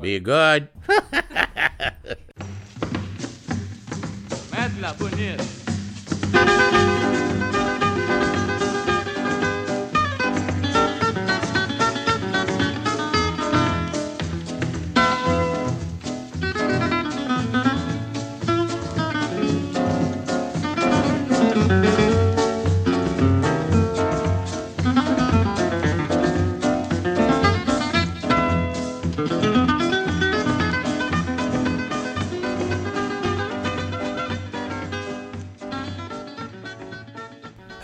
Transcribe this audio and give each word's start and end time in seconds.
Be 0.00 0.18
good. 0.18 0.68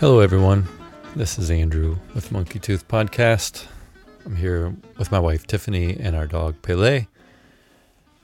Hello, 0.07 0.21
everyone. 0.21 0.65
This 1.17 1.37
is 1.37 1.51
Andrew 1.51 1.97
with 2.15 2.31
Monkey 2.31 2.59
Tooth 2.59 2.87
Podcast. 2.87 3.65
I'm 4.25 4.37
here 4.37 4.73
with 4.97 5.11
my 5.11 5.19
wife 5.19 5.45
Tiffany 5.45 5.97
and 5.99 6.15
our 6.15 6.25
dog 6.25 6.61
Pele. 6.61 7.07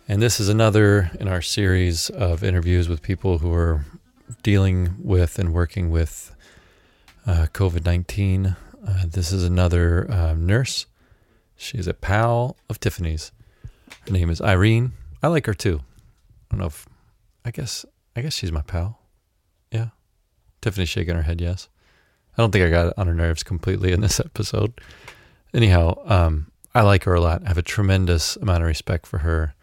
And 0.07 0.21
this 0.21 0.39
is 0.39 0.47
another 0.47 1.11
in 1.19 1.27
our 1.27 1.41
series 1.41 2.09
of 2.09 2.41
interviews 2.41 2.87
with 2.87 3.01
people 3.01 3.39
who 3.39 3.53
are 3.53 3.83
dealing 4.43 4.95
with 5.03 5.37
and 5.37 5.53
working 5.53 5.89
with 5.89 6.33
uh, 7.27 7.47
COVID 7.51 7.83
19. 7.83 8.45
Uh, 8.45 8.55
this 9.05 9.33
is 9.33 9.43
another 9.43 10.09
uh, 10.09 10.35
nurse. 10.35 10.85
She's 11.57 11.87
a 11.87 11.93
pal 11.93 12.55
of 12.69 12.79
Tiffany's. 12.79 13.33
Her 14.07 14.13
name 14.13 14.29
is 14.29 14.39
Irene. 14.39 14.93
I 15.21 15.27
like 15.27 15.47
her 15.47 15.53
too. 15.53 15.81
I 16.49 16.55
don't 16.55 16.61
know 16.61 16.67
if, 16.67 16.87
I 17.43 17.51
guess, 17.51 17.85
I 18.15 18.21
guess 18.21 18.35
she's 18.35 18.53
my 18.53 18.61
pal. 18.61 19.01
Yeah. 19.69 19.89
Tiffany's 20.61 20.87
shaking 20.87 21.15
her 21.15 21.23
head 21.23 21.41
yes. 21.41 21.67
I 22.37 22.41
don't 22.41 22.51
think 22.51 22.65
I 22.65 22.69
got 22.69 22.93
on 22.97 23.07
her 23.07 23.13
nerves 23.13 23.43
completely 23.43 23.91
in 23.91 24.01
this 24.01 24.19
episode. 24.19 24.73
Anyhow, 25.53 25.95
um, 26.05 26.51
I 26.73 26.81
like 26.81 27.03
her 27.03 27.13
a 27.13 27.21
lot. 27.21 27.43
I 27.45 27.47
have 27.47 27.57
a 27.57 27.63
tremendous 27.63 28.35
amount 28.37 28.63
of 28.63 28.67
respect 28.67 29.05
for 29.05 29.19
her 29.19 29.53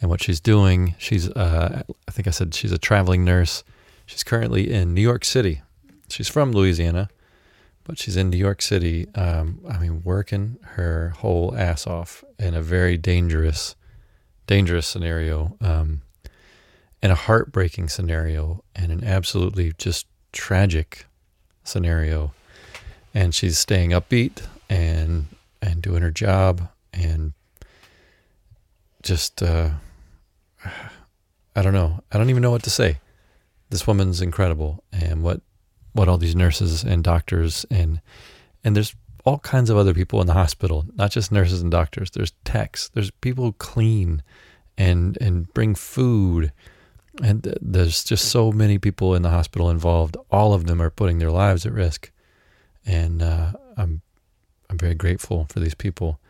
and 0.00 0.10
what 0.10 0.22
she's 0.22 0.40
doing. 0.40 0.94
She's, 0.98 1.28
uh, 1.30 1.82
I 2.08 2.10
think 2.10 2.26
I 2.26 2.32
said 2.32 2.54
she's 2.54 2.72
a 2.72 2.78
traveling 2.78 3.24
nurse. 3.24 3.62
She's 4.04 4.24
currently 4.24 4.72
in 4.72 4.92
New 4.92 5.00
York 5.00 5.24
City. 5.24 5.62
She's 6.08 6.28
from 6.28 6.52
Louisiana, 6.52 7.08
but 7.84 7.98
she's 7.98 8.16
in 8.16 8.30
New 8.30 8.36
York 8.36 8.62
City. 8.62 9.06
Um, 9.14 9.60
I 9.68 9.78
mean, 9.78 10.02
working 10.02 10.58
her 10.62 11.10
whole 11.18 11.54
ass 11.56 11.86
off 11.86 12.24
in 12.38 12.54
a 12.54 12.62
very 12.62 12.96
dangerous, 12.96 13.76
dangerous 14.46 14.86
scenario, 14.86 15.56
um, 15.60 16.02
in 17.02 17.10
a 17.10 17.16
heartbreaking 17.16 17.88
scenario, 17.88 18.64
and 18.74 18.90
an 18.90 19.04
absolutely 19.04 19.72
just 19.78 20.06
tragic 20.32 21.05
scenario 21.68 22.32
and 23.14 23.34
she's 23.34 23.58
staying 23.58 23.90
upbeat 23.90 24.46
and 24.68 25.26
and 25.62 25.82
doing 25.82 26.02
her 26.02 26.10
job 26.10 26.68
and 26.92 27.32
just 29.02 29.42
uh 29.42 29.70
I 31.56 31.62
don't 31.62 31.72
know. 31.72 32.02
I 32.12 32.18
don't 32.18 32.28
even 32.28 32.42
know 32.42 32.50
what 32.50 32.64
to 32.64 32.70
say. 32.70 32.98
This 33.70 33.86
woman's 33.86 34.20
incredible 34.20 34.84
and 34.92 35.22
what 35.22 35.40
what 35.94 36.08
all 36.08 36.18
these 36.18 36.36
nurses 36.36 36.84
and 36.84 37.02
doctors 37.02 37.64
and 37.70 38.00
and 38.62 38.76
there's 38.76 38.94
all 39.24 39.38
kinds 39.38 39.70
of 39.70 39.76
other 39.76 39.94
people 39.94 40.20
in 40.20 40.26
the 40.26 40.34
hospital, 40.34 40.84
not 40.94 41.10
just 41.10 41.32
nurses 41.32 41.62
and 41.62 41.70
doctors. 41.70 42.10
There's 42.10 42.32
techs, 42.44 42.90
there's 42.90 43.10
people 43.10 43.44
who 43.44 43.52
clean 43.52 44.22
and 44.76 45.16
and 45.20 45.52
bring 45.54 45.74
food 45.74 46.52
and 47.22 47.54
there's 47.60 48.04
just 48.04 48.26
so 48.26 48.52
many 48.52 48.78
people 48.78 49.14
in 49.14 49.22
the 49.22 49.30
hospital 49.30 49.70
involved. 49.70 50.16
All 50.30 50.52
of 50.54 50.66
them 50.66 50.80
are 50.82 50.90
putting 50.90 51.18
their 51.18 51.30
lives 51.30 51.66
at 51.66 51.72
risk, 51.72 52.10
and 52.84 53.22
uh, 53.22 53.52
I'm 53.76 54.02
I'm 54.68 54.78
very 54.78 54.94
grateful 54.94 55.46
for 55.50 55.60
these 55.60 55.74
people. 55.74 56.20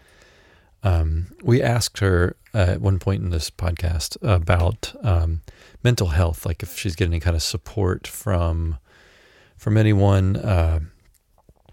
Um, 0.82 1.32
we 1.42 1.62
asked 1.62 1.98
her 1.98 2.36
uh, 2.54 2.58
at 2.58 2.80
one 2.80 2.98
point 2.98 3.22
in 3.22 3.30
this 3.30 3.50
podcast 3.50 4.16
about 4.22 4.94
um, 5.02 5.42
mental 5.82 6.08
health, 6.08 6.46
like 6.46 6.62
if 6.62 6.78
she's 6.78 6.94
getting 6.94 7.14
any 7.14 7.20
kind 7.20 7.36
of 7.36 7.42
support 7.42 8.06
from 8.06 8.78
from 9.56 9.76
anyone, 9.76 10.36
uh, 10.36 10.80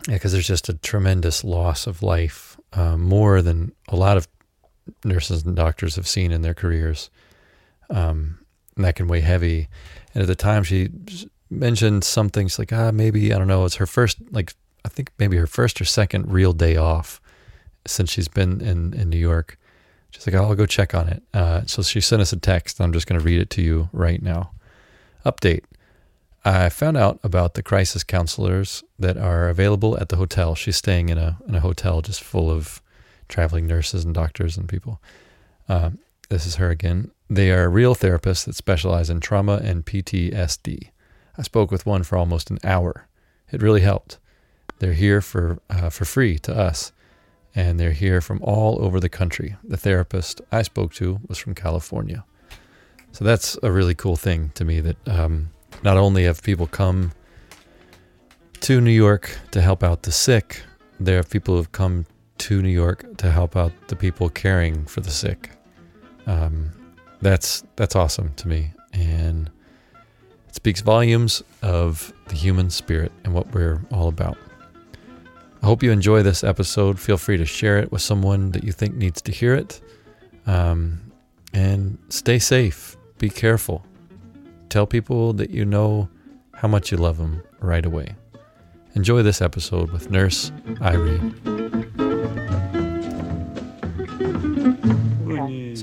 yeah, 0.07 0.16
because 0.16 0.31
there's 0.31 0.47
just 0.47 0.69
a 0.69 0.73
tremendous 0.75 1.44
loss 1.44 1.85
of 1.85 2.02
life, 2.02 2.57
uh, 2.72 2.97
more 2.97 3.41
than 3.41 3.73
a 3.90 3.96
lot 3.96 4.18
of 4.18 4.28
nurses 5.03 5.46
and 5.46 5.56
doctors 5.56 5.96
have 5.96 6.07
seen 6.07 6.31
in 6.31 6.41
their 6.41 6.53
careers. 6.53 7.09
Um, 7.90 8.40
and 8.75 8.85
that 8.85 8.95
can 8.95 9.07
weigh 9.07 9.22
heavy. 9.22 9.67
And 10.13 10.22
at 10.22 10.28
the 10.28 10.35
time, 10.35 10.63
she 10.63 10.89
mentioned 11.50 12.03
something. 12.03 12.47
She's 12.47 12.59
like, 12.59 12.73
ah, 12.73 12.91
maybe 12.91 13.34
I 13.34 13.38
don't 13.38 13.47
know. 13.47 13.66
It's 13.66 13.75
her 13.75 13.85
first, 13.85 14.17
like 14.31 14.53
I 14.85 14.89
think 14.89 15.11
maybe 15.17 15.38
her 15.38 15.47
first 15.47 15.79
or 15.79 15.85
second 15.85 16.31
real 16.31 16.53
day 16.53 16.75
off 16.75 17.22
since 17.85 18.11
she's 18.11 18.28
been 18.28 18.61
in 18.61 18.94
in 18.94 19.09
New 19.09 19.17
York. 19.17 19.57
She's 20.11 20.28
like, 20.28 20.35
I'll 20.35 20.56
go 20.56 20.66
check 20.66 20.94
on 20.94 21.07
it. 21.09 21.23
Uh, 21.34 21.63
so 21.66 21.81
she 21.81 22.00
sent 22.00 22.22
us 22.22 22.31
a 22.31 22.38
text. 22.38 22.79
I'm 22.79 22.94
just 22.94 23.07
going 23.07 23.19
to 23.19 23.25
read 23.25 23.39
it 23.39 23.50
to 23.51 23.61
you 23.63 23.89
right 23.91 24.22
now. 24.22 24.51
Update. 25.25 25.63
I 26.45 26.69
found 26.69 26.97
out 26.97 27.19
about 27.23 27.55
the 27.55 27.63
crisis 27.63 28.03
counselors 28.03 28.84
that 29.00 29.17
are 29.17 29.50
available 29.50 29.97
at 29.97 30.09
the 30.09 30.17
hotel. 30.17 30.55
She's 30.55 30.75
staying 30.78 31.09
in 31.09 31.17
a 31.17 31.38
in 31.47 31.55
a 31.55 31.61
hotel 31.61 32.01
just 32.01 32.22
full 32.22 32.51
of 32.51 32.81
traveling 33.28 33.66
nurses 33.66 34.03
and 34.03 34.13
doctors 34.13 34.57
and 34.57 34.67
people. 34.67 35.01
Um, 35.69 36.00
this 36.29 36.45
is 36.45 36.56
her 36.56 36.69
again. 36.69 37.11
They 37.29 37.51
are 37.51 37.69
real 37.69 37.95
therapists 37.95 38.45
that 38.45 38.56
specialize 38.56 39.09
in 39.09 39.19
trauma 39.19 39.59
and 39.63 39.85
PTSD. 39.85 40.89
I 41.38 41.41
spoke 41.41 41.72
with 41.72 41.85
one 41.85 42.03
for 42.03 42.17
almost 42.17 42.51
an 42.51 42.59
hour. 42.63 43.07
It 43.51 43.61
really 43.61 43.81
helped. 43.81 44.19
They're 44.79 44.94
here 44.94 45.22
for 45.22 45.59
uh, 45.69 45.89
for 45.89 46.06
free 46.06 46.38
to 46.39 46.56
us, 46.56 46.91
and 47.56 47.79
they're 47.79 47.91
here 47.91 48.22
from 48.22 48.41
all 48.41 48.84
over 48.84 49.00
the 49.00 49.09
country. 49.09 49.56
The 49.63 49.78
therapist 49.78 50.41
I 50.51 50.63
spoke 50.63 50.94
to 50.95 51.19
was 51.28 51.38
from 51.38 51.56
California, 51.56 52.25
so 53.11 53.23
that's 53.23 53.57
a 53.63 53.72
really 53.72 53.95
cool 53.95 54.16
thing 54.16 54.51
to 54.55 54.66
me. 54.66 54.81
That 54.81 55.07
um, 55.07 55.50
not 55.84 55.97
only 55.97 56.25
have 56.25 56.44
people 56.44 56.67
come 56.67 57.11
to 58.61 58.81
New 58.81 58.91
York 58.91 59.38
to 59.51 59.61
help 59.61 59.84
out 59.84 60.03
the 60.03 60.11
sick, 60.11 60.63
there 61.00 61.19
are 61.19 61.23
people 61.23 61.55
who've 61.55 61.72
come 61.72 62.05
to 62.40 62.61
New 62.61 62.69
York 62.69 63.17
to 63.17 63.31
help 63.31 63.55
out 63.55 63.72
the 63.88 63.95
people 63.95 64.29
caring 64.29 64.85
for 64.85 65.01
the 65.01 65.11
sick. 65.11 65.51
Um, 66.28 66.72
that's 67.22 67.63
that's 67.75 67.95
awesome 67.95 68.34
to 68.35 68.47
me, 68.47 68.72
and 68.94 69.50
it 70.47 70.56
speaks 70.56 70.81
volumes 70.81 71.44
of 71.61 72.13
the 72.28 72.35
human 72.35 72.69
spirit 72.69 73.11
and 73.23 73.34
what 73.34 73.53
we're 73.53 73.81
all 73.91 74.07
about. 74.07 74.38
I 75.61 75.66
hope 75.66 75.81
you 75.81 75.91
enjoy 75.91 76.23
this 76.23 76.44
episode. 76.44 77.00
Feel 77.00 77.17
free 77.17 77.38
to 77.38 77.45
share 77.45 77.79
it 77.79 77.91
with 77.91 78.01
someone 78.01 78.51
that 78.51 78.66
you 78.66 78.73
think 78.73 78.95
needs 78.95 79.22
to 79.22 79.31
hear 79.31 79.56
it. 79.56 79.81
Um, 80.45 81.00
and 81.53 81.97
stay 82.09 82.38
safe. 82.40 82.97
Be 83.17 83.29
careful. 83.29 83.85
Tell 84.67 84.85
people 84.85 85.31
that 85.34 85.51
you 85.51 85.63
know 85.63 86.09
how 86.53 86.67
much 86.67 86.91
you 86.91 86.97
love 86.97 87.17
them 87.17 87.41
right 87.61 87.85
away. 87.85 88.16
Enjoy 88.95 89.22
this 89.23 89.41
episode 89.41 89.91
with 89.91 90.11
Nurse 90.11 90.51
Irene. 90.81 91.82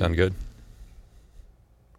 Sound 0.00 0.16
good? 0.16 0.34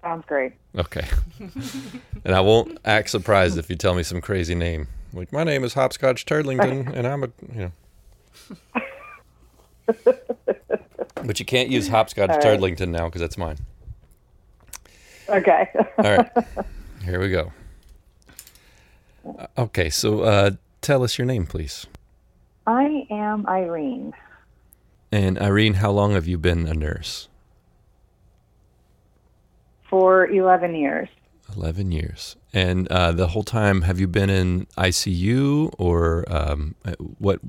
Sounds 0.01 0.25
great. 0.25 0.53
Okay. 0.75 1.05
and 2.25 2.33
I 2.33 2.41
won't 2.41 2.79
act 2.83 3.11
surprised 3.11 3.59
if 3.59 3.69
you 3.69 3.75
tell 3.75 3.93
me 3.93 4.01
some 4.01 4.21
crazy 4.21 4.55
name. 4.55 4.87
Like, 5.13 5.31
my 5.31 5.43
name 5.43 5.63
is 5.63 5.75
Hopscotch 5.75 6.25
Turdlington, 6.25 6.91
and 6.95 7.05
I'm 7.05 7.23
a, 7.25 7.29
you 7.53 7.71
know. 9.95 10.15
but 11.13 11.39
you 11.39 11.45
can't 11.45 11.69
use 11.69 11.89
Hopscotch 11.89 12.29
right. 12.31 12.41
Turdlington 12.41 12.89
now 12.89 13.05
because 13.05 13.21
that's 13.21 13.37
mine. 13.37 13.57
Okay. 15.29 15.69
All 15.99 16.17
right. 16.17 16.31
Here 17.05 17.19
we 17.19 17.29
go. 17.29 17.51
Uh, 19.23 19.45
Okay, 19.59 19.91
so 19.91 20.21
uh, 20.21 20.51
tell 20.81 21.03
us 21.03 21.19
your 21.19 21.27
name, 21.27 21.45
please. 21.45 21.85
I 22.65 23.05
am 23.11 23.45
Irene. 23.45 24.13
And 25.11 25.37
Irene, 25.37 25.75
how 25.75 25.91
long 25.91 26.13
have 26.13 26.27
you 26.27 26.39
been 26.39 26.65
a 26.67 26.73
nurse? 26.73 27.27
For 29.91 30.25
11 30.25 30.73
years. 30.73 31.09
11 31.55 31.91
years. 31.91 32.37
And 32.53 32.87
uh, 32.87 33.11
the 33.11 33.27
whole 33.27 33.43
time, 33.43 33.83
have 33.83 33.99
you 33.99 34.07
been 34.07 34.29
in 34.29 34.65
ICU 34.77 35.73
or 35.77 36.25
um, 36.27 36.75
what 37.19 37.39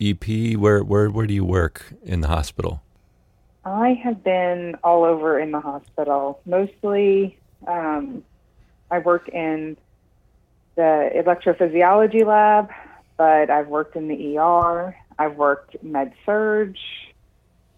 EP? 0.00 0.56
Where, 0.56 0.82
where, 0.82 1.10
where 1.10 1.26
do 1.26 1.34
you 1.34 1.44
work 1.44 1.92
in 2.02 2.22
the 2.22 2.28
hospital? 2.28 2.82
I 3.64 4.00
have 4.02 4.24
been 4.24 4.76
all 4.82 5.04
over 5.04 5.38
in 5.38 5.52
the 5.52 5.60
hospital. 5.60 6.40
Mostly, 6.46 7.38
um, 7.66 8.24
I 8.90 8.98
work 8.98 9.28
in 9.28 9.76
the 10.74 11.10
electrophysiology 11.14 12.24
lab, 12.26 12.70
but 13.16 13.50
I've 13.50 13.68
worked 13.68 13.96
in 13.96 14.08
the 14.08 14.38
ER. 14.38 14.96
I've 15.18 15.36
worked 15.36 15.76
med 15.82 16.14
surg, 16.24 16.74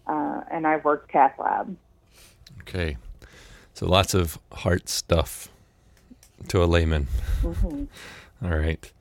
uh, 0.07 0.41
and 0.49 0.65
I've 0.65 0.83
worked 0.85 1.11
cath 1.11 1.37
lab. 1.37 1.75
Okay. 2.61 2.97
So 3.75 3.85
lots 3.87 4.13
of 4.13 4.39
heart 4.51 4.89
stuff 4.89 5.49
to 6.47 6.63
a 6.63 6.65
layman. 6.65 7.03
hmm 7.41 7.83
All 8.43 8.57
right. 8.57 8.91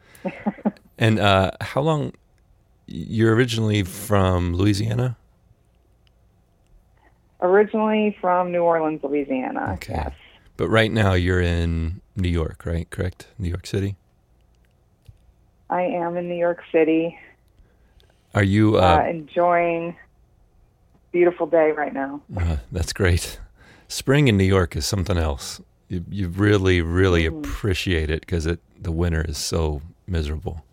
and 0.99 1.19
uh, 1.19 1.53
how 1.61 1.81
long? 1.81 2.12
You're 2.87 3.35
originally 3.35 3.82
from 3.82 4.53
Louisiana? 4.55 5.17
Originally 7.41 8.17
from 8.21 8.53
New 8.53 8.62
Orleans, 8.62 9.00
Louisiana. 9.03 9.73
Okay. 9.75 9.94
Yes. 9.94 10.12
But 10.56 10.69
right 10.69 10.91
now 10.93 11.15
you're 11.15 11.41
in 11.41 12.00
New 12.17 12.29
York, 12.29 12.65
right? 12.67 12.88
Correct? 12.91 13.29
New 13.38 13.49
York 13.49 13.67
City? 13.67 13.97
I 15.71 15.82
am 15.82 16.17
in 16.17 16.29
New 16.29 16.37
York 16.37 16.61
City, 16.71 17.19
Are 18.35 18.43
you? 18.44 18.76
uh, 18.79 18.99
Uh, 19.03 19.09
enjoying 19.09 19.97
beautiful 21.11 21.47
day 21.47 21.71
right 21.73 21.93
now. 21.94 22.21
uh, 22.37 22.56
that's 22.71 22.93
great. 22.93 23.41
Spring 23.94 24.26
in 24.26 24.37
New 24.37 24.43
York 24.43 24.75
is 24.75 24.85
something 24.85 25.17
else. 25.17 25.61
You, 25.88 26.05
you 26.11 26.26
really, 26.26 26.81
really 26.82 27.26
Mhm. 27.26 27.38
appreciate 27.38 28.11
it 28.11 28.23
because 28.23 28.44
it 28.44 28.58
the 28.82 28.91
winter 28.91 29.23
is 29.23 29.38
so 29.38 29.82
miserable. 30.08 30.64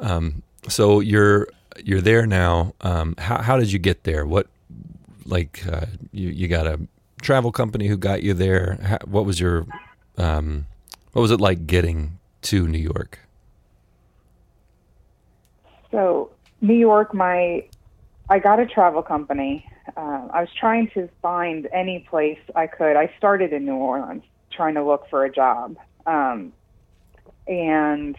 Um, 0.00 0.42
so 0.66 1.00
you're 1.00 1.46
you're 1.84 2.00
there 2.00 2.26
now. 2.26 2.72
Um, 2.80 3.14
how 3.18 3.42
how 3.42 3.58
did 3.58 3.70
you 3.70 3.78
get 3.78 4.04
there? 4.04 4.24
What 4.24 4.46
like 5.26 5.62
uh, 5.70 5.84
you 6.10 6.30
you 6.30 6.48
got 6.48 6.66
a 6.66 6.80
travel 7.20 7.52
company 7.52 7.86
who 7.86 7.98
got 7.98 8.22
you 8.22 8.32
there? 8.32 8.78
How, 8.82 8.98
what 9.04 9.26
was 9.26 9.38
your 9.38 9.66
um, 10.16 10.64
what 11.12 11.20
was 11.20 11.30
it 11.30 11.38
like 11.38 11.66
getting 11.66 12.18
to 12.48 12.66
New 12.66 12.78
York? 12.78 13.18
So 15.90 16.30
New 16.62 16.78
York, 16.88 17.12
my 17.12 17.62
I 18.30 18.38
got 18.38 18.58
a 18.58 18.64
travel 18.64 19.02
company. 19.02 19.66
Uh, 19.96 20.28
I 20.32 20.40
was 20.40 20.50
trying 20.58 20.90
to 20.94 21.08
find 21.22 21.68
any 21.72 22.06
place 22.10 22.38
I 22.54 22.66
could. 22.66 22.96
I 22.96 23.12
started 23.18 23.52
in 23.52 23.64
New 23.64 23.76
Orleans 23.76 24.22
trying 24.50 24.74
to 24.74 24.84
look 24.84 25.08
for 25.08 25.24
a 25.24 25.32
job, 25.32 25.76
um, 26.06 26.52
and 27.46 28.16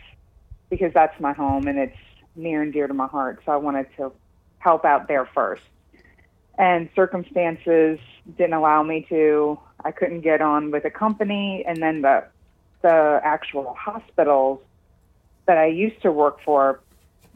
because 0.69 0.93
that's 0.93 1.19
my 1.19 1.33
home 1.33 1.67
and 1.67 1.77
it's 1.77 1.97
near 2.35 2.61
and 2.61 2.71
dear 2.71 2.87
to 2.87 2.93
my 2.93 3.07
heart, 3.07 3.41
so 3.45 3.51
I 3.51 3.57
wanted 3.57 3.87
to 3.97 4.11
help 4.59 4.85
out 4.85 5.07
there 5.07 5.27
first. 5.33 5.63
And 6.57 6.89
circumstances 6.95 7.99
didn't 8.37 8.53
allow 8.53 8.83
me 8.83 9.05
to. 9.09 9.59
I 9.83 9.91
couldn't 9.91 10.21
get 10.21 10.41
on 10.41 10.71
with 10.71 10.85
a 10.85 10.89
company, 10.89 11.63
and 11.67 11.81
then 11.81 12.01
the 12.01 12.25
the 12.81 13.19
actual 13.23 13.75
hospitals 13.77 14.61
that 15.45 15.57
I 15.57 15.67
used 15.67 16.01
to 16.03 16.11
work 16.11 16.39
for 16.43 16.79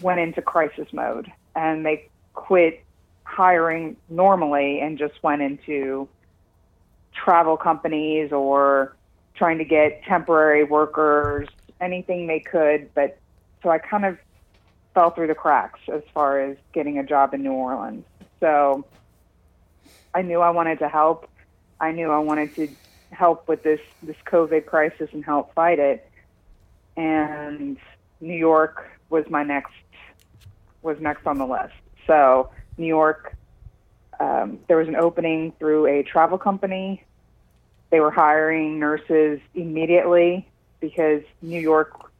went 0.01 0.19
into 0.19 0.41
crisis 0.41 0.87
mode 0.93 1.31
and 1.55 1.85
they 1.85 2.09
quit 2.33 2.83
hiring 3.33 3.97
normally 4.09 4.79
and 4.79 4.97
just 4.97 5.21
went 5.23 5.41
into 5.41 6.07
travel 7.13 7.57
companies 7.57 8.31
or 8.31 8.95
trying 9.35 9.57
to 9.57 9.65
get 9.65 10.03
temporary 10.03 10.63
workers, 10.63 11.49
anything 11.81 12.27
they 12.27 12.39
could. 12.39 12.93
But 12.93 13.17
so 13.61 13.69
I 13.69 13.79
kind 13.79 14.05
of 14.05 14.17
fell 14.93 15.09
through 15.09 15.27
the 15.27 15.35
cracks 15.35 15.79
as 15.91 16.03
far 16.13 16.39
as 16.39 16.57
getting 16.73 16.99
a 16.99 17.03
job 17.03 17.33
in 17.33 17.41
New 17.41 17.53
Orleans. 17.53 18.05
So 18.39 18.85
I 20.13 20.21
knew 20.21 20.41
I 20.41 20.51
wanted 20.51 20.79
to 20.79 20.89
help. 20.89 21.27
I 21.79 21.91
knew 21.91 22.11
I 22.11 22.19
wanted 22.19 22.53
to 22.55 22.67
help 23.11 23.47
with 23.47 23.63
this 23.63 23.81
this 24.03 24.17
COVID 24.25 24.65
crisis 24.65 25.09
and 25.13 25.25
help 25.25 25.53
fight 25.53 25.79
it. 25.79 26.09
And 26.95 27.77
New 28.21 28.35
York 28.35 28.89
was 29.09 29.25
my 29.29 29.43
next 29.43 29.73
was 30.83 30.99
next 30.99 31.25
on 31.25 31.37
the 31.37 31.47
list. 31.47 31.73
So 32.05 32.49
New 32.77 32.87
York, 32.87 33.35
um, 34.19 34.59
there 34.67 34.77
was 34.77 34.87
an 34.87 34.95
opening 34.95 35.53
through 35.59 35.87
a 35.87 36.03
travel 36.03 36.37
company. 36.37 37.03
They 37.89 37.99
were 37.99 38.11
hiring 38.11 38.79
nurses 38.79 39.39
immediately 39.53 40.47
because 40.79 41.23
New 41.41 41.59
York 41.59 42.11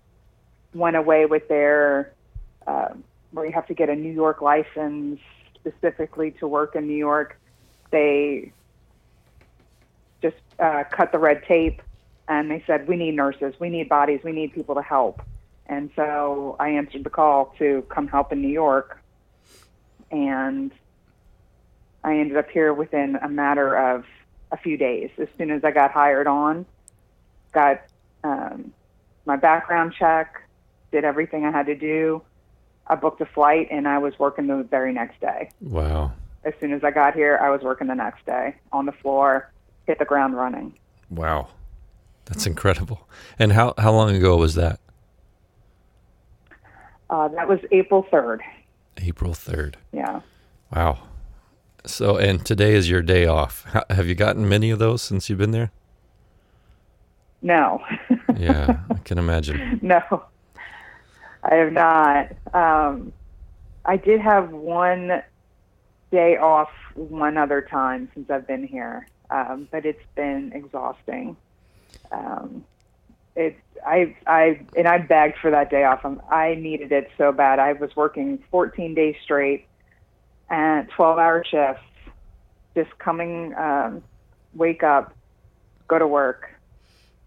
went 0.73 0.95
away 0.95 1.25
with 1.25 1.47
their 1.47 2.13
uh, 2.67 2.89
where 3.31 3.45
you 3.45 3.51
have 3.51 3.67
to 3.67 3.73
get 3.73 3.89
a 3.89 3.95
New 3.95 4.11
York 4.11 4.41
license 4.41 5.19
specifically 5.55 6.31
to 6.31 6.47
work 6.47 6.75
in 6.75 6.87
New 6.87 6.95
York. 6.95 7.39
They 7.89 8.51
just 10.21 10.37
uh, 10.59 10.83
cut 10.89 11.11
the 11.11 11.19
red 11.19 11.43
tape 11.43 11.81
and 12.27 12.49
they 12.49 12.63
said, 12.65 12.87
"We 12.87 12.95
need 12.95 13.15
nurses. 13.15 13.53
We 13.59 13.69
need 13.69 13.89
bodies. 13.89 14.21
We 14.23 14.31
need 14.31 14.53
people 14.53 14.75
to 14.75 14.81
help." 14.81 15.21
And 15.65 15.89
so 15.95 16.55
I 16.59 16.69
answered 16.69 17.03
the 17.03 17.09
call 17.09 17.53
to 17.57 17.83
come 17.89 18.07
help 18.07 18.31
in 18.31 18.41
New 18.41 18.49
York. 18.49 19.02
And 20.13 20.71
I 22.03 22.17
ended 22.19 22.37
up 22.37 22.49
here 22.49 22.71
within 22.71 23.15
a 23.15 23.27
matter 23.27 23.75
of 23.75 24.05
a 24.51 24.57
few 24.57 24.77
days. 24.77 25.09
As 25.17 25.27
soon 25.39 25.49
as 25.49 25.63
I 25.63 25.71
got 25.71 25.91
hired 25.91 26.27
on, 26.27 26.67
got 27.51 27.81
um, 28.23 28.71
my 29.25 29.35
background 29.35 29.95
check, 29.97 30.47
did 30.91 31.03
everything 31.03 31.45
I 31.45 31.51
had 31.51 31.65
to 31.65 31.75
do. 31.75 32.21
I 32.85 32.93
booked 32.93 33.21
a 33.21 33.25
flight 33.25 33.69
and 33.71 33.87
I 33.87 33.97
was 33.97 34.17
working 34.19 34.45
the 34.45 34.61
very 34.69 34.93
next 34.93 35.19
day. 35.19 35.49
Wow. 35.61 36.11
As 36.43 36.53
soon 36.61 36.73
as 36.73 36.83
I 36.83 36.91
got 36.91 37.15
here, 37.15 37.39
I 37.41 37.49
was 37.49 37.61
working 37.61 37.87
the 37.87 37.95
next 37.95 38.23
day 38.27 38.55
on 38.71 38.85
the 38.85 38.91
floor, 38.91 39.51
hit 39.87 39.97
the 39.97 40.05
ground 40.05 40.35
running. 40.35 40.77
Wow. 41.09 41.47
That's 42.25 42.45
incredible. 42.45 43.07
And 43.39 43.53
how, 43.53 43.73
how 43.79 43.93
long 43.93 44.15
ago 44.15 44.37
was 44.37 44.53
that? 44.55 44.79
Uh, 47.09 47.29
that 47.29 47.47
was 47.47 47.59
April 47.71 48.05
3rd. 48.11 48.41
April 48.97 49.33
3rd. 49.33 49.75
Yeah. 49.91 50.21
Wow. 50.75 50.99
So, 51.85 52.17
and 52.17 52.45
today 52.45 52.73
is 52.73 52.89
your 52.89 53.01
day 53.01 53.25
off. 53.25 53.65
Have 53.89 54.07
you 54.07 54.15
gotten 54.15 54.47
many 54.47 54.69
of 54.69 54.79
those 54.79 55.01
since 55.01 55.29
you've 55.29 55.39
been 55.39 55.51
there? 55.51 55.71
No. 57.41 57.81
Yeah, 58.35 58.79
I 58.89 58.95
can 58.95 59.19
imagine. 59.19 59.79
no, 59.83 60.01
I 61.43 61.53
have 61.53 61.71
not. 61.71 62.31
Um, 62.51 63.13
I 63.85 63.95
did 63.95 64.21
have 64.21 64.49
one 64.49 65.21
day 66.11 66.35
off 66.37 66.71
one 66.95 67.37
other 67.37 67.61
time 67.61 68.09
since 68.15 68.31
I've 68.31 68.47
been 68.47 68.65
here, 68.65 69.07
um, 69.29 69.67
but 69.71 69.85
it's 69.85 70.03
been 70.15 70.51
exhausting. 70.55 71.37
Um, 72.11 72.65
it, 73.35 73.57
I, 73.85 74.15
I, 74.27 74.61
and 74.77 74.87
I 74.87 74.99
begged 74.99 75.37
for 75.39 75.51
that 75.51 75.69
day 75.69 75.83
off. 75.83 76.05
Um, 76.05 76.21
I 76.31 76.55
needed 76.55 76.91
it 76.91 77.09
so 77.17 77.31
bad. 77.31 77.59
I 77.59 77.73
was 77.73 77.95
working 77.95 78.43
14 78.51 78.93
days 78.93 79.15
straight 79.23 79.67
and 80.49 80.87
12 80.89 81.17
hour 81.17 81.43
shifts, 81.43 81.83
just 82.75 82.97
coming, 82.99 83.53
um, 83.55 84.03
wake 84.53 84.83
up, 84.83 85.15
go 85.87 85.97
to 85.97 86.07
work, 86.07 86.49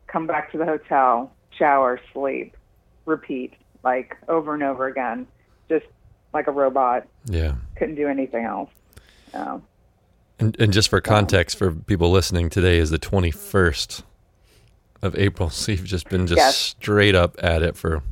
come 0.06 0.26
back 0.26 0.52
to 0.52 0.58
the 0.58 0.64
hotel, 0.64 1.32
shower, 1.50 2.00
sleep, 2.12 2.56
repeat, 3.04 3.54
like 3.82 4.16
over 4.28 4.54
and 4.54 4.62
over 4.62 4.86
again, 4.86 5.26
just 5.68 5.86
like 6.32 6.46
a 6.46 6.52
robot. 6.52 7.06
Yeah. 7.24 7.56
Couldn't 7.76 7.96
do 7.96 8.08
anything 8.08 8.44
else. 8.44 8.70
Um, 9.34 9.62
And, 10.38 10.58
and 10.60 10.72
just 10.72 10.88
for 10.88 11.00
context 11.00 11.56
for 11.56 11.72
people 11.72 12.10
listening, 12.10 12.50
today 12.50 12.78
is 12.78 12.90
the 12.90 12.98
21st 12.98 14.02
of 15.06 15.14
April. 15.16 15.48
So 15.56 15.72
you've 15.72 15.84
just 15.84 16.08
been 16.08 16.26
just 16.26 16.38
Yes. 16.38 16.56
straight 16.56 17.14
up 17.14 17.36
at 17.42 17.62
it 17.62 17.76
for 17.76 18.02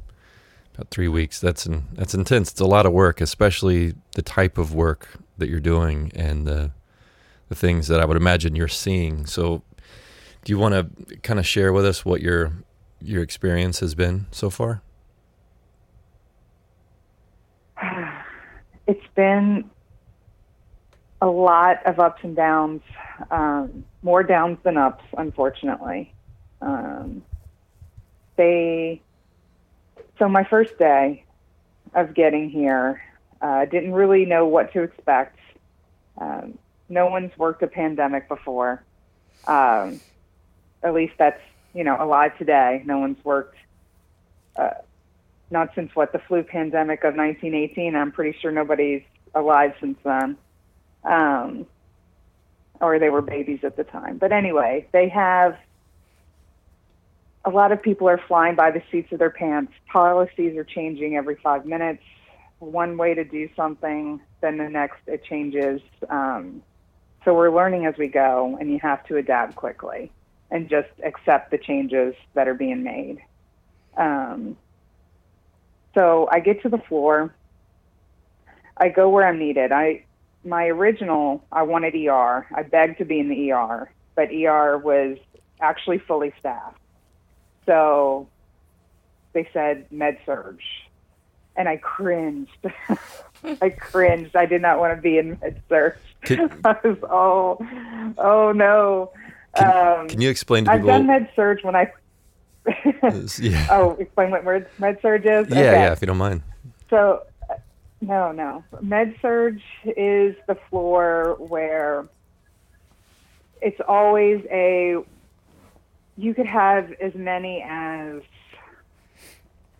about 0.74 0.90
three 0.90 1.08
weeks. 1.08 1.40
That's 1.40 1.66
in, 1.66 1.84
that's 1.92 2.14
intense. 2.14 2.50
It's 2.52 2.60
a 2.60 2.66
lot 2.66 2.86
of 2.86 2.92
work, 2.92 3.20
especially 3.20 3.94
the 4.14 4.22
type 4.22 4.56
of 4.58 4.74
work 4.74 5.08
that 5.38 5.48
you're 5.48 5.60
doing 5.60 6.10
and 6.14 6.46
the 6.46 6.70
the 7.50 7.54
things 7.54 7.88
that 7.88 8.00
I 8.00 8.06
would 8.06 8.16
imagine 8.16 8.56
you're 8.56 8.68
seeing. 8.68 9.26
So, 9.26 9.62
do 10.44 10.50
you 10.52 10.58
want 10.58 10.74
to 10.74 11.16
kind 11.18 11.38
of 11.38 11.46
share 11.46 11.72
with 11.74 11.84
us 11.84 12.04
what 12.04 12.22
your 12.22 12.52
your 13.02 13.22
experience 13.22 13.80
has 13.80 13.94
been 13.94 14.26
so 14.30 14.48
far? 14.48 14.80
it's 18.86 19.06
been 19.14 19.70
a 21.20 21.26
lot 21.26 21.84
of 21.86 21.98
ups 22.00 22.20
and 22.22 22.34
downs, 22.36 22.82
um, 23.30 23.84
more 24.02 24.22
downs 24.22 24.58
than 24.62 24.76
ups, 24.76 25.04
unfortunately. 25.16 26.12
Um, 26.64 27.22
they, 28.36 29.00
so 30.18 30.28
my 30.28 30.44
first 30.44 30.78
day 30.78 31.24
of 31.94 32.14
getting 32.14 32.50
here, 32.50 33.02
uh, 33.42 33.66
didn't 33.66 33.92
really 33.92 34.24
know 34.24 34.46
what 34.46 34.72
to 34.72 34.82
expect. 34.82 35.38
Um, 36.18 36.58
no 36.88 37.06
one's 37.06 37.36
worked 37.36 37.62
a 37.62 37.66
pandemic 37.66 38.28
before. 38.28 38.82
Um, 39.46 40.00
at 40.82 40.94
least 40.94 41.14
that's, 41.18 41.40
you 41.74 41.84
know, 41.84 41.96
alive 42.00 42.36
today. 42.38 42.82
No 42.86 42.98
one's 42.98 43.22
worked 43.24 43.56
uh, 44.56 44.70
not 45.50 45.70
since 45.74 45.94
what 45.94 46.12
the 46.12 46.18
flu 46.18 46.42
pandemic 46.42 47.04
of 47.04 47.14
1918. 47.16 47.94
I'm 47.94 48.12
pretty 48.12 48.36
sure 48.40 48.50
nobody's 48.50 49.02
alive 49.34 49.74
since 49.80 49.98
then, 50.04 50.36
um, 51.04 51.66
or 52.80 52.98
they 52.98 53.10
were 53.10 53.22
babies 53.22 53.60
at 53.62 53.76
the 53.76 53.84
time. 53.84 54.18
But 54.18 54.32
anyway, 54.32 54.86
they 54.92 55.08
have 55.10 55.58
a 57.44 57.50
lot 57.50 57.72
of 57.72 57.82
people 57.82 58.08
are 58.08 58.20
flying 58.26 58.54
by 58.54 58.70
the 58.70 58.82
seats 58.90 59.12
of 59.12 59.18
their 59.18 59.30
pants. 59.30 59.72
Policies 59.92 60.56
are 60.56 60.64
changing 60.64 61.16
every 61.16 61.36
five 61.36 61.66
minutes. 61.66 62.02
One 62.58 62.96
way 62.96 63.14
to 63.14 63.24
do 63.24 63.48
something, 63.54 64.20
then 64.40 64.56
the 64.56 64.68
next 64.68 65.00
it 65.06 65.24
changes. 65.24 65.80
Um, 66.08 66.62
so 67.24 67.34
we're 67.34 67.54
learning 67.54 67.86
as 67.86 67.94
we 67.98 68.08
go, 68.08 68.56
and 68.58 68.70
you 68.70 68.78
have 68.82 69.04
to 69.06 69.16
adapt 69.16 69.56
quickly 69.56 70.10
and 70.50 70.68
just 70.68 70.88
accept 71.04 71.50
the 71.50 71.58
changes 71.58 72.14
that 72.34 72.48
are 72.48 72.54
being 72.54 72.82
made. 72.82 73.20
Um, 73.96 74.56
so 75.94 76.28
I 76.30 76.40
get 76.40 76.62
to 76.62 76.68
the 76.68 76.78
floor. 76.78 77.34
I 78.76 78.88
go 78.88 79.08
where 79.08 79.26
I'm 79.26 79.38
needed. 79.38 79.72
I 79.72 80.04
my 80.44 80.66
original 80.66 81.42
I 81.52 81.62
wanted 81.62 81.94
ER. 81.94 82.46
I 82.54 82.62
begged 82.62 82.98
to 82.98 83.04
be 83.04 83.18
in 83.18 83.28
the 83.28 83.52
ER, 83.52 83.90
but 84.14 84.28
ER 84.30 84.78
was 84.78 85.18
actually 85.60 85.98
fully 85.98 86.32
staffed. 86.38 86.78
So 87.66 88.28
they 89.32 89.48
said 89.52 89.86
med 89.90 90.18
surg. 90.24 90.60
And 91.56 91.68
I 91.68 91.76
cringed. 91.76 92.48
I 93.62 93.68
cringed. 93.70 94.34
I 94.34 94.46
did 94.46 94.62
not 94.62 94.78
want 94.78 94.96
to 94.96 95.00
be 95.00 95.18
in 95.18 95.38
med 95.40 95.62
surg. 95.68 95.96
I 96.64 96.76
was 96.84 96.98
oh 97.04 97.58
oh 98.18 98.52
no. 98.52 99.10
Can, 99.56 100.00
um, 100.00 100.08
can 100.08 100.20
you 100.20 100.30
explain 100.30 100.64
to 100.64 100.72
people? 100.72 100.90
I've 100.90 100.98
done 100.98 101.06
med 101.06 101.28
surg 101.36 101.60
when 101.62 101.76
I 101.76 101.92
yeah. 102.66 103.66
Oh, 103.70 103.96
explain 103.98 104.30
what 104.30 104.44
med 104.44 104.98
surg 105.02 105.26
is? 105.26 105.26
Yeah, 105.26 105.42
okay. 105.42 105.62
yeah, 105.62 105.92
if 105.92 106.00
you 106.00 106.06
don't 106.06 106.16
mind. 106.16 106.42
So 106.90 107.22
no, 108.00 108.32
no. 108.32 108.64
Med 108.80 109.14
surg 109.20 109.60
is 109.84 110.34
the 110.46 110.56
floor 110.68 111.36
where 111.38 112.06
it's 113.60 113.80
always 113.86 114.44
a 114.50 114.96
you 116.16 116.34
could 116.34 116.46
have 116.46 116.92
as 117.00 117.14
many 117.14 117.62
as 117.66 118.22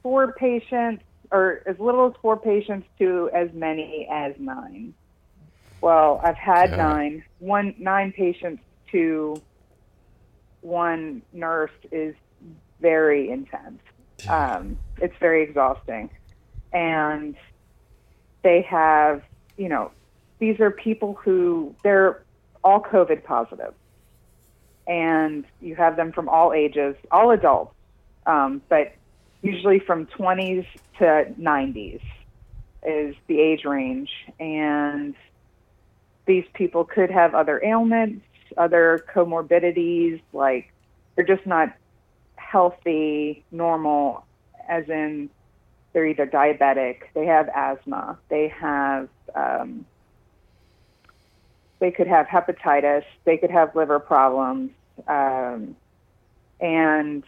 four 0.02 0.32
patients 0.32 1.02
or 1.30 1.62
as 1.66 1.78
little 1.78 2.06
as 2.06 2.12
four 2.20 2.36
patients 2.36 2.86
to 2.98 3.30
as 3.34 3.48
many 3.52 4.06
as 4.10 4.34
nine. 4.38 4.94
Well, 5.80 6.20
I've 6.22 6.36
had 6.36 6.70
okay. 6.70 6.76
nine. 6.76 7.24
One 7.38 7.74
nine 7.78 8.12
patients 8.12 8.62
to 8.92 9.40
one 10.60 11.22
nurse 11.32 11.70
is 11.92 12.14
very 12.80 13.30
intense. 13.30 13.80
Um, 14.28 14.78
it's 15.00 15.14
very 15.20 15.42
exhausting. 15.42 16.10
And 16.72 17.36
they 18.42 18.62
have, 18.62 19.22
you 19.56 19.68
know, 19.68 19.90
these 20.38 20.58
are 20.60 20.70
people 20.70 21.14
who 21.14 21.74
they're 21.82 22.22
all 22.62 22.80
COVID 22.80 23.24
positive, 23.24 23.74
and 24.86 25.44
you 25.60 25.74
have 25.76 25.96
them 25.96 26.12
from 26.12 26.28
all 26.28 26.52
ages, 26.52 26.96
all 27.10 27.30
adults, 27.30 27.74
um, 28.26 28.62
but 28.68 28.94
usually 29.42 29.78
from 29.78 30.06
20s 30.06 30.66
to 30.98 31.26
90s 31.40 32.00
is 32.86 33.14
the 33.26 33.40
age 33.40 33.64
range, 33.64 34.10
and 34.38 35.14
these 36.26 36.44
people 36.54 36.84
could 36.84 37.10
have 37.10 37.34
other 37.34 37.62
ailments, 37.62 38.24
other 38.56 39.04
comorbidities, 39.14 40.20
like 40.32 40.72
they're 41.14 41.24
just 41.24 41.46
not 41.46 41.74
healthy, 42.36 43.44
normal, 43.50 44.24
as 44.68 44.88
in 44.88 45.28
they're 45.92 46.06
either 46.06 46.26
diabetic, 46.26 47.02
they 47.14 47.26
have 47.26 47.48
asthma, 47.54 48.18
they 48.28 48.48
have, 48.48 49.08
um, 49.34 49.86
they 51.78 51.90
could 51.90 52.06
have 52.06 52.26
hepatitis, 52.26 53.04
they 53.24 53.36
could 53.36 53.50
have 53.50 53.74
liver 53.74 53.98
problems, 53.98 54.70
um, 55.08 55.76
and 56.60 57.24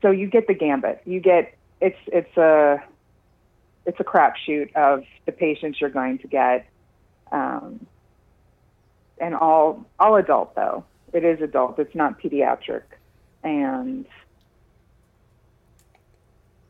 so 0.00 0.10
you 0.10 0.26
get 0.26 0.46
the 0.46 0.54
gambit. 0.54 1.02
You 1.04 1.20
get 1.20 1.54
it's 1.80 1.98
it's 2.06 2.36
a 2.36 2.82
it's 3.86 3.98
a 4.00 4.04
crapshoot 4.04 4.74
of 4.74 5.04
the 5.26 5.32
patients 5.32 5.80
you're 5.80 5.90
going 5.90 6.18
to 6.18 6.28
get, 6.28 6.66
um, 7.32 7.86
and 9.18 9.34
all 9.34 9.84
all 9.98 10.16
adult 10.16 10.54
though. 10.54 10.84
It 11.12 11.24
is 11.24 11.40
adult. 11.40 11.78
It's 11.78 11.94
not 11.94 12.20
pediatric, 12.20 12.82
and 13.42 14.06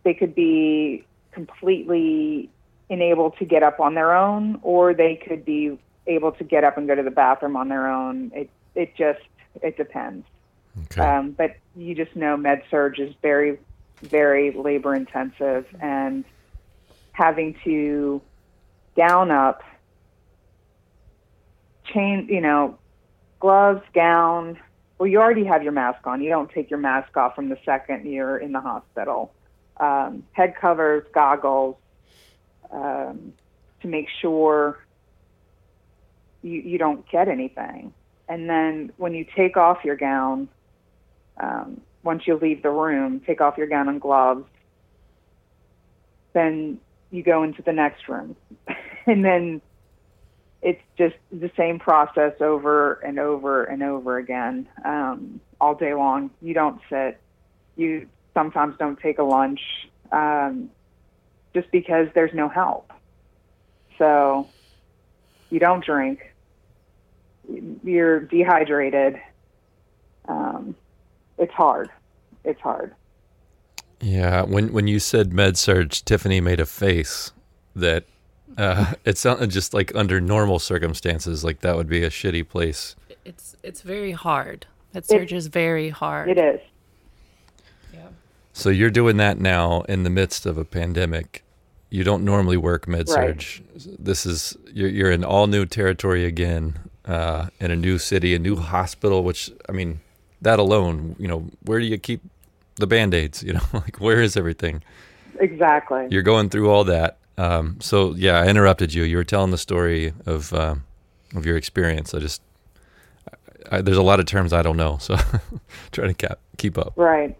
they 0.04 0.14
could 0.14 0.34
be 0.34 1.04
completely 1.32 2.50
unable 2.90 3.30
to 3.32 3.44
get 3.44 3.62
up 3.62 3.80
on 3.80 3.94
their 3.94 4.14
own, 4.14 4.58
or 4.62 4.94
they 4.94 5.16
could 5.16 5.44
be 5.44 5.78
able 6.06 6.32
to 6.32 6.44
get 6.44 6.64
up 6.64 6.78
and 6.78 6.86
go 6.86 6.94
to 6.94 7.02
the 7.02 7.10
bathroom 7.10 7.56
on 7.56 7.68
their 7.68 7.88
own. 7.88 8.30
It 8.34 8.50
it 8.74 8.96
just 8.96 9.20
it 9.62 9.76
depends. 9.76 10.26
Okay. 10.84 11.00
Um, 11.00 11.32
but 11.32 11.56
you 11.76 11.94
just 11.94 12.14
know 12.16 12.36
med 12.36 12.62
surg 12.70 12.98
is 13.00 13.14
very 13.22 13.58
very 14.02 14.52
labor 14.52 14.94
intensive 14.94 15.66
and 15.80 16.24
having 17.12 17.56
to 17.64 18.22
gown 18.96 19.30
up 19.30 19.62
change 21.92 22.30
you 22.30 22.40
know 22.40 22.78
gloves 23.40 23.82
gown 23.92 24.56
well 24.98 25.08
you 25.08 25.18
already 25.18 25.44
have 25.44 25.64
your 25.64 25.72
mask 25.72 26.06
on 26.06 26.22
you 26.22 26.28
don't 26.28 26.50
take 26.50 26.70
your 26.70 26.78
mask 26.78 27.16
off 27.16 27.34
from 27.34 27.48
the 27.48 27.58
second 27.64 28.06
you're 28.06 28.38
in 28.38 28.52
the 28.52 28.60
hospital 28.60 29.32
um, 29.80 30.24
head 30.32 30.54
covers, 30.56 31.04
goggles, 31.14 31.76
um, 32.72 33.32
to 33.82 33.88
make 33.88 34.06
sure 34.20 34.78
you, 36.42 36.60
you 36.60 36.78
don't 36.78 37.08
get 37.10 37.28
anything. 37.28 37.92
And 38.28 38.48
then 38.48 38.92
when 38.96 39.14
you 39.14 39.24
take 39.36 39.56
off 39.56 39.78
your 39.84 39.96
gown, 39.96 40.48
um, 41.40 41.80
once 42.02 42.22
you 42.26 42.38
leave 42.40 42.62
the 42.62 42.70
room, 42.70 43.20
take 43.26 43.40
off 43.40 43.56
your 43.58 43.66
gown 43.66 43.88
and 43.88 44.00
gloves, 44.00 44.44
then 46.34 46.78
you 47.10 47.22
go 47.22 47.42
into 47.42 47.62
the 47.62 47.72
next 47.72 48.08
room. 48.08 48.36
and 49.06 49.24
then 49.24 49.62
it's 50.60 50.82
just 50.96 51.14
the 51.30 51.50
same 51.56 51.78
process 51.78 52.32
over 52.40 52.94
and 52.94 53.18
over 53.18 53.64
and 53.64 53.82
over 53.82 54.18
again 54.18 54.68
um, 54.84 55.40
all 55.60 55.74
day 55.74 55.94
long. 55.94 56.30
You 56.40 56.54
don't 56.54 56.80
sit. 56.90 57.20
You 57.76 58.08
sometimes 58.34 58.74
don't 58.78 58.98
take 59.00 59.18
a 59.18 59.22
lunch 59.22 59.60
um, 60.12 60.70
just 61.54 61.70
because 61.70 62.08
there's 62.14 62.34
no 62.34 62.48
help. 62.48 62.92
So 63.98 64.48
you 65.50 65.58
don't 65.58 65.84
drink, 65.84 66.34
you're 67.82 68.20
dehydrated. 68.20 69.20
Um, 70.26 70.76
it's 71.38 71.52
hard. 71.52 71.90
It's 72.44 72.60
hard. 72.60 72.94
Yeah, 74.00 74.42
when 74.42 74.72
when 74.72 74.86
you 74.86 75.00
said 75.00 75.32
med 75.32 75.56
surg, 75.56 75.90
Tiffany 75.90 76.40
made 76.40 76.60
a 76.60 76.66
face 76.66 77.32
that 77.74 78.04
uh, 78.56 78.92
it 79.04 79.18
sounded 79.18 79.50
just 79.50 79.74
like 79.74 79.92
under 79.94 80.20
normal 80.20 80.58
circumstances, 80.58 81.42
like 81.42 81.60
that 81.60 81.76
would 81.76 81.88
be 81.88 82.04
a 82.04 82.10
shitty 82.10 82.48
place. 82.48 82.94
It's 83.24 83.56
it's 83.62 83.82
very 83.82 84.12
hard. 84.12 84.66
Med 84.94 85.04
surg 85.04 85.32
is 85.32 85.48
very 85.48 85.88
hard. 85.88 86.28
It 86.28 86.38
is. 86.38 86.60
So 88.58 88.70
you're 88.70 88.90
doing 88.90 89.18
that 89.18 89.38
now 89.38 89.82
in 89.82 90.02
the 90.02 90.10
midst 90.10 90.44
of 90.44 90.58
a 90.58 90.64
pandemic. 90.64 91.44
You 91.90 92.02
don't 92.02 92.24
normally 92.24 92.56
work 92.56 92.88
med 92.88 93.08
surg. 93.08 93.36
Right. 93.36 93.60
This 94.00 94.26
is 94.26 94.56
you're, 94.72 94.88
you're 94.88 95.12
in 95.12 95.22
all 95.22 95.46
new 95.46 95.64
territory 95.64 96.24
again, 96.24 96.76
uh, 97.06 97.50
in 97.60 97.70
a 97.70 97.76
new 97.76 97.98
city, 97.98 98.34
a 98.34 98.38
new 98.40 98.56
hospital. 98.56 99.22
Which 99.22 99.48
I 99.68 99.72
mean, 99.72 100.00
that 100.42 100.58
alone, 100.58 101.14
you 101.20 101.28
know, 101.28 101.46
where 101.62 101.78
do 101.78 101.86
you 101.86 101.98
keep 101.98 102.20
the 102.74 102.88
band 102.88 103.14
aids? 103.14 103.44
You 103.44 103.52
know, 103.52 103.62
like 103.72 104.00
where 104.00 104.20
is 104.20 104.36
everything? 104.36 104.82
Exactly. 105.38 106.08
You're 106.10 106.22
going 106.22 106.50
through 106.50 106.68
all 106.68 106.82
that. 106.82 107.18
Um, 107.38 107.76
so 107.80 108.12
yeah, 108.16 108.40
I 108.40 108.48
interrupted 108.48 108.92
you. 108.92 109.04
You 109.04 109.18
were 109.18 109.24
telling 109.24 109.52
the 109.52 109.58
story 109.58 110.12
of 110.26 110.52
uh, 110.52 110.74
of 111.36 111.46
your 111.46 111.56
experience. 111.56 112.12
I 112.12 112.18
just 112.18 112.42
I, 113.70 113.82
there's 113.82 113.98
a 113.98 114.02
lot 114.02 114.18
of 114.18 114.26
terms 114.26 114.52
I 114.52 114.62
don't 114.62 114.76
know, 114.76 114.98
so 114.98 115.16
trying 115.92 116.08
to 116.08 116.14
cap, 116.14 116.40
keep 116.56 116.76
up. 116.76 116.94
Right. 116.96 117.38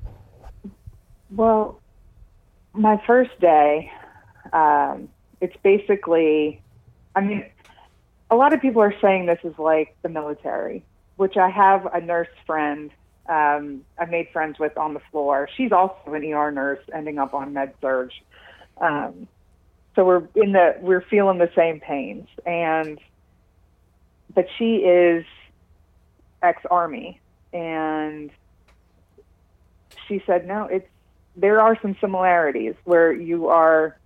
Well, 1.31 1.81
my 2.73 3.03
first 3.07 3.39
day, 3.41 3.91
um, 4.53 5.09
it's 5.41 5.57
basically, 5.63 6.63
I 7.15 7.21
mean, 7.21 7.45
a 8.31 8.37
lot 8.37 8.53
of 8.53 8.61
people 8.61 8.83
are 8.83 8.95
saying 9.01 9.27
this 9.27 9.39
is 9.45 9.59
like 9.59 9.97
the 10.03 10.09
military, 10.09 10.85
which 11.17 11.37
I 11.37 11.49
have 11.49 11.87
a 11.87 12.01
nurse 12.01 12.29
friend 12.47 12.91
um, 13.29 13.85
I've 13.99 14.11
made 14.11 14.29
friends 14.33 14.59
with 14.59 14.77
on 14.79 14.95
the 14.95 15.01
floor. 15.11 15.49
She's 15.55 15.71
also 15.71 16.15
an 16.15 16.25
ER 16.33 16.51
nurse, 16.51 16.81
ending 16.95 17.19
up 17.19 17.35
on 17.35 17.53
med 17.53 17.75
surg. 17.81 18.11
Um, 18.81 19.29
so 19.95 20.05
we're 20.05 20.27
in 20.35 20.53
the 20.53 20.77
we're 20.81 21.03
feeling 21.03 21.39
the 21.39 21.51
same 21.55 21.81
pains, 21.81 22.27
and 22.47 22.99
but 24.35 24.47
she 24.57 24.77
is 24.77 25.27
ex 26.43 26.63
army, 26.71 27.21
and 27.53 28.31
she 30.07 30.23
said 30.27 30.47
no, 30.47 30.65
it's 30.65 30.89
there 31.39 31.61
are 31.61 31.79
some 31.81 31.97
similarities 32.01 32.75
where 32.85 33.13
you 33.13 33.47
are 33.49 33.97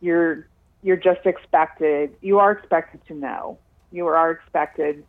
you're 0.00 0.46
you're 0.82 0.96
just 0.96 1.26
expected 1.26 2.14
you 2.22 2.38
are 2.38 2.52
expected 2.52 3.00
to 3.08 3.14
know. 3.14 3.58
You 3.90 4.06
are 4.06 4.30
expected 4.30 5.04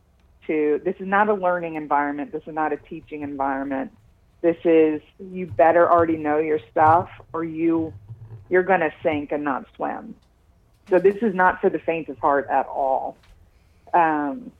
to 0.47 0.81
this 0.83 0.95
is 0.99 1.07
not 1.07 1.29
a 1.29 1.33
learning 1.33 1.75
environment. 1.75 2.31
This 2.31 2.43
is 2.47 2.55
not 2.55 2.73
a 2.73 2.77
teaching 2.77 3.21
environment. 3.21 3.91
This 4.41 4.57
is 4.65 5.01
you 5.19 5.45
better 5.45 5.89
already 5.89 6.17
know 6.17 6.39
your 6.39 6.59
stuff 6.71 7.09
or 7.33 7.43
you 7.43 7.93
you're 8.49 8.63
going 8.63 8.79
to 8.79 8.93
sink 9.03 9.31
and 9.31 9.43
not 9.43 9.65
swim. 9.75 10.15
So 10.89 10.99
this 10.99 11.17
is 11.21 11.35
not 11.35 11.61
for 11.61 11.69
the 11.69 11.79
faint 11.79 12.09
of 12.09 12.17
heart 12.17 12.47
at 12.49 12.65
all. 12.65 13.17
Um, 13.93 14.51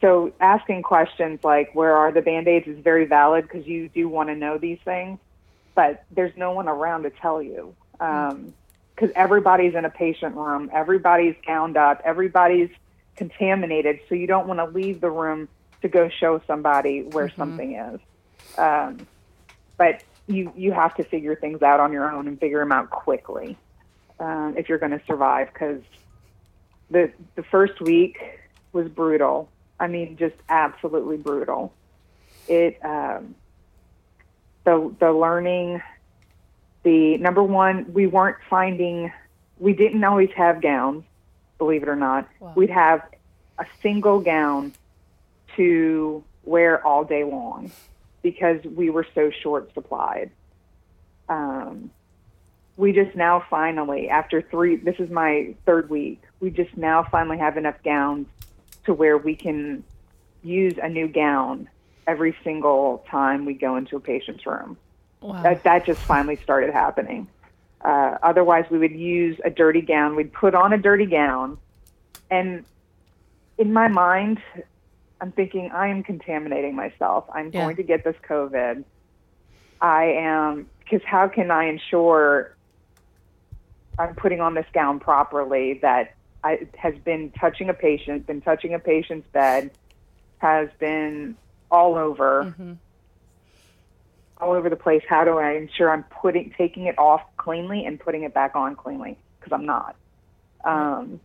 so 0.00 0.32
asking 0.40 0.82
questions 0.82 1.40
like 1.42 1.74
where 1.74 1.94
are 1.96 2.12
the 2.12 2.22
band-aids 2.22 2.66
is 2.68 2.78
very 2.78 3.06
valid 3.06 3.42
because 3.44 3.66
you 3.66 3.88
do 3.88 4.08
want 4.08 4.28
to 4.28 4.36
know 4.36 4.56
these 4.56 4.78
things 4.84 5.18
but 5.74 6.04
there's 6.10 6.36
no 6.36 6.52
one 6.52 6.68
around 6.68 7.02
to 7.02 7.10
tell 7.10 7.42
you 7.42 7.74
because 7.92 8.32
um, 8.32 9.12
everybody's 9.14 9.74
in 9.74 9.84
a 9.84 9.90
patient 9.90 10.34
room 10.34 10.70
everybody's 10.72 11.34
gowned 11.46 11.76
up 11.76 12.00
everybody's 12.04 12.70
contaminated 13.16 14.00
so 14.08 14.14
you 14.14 14.26
don't 14.26 14.46
want 14.46 14.58
to 14.58 14.66
leave 14.66 15.00
the 15.00 15.10
room 15.10 15.48
to 15.82 15.88
go 15.88 16.08
show 16.08 16.40
somebody 16.46 17.02
where 17.02 17.28
mm-hmm. 17.28 17.40
something 17.40 17.74
is 17.74 18.00
um, 18.58 19.06
but 19.76 20.02
you 20.26 20.52
you 20.56 20.72
have 20.72 20.94
to 20.94 21.04
figure 21.04 21.36
things 21.36 21.62
out 21.62 21.80
on 21.80 21.92
your 21.92 22.10
own 22.10 22.26
and 22.28 22.40
figure 22.40 22.60
them 22.60 22.72
out 22.72 22.90
quickly 22.90 23.56
um, 24.20 24.54
if 24.56 24.68
you're 24.68 24.78
going 24.78 24.92
to 24.92 25.02
survive 25.06 25.52
because 25.52 25.80
the 26.90 27.12
the 27.36 27.42
first 27.42 27.80
week 27.80 28.18
was 28.72 28.88
brutal 28.88 29.48
I 29.78 29.86
mean, 29.88 30.16
just 30.16 30.36
absolutely 30.48 31.16
brutal. 31.16 31.72
It 32.48 32.78
um, 32.84 33.34
the 34.64 34.94
the 34.98 35.12
learning, 35.12 35.82
the 36.82 37.18
number 37.18 37.42
one, 37.42 37.92
we 37.92 38.06
weren't 38.06 38.38
finding, 38.48 39.12
we 39.58 39.72
didn't 39.72 40.02
always 40.04 40.30
have 40.36 40.60
gowns, 40.60 41.04
believe 41.58 41.82
it 41.82 41.88
or 41.88 41.96
not. 41.96 42.28
Wow. 42.40 42.52
We'd 42.56 42.70
have 42.70 43.02
a 43.58 43.66
single 43.82 44.20
gown 44.20 44.72
to 45.56 46.24
wear 46.44 46.84
all 46.86 47.04
day 47.04 47.24
long 47.24 47.70
because 48.22 48.62
we 48.64 48.90
were 48.90 49.06
so 49.14 49.30
short 49.30 49.72
supplied. 49.74 50.30
Um, 51.28 51.90
we 52.76 52.92
just 52.92 53.14
now 53.14 53.44
finally, 53.48 54.08
after 54.08 54.42
three, 54.42 54.76
this 54.76 54.96
is 54.98 55.10
my 55.10 55.54
third 55.64 55.88
week, 55.88 56.22
we 56.40 56.50
just 56.50 56.76
now 56.76 57.04
finally 57.04 57.38
have 57.38 57.56
enough 57.56 57.76
gowns 57.84 58.26
to 58.84 58.92
where 58.92 59.16
we 59.16 59.34
can 59.34 59.84
use 60.42 60.74
a 60.82 60.88
new 60.88 61.08
gown 61.08 61.68
every 62.06 62.36
single 62.44 63.04
time 63.10 63.44
we 63.44 63.54
go 63.54 63.76
into 63.76 63.96
a 63.96 64.00
patient's 64.00 64.46
room. 64.46 64.76
Wow. 65.20 65.42
That, 65.42 65.64
that 65.64 65.86
just 65.86 66.00
finally 66.00 66.36
started 66.36 66.72
happening. 66.72 67.28
Uh, 67.80 68.18
otherwise, 68.22 68.64
we 68.70 68.78
would 68.78 68.92
use 68.92 69.38
a 69.44 69.50
dirty 69.50 69.80
gown. 69.80 70.16
We'd 70.16 70.32
put 70.32 70.54
on 70.54 70.72
a 70.72 70.78
dirty 70.78 71.06
gown. 71.06 71.58
And 72.30 72.64
in 73.58 73.72
my 73.72 73.88
mind, 73.88 74.40
I'm 75.20 75.32
thinking, 75.32 75.70
I 75.70 75.88
am 75.88 76.02
contaminating 76.02 76.74
myself. 76.74 77.24
I'm 77.32 77.50
yeah. 77.52 77.62
going 77.62 77.76
to 77.76 77.82
get 77.82 78.04
this 78.04 78.16
COVID. 78.28 78.84
I 79.80 80.04
am, 80.04 80.68
because 80.80 81.02
how 81.06 81.28
can 81.28 81.50
I 81.50 81.66
ensure 81.66 82.54
I'm 83.98 84.14
putting 84.14 84.40
on 84.40 84.54
this 84.54 84.66
gown 84.72 84.98
properly 84.98 85.78
that 85.82 86.14
I, 86.42 86.66
has 86.76 86.94
been 87.04 87.30
touching 87.30 87.68
a 87.68 87.74
patient, 87.74 88.26
been 88.26 88.40
touching 88.40 88.74
a 88.74 88.78
patient's 88.78 89.28
bed, 89.28 89.70
has 90.38 90.68
been 90.78 91.36
all 91.74 91.96
over, 91.96 92.44
mm-hmm. 92.44 92.72
all 94.38 94.52
over 94.52 94.70
the 94.70 94.76
place. 94.76 95.02
How 95.08 95.24
do 95.24 95.38
I 95.38 95.56
ensure 95.56 95.90
I'm 95.90 96.04
putting, 96.04 96.54
taking 96.56 96.86
it 96.86 96.96
off 96.98 97.22
cleanly 97.36 97.84
and 97.84 97.98
putting 97.98 98.22
it 98.22 98.32
back 98.32 98.54
on 98.54 98.76
cleanly? 98.76 99.18
Because 99.40 99.52
I'm 99.52 99.66
not. 99.66 99.96
Um, 100.64 101.20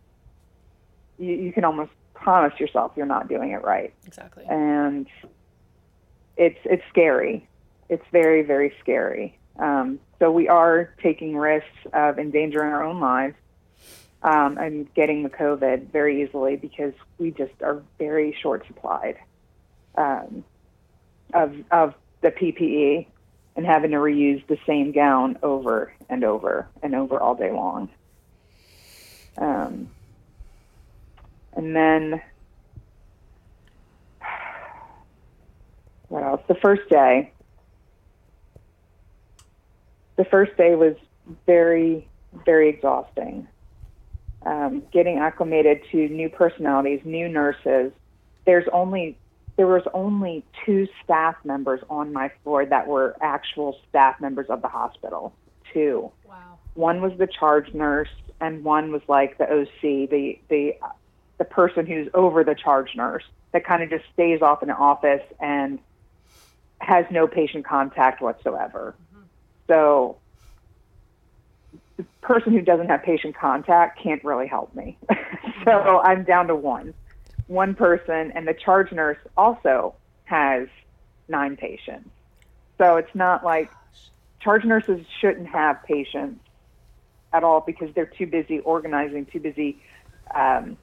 you, 1.20 1.34
you 1.34 1.54
can 1.54 1.64
almost 1.64 1.92
promise 2.16 2.60
yourself 2.60 2.92
you're 2.96 3.06
not 3.06 3.30
doing 3.30 3.52
it 3.52 3.64
right. 3.64 3.94
Exactly. 4.08 4.44
And 4.50 5.08
it's 6.36 6.60
it's 6.66 6.84
scary. 6.90 7.48
It's 7.88 8.06
very 8.12 8.42
very 8.42 8.74
scary. 8.82 9.38
Um, 9.58 10.00
so 10.18 10.32
we 10.32 10.48
are 10.48 10.94
taking 11.02 11.38
risks 11.38 11.68
of 11.94 12.18
endangering 12.18 12.72
our 12.72 12.84
own 12.84 13.00
lives 13.00 13.36
um, 14.24 14.58
and 14.58 14.94
getting 14.94 15.24
the 15.24 15.30
COVID 15.30 15.92
very 15.92 16.24
easily 16.24 16.56
because 16.56 16.94
we 17.20 17.32
just 17.32 17.62
are 17.62 17.82
very 17.98 18.36
short 18.42 18.66
supplied 18.68 19.18
um, 19.96 20.44
of 21.34 21.56
of 21.72 21.94
the 22.22 22.32
PPE 22.32 23.08
and 23.56 23.66
having 23.66 23.92
to 23.92 23.98
reuse 23.98 24.46
the 24.48 24.58
same 24.66 24.92
gown 24.92 25.38
over 25.44 25.94
and 26.10 26.24
over 26.24 26.68
and 26.82 26.96
over 26.96 27.20
all 27.20 27.36
day 27.36 27.52
long. 27.52 27.90
Um, 29.38 29.90
and 31.54 31.76
then 31.76 32.22
what 36.08 36.24
else? 36.24 36.42
The 36.48 36.56
first 36.56 36.90
day. 36.90 37.32
The 40.16 40.26
first 40.26 40.58
day 40.58 40.76
was 40.76 40.96
very, 41.46 42.10
very 42.46 42.68
exhausting 42.68 43.48
um, 44.46 44.84
getting 44.92 45.18
acclimated 45.18 45.82
to 45.92 46.08
new 46.10 46.30
personalities, 46.30 47.02
new 47.04 47.28
nurses. 47.28 47.92
There's 48.46 48.68
only 48.72 49.18
there 49.60 49.68
was 49.68 49.84
only 49.94 50.42
two 50.66 50.88
staff 51.04 51.36
members 51.44 51.82
on 51.90 52.14
my 52.14 52.32
floor 52.42 52.66
that 52.66 52.88
were 52.88 53.18
actual 53.20 53.78
staff 53.90 54.22
members 54.22 54.46
of 54.48 54.62
the 54.62 54.70
hospital. 54.70 55.34
Two. 55.74 56.14
Wow. 56.26 56.60
One 56.76 57.02
was 57.02 57.12
the 57.18 57.28
charge 57.28 57.74
nurse, 57.74 58.08
and 58.40 58.64
one 58.64 58.90
was 58.90 59.02
like 59.10 59.38
the 59.38 59.44
OC, 59.44 60.10
the 60.10 60.40
the 60.48 60.78
the 61.40 61.44
person 61.44 61.86
who's 61.86 62.08
over 62.14 62.46
the 62.46 62.56
charge 62.56 62.96
nurse 62.96 63.26
that 63.52 63.66
kind 63.66 63.84
of 63.84 63.90
just 63.90 64.06
stays 64.14 64.42
off 64.42 64.62
in 64.62 64.70
the 64.70 64.76
office 64.76 65.24
and 65.42 65.80
has 66.80 67.04
no 67.12 67.28
patient 67.28 67.66
contact 67.66 68.22
whatsoever. 68.22 68.96
Mm-hmm. 69.12 69.24
So 69.68 70.16
the 71.98 72.06
person 72.22 72.54
who 72.54 72.62
doesn't 72.62 72.88
have 72.88 73.04
patient 73.04 73.36
contact 73.36 74.00
can't 74.02 74.24
really 74.24 74.48
help 74.48 74.74
me. 74.74 74.98
so 75.66 76.00
I'm 76.00 76.24
down 76.24 76.48
to 76.48 76.56
one, 76.56 76.94
one 77.50 77.76
person, 77.76 78.32
and 78.32 78.48
the 78.48 78.54
charge 78.54 78.92
nurse 78.92 79.18
also 79.36 79.96
has 80.26 80.68
nine 81.28 81.58
patients. 81.58 82.10
So 82.78 82.98
it's 82.98 83.14
not 83.14 83.44
like 83.44 83.70
charge 84.40 84.64
nurses 84.64 85.06
shouldn't 85.20 85.48
have 85.48 85.84
patients 85.84 86.42
at 87.34 87.44
all 87.44 87.62
because 87.62 87.94
they're 87.96 88.06
too 88.06 88.28
busy 88.28 88.60
organizing, 88.60 89.26
too 89.26 89.40
busy. 89.40 89.82
Um, 90.34 90.78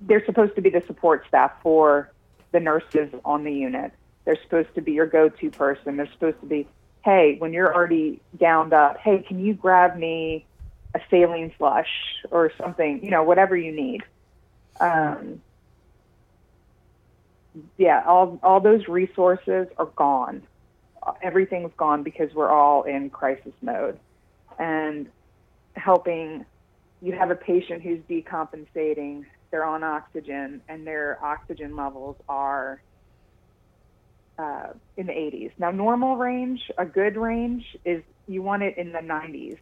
they're 0.00 0.24
supposed 0.26 0.54
to 0.56 0.60
be 0.60 0.70
the 0.70 0.82
support 0.86 1.24
staff 1.28 1.52
for 1.62 2.12
the 2.52 2.60
nurses 2.60 3.08
on 3.24 3.44
the 3.44 3.52
unit. 3.52 3.92
They're 4.24 4.40
supposed 4.42 4.74
to 4.74 4.82
be 4.82 4.92
your 4.92 5.06
go-to 5.06 5.50
person. 5.50 5.96
They're 5.96 6.10
supposed 6.12 6.40
to 6.40 6.46
be 6.46 6.66
hey, 7.04 7.36
when 7.38 7.52
you're 7.52 7.72
already 7.72 8.18
gowned 8.40 8.72
up, 8.72 8.96
hey, 8.96 9.22
can 9.28 9.38
you 9.38 9.52
grab 9.52 9.94
me 9.94 10.46
a 10.94 11.00
saline 11.10 11.52
slush 11.58 11.88
or 12.30 12.50
something, 12.56 13.04
you 13.04 13.10
know, 13.10 13.22
whatever 13.22 13.56
you 13.56 13.72
need. 13.72 14.02
Um, 14.80 15.40
yeah, 17.76 18.02
all 18.06 18.38
all 18.42 18.60
those 18.60 18.88
resources 18.88 19.68
are 19.78 19.90
gone. 19.96 20.42
Everything's 21.22 21.72
gone 21.76 22.02
because 22.02 22.32
we're 22.34 22.50
all 22.50 22.82
in 22.82 23.10
crisis 23.10 23.52
mode, 23.62 23.98
and 24.58 25.08
helping. 25.76 26.44
You 27.02 27.12
have 27.12 27.30
a 27.30 27.36
patient 27.36 27.82
who's 27.82 28.00
decompensating. 28.08 29.24
They're 29.50 29.64
on 29.64 29.84
oxygen, 29.84 30.62
and 30.68 30.86
their 30.86 31.22
oxygen 31.22 31.76
levels 31.76 32.16
are 32.28 32.80
uh, 34.38 34.68
in 34.96 35.06
the 35.06 35.12
80s. 35.12 35.52
Now, 35.58 35.70
normal 35.70 36.16
range, 36.16 36.60
a 36.78 36.84
good 36.84 37.16
range, 37.16 37.64
is 37.84 38.02
you 38.26 38.42
want 38.42 38.62
it 38.62 38.78
in 38.78 38.92
the 38.92 38.98
90s, 38.98 39.58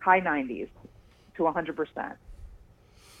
high 0.00 0.20
90s 0.20 0.68
to 1.36 1.42
100%. 1.42 2.16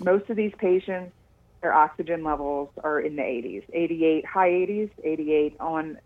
Most 0.00 0.30
of 0.30 0.36
these 0.36 0.52
patients, 0.58 1.12
their 1.60 1.72
oxygen 1.72 2.22
levels 2.22 2.70
are 2.84 3.00
in 3.00 3.16
the 3.16 3.22
80s, 3.22 3.64
88, 3.72 4.26
high 4.26 4.50
80s, 4.50 4.90
88 5.02 5.56
on 5.60 5.98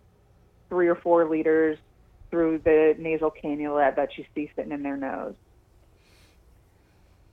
three 0.69 0.89
or 0.89 0.95
four 0.95 1.29
liters 1.29 1.79
through 2.31 2.59
the 2.65 2.95
nasal 2.99 3.31
cannula 3.31 3.95
that 3.95 4.17
you 4.17 4.25
see 4.35 4.51
sitting 4.57 4.73
in 4.73 4.83
their 4.83 4.97
nose. 4.97 5.35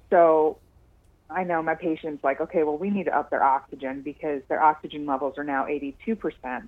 So 0.10 0.58
I 1.30 1.44
know 1.44 1.62
my 1.62 1.76
patients 1.76 2.24
like, 2.24 2.42
okay, 2.42 2.64
well, 2.64 2.78
we 2.78 2.90
need 2.90 3.06
to 3.06 3.18
up 3.18 3.30
their 3.30 3.44
oxygen 3.44 4.02
because 4.02 4.42
their 4.50 4.62
oxygen 4.62 5.06
levels 5.06 5.38
are 5.38 5.44
now 5.44 5.66
82% 5.66 6.68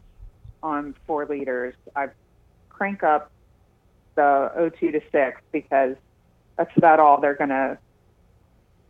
on 0.63 0.95
four 1.07 1.25
liters, 1.25 1.73
I 1.95 2.09
crank 2.69 3.03
up 3.03 3.31
the 4.15 4.51
O2 4.57 4.91
to 4.91 5.01
six 5.11 5.41
because 5.51 5.95
that's 6.57 6.75
about 6.77 6.99
all 6.99 7.19
they're 7.19 7.35
gonna 7.35 7.77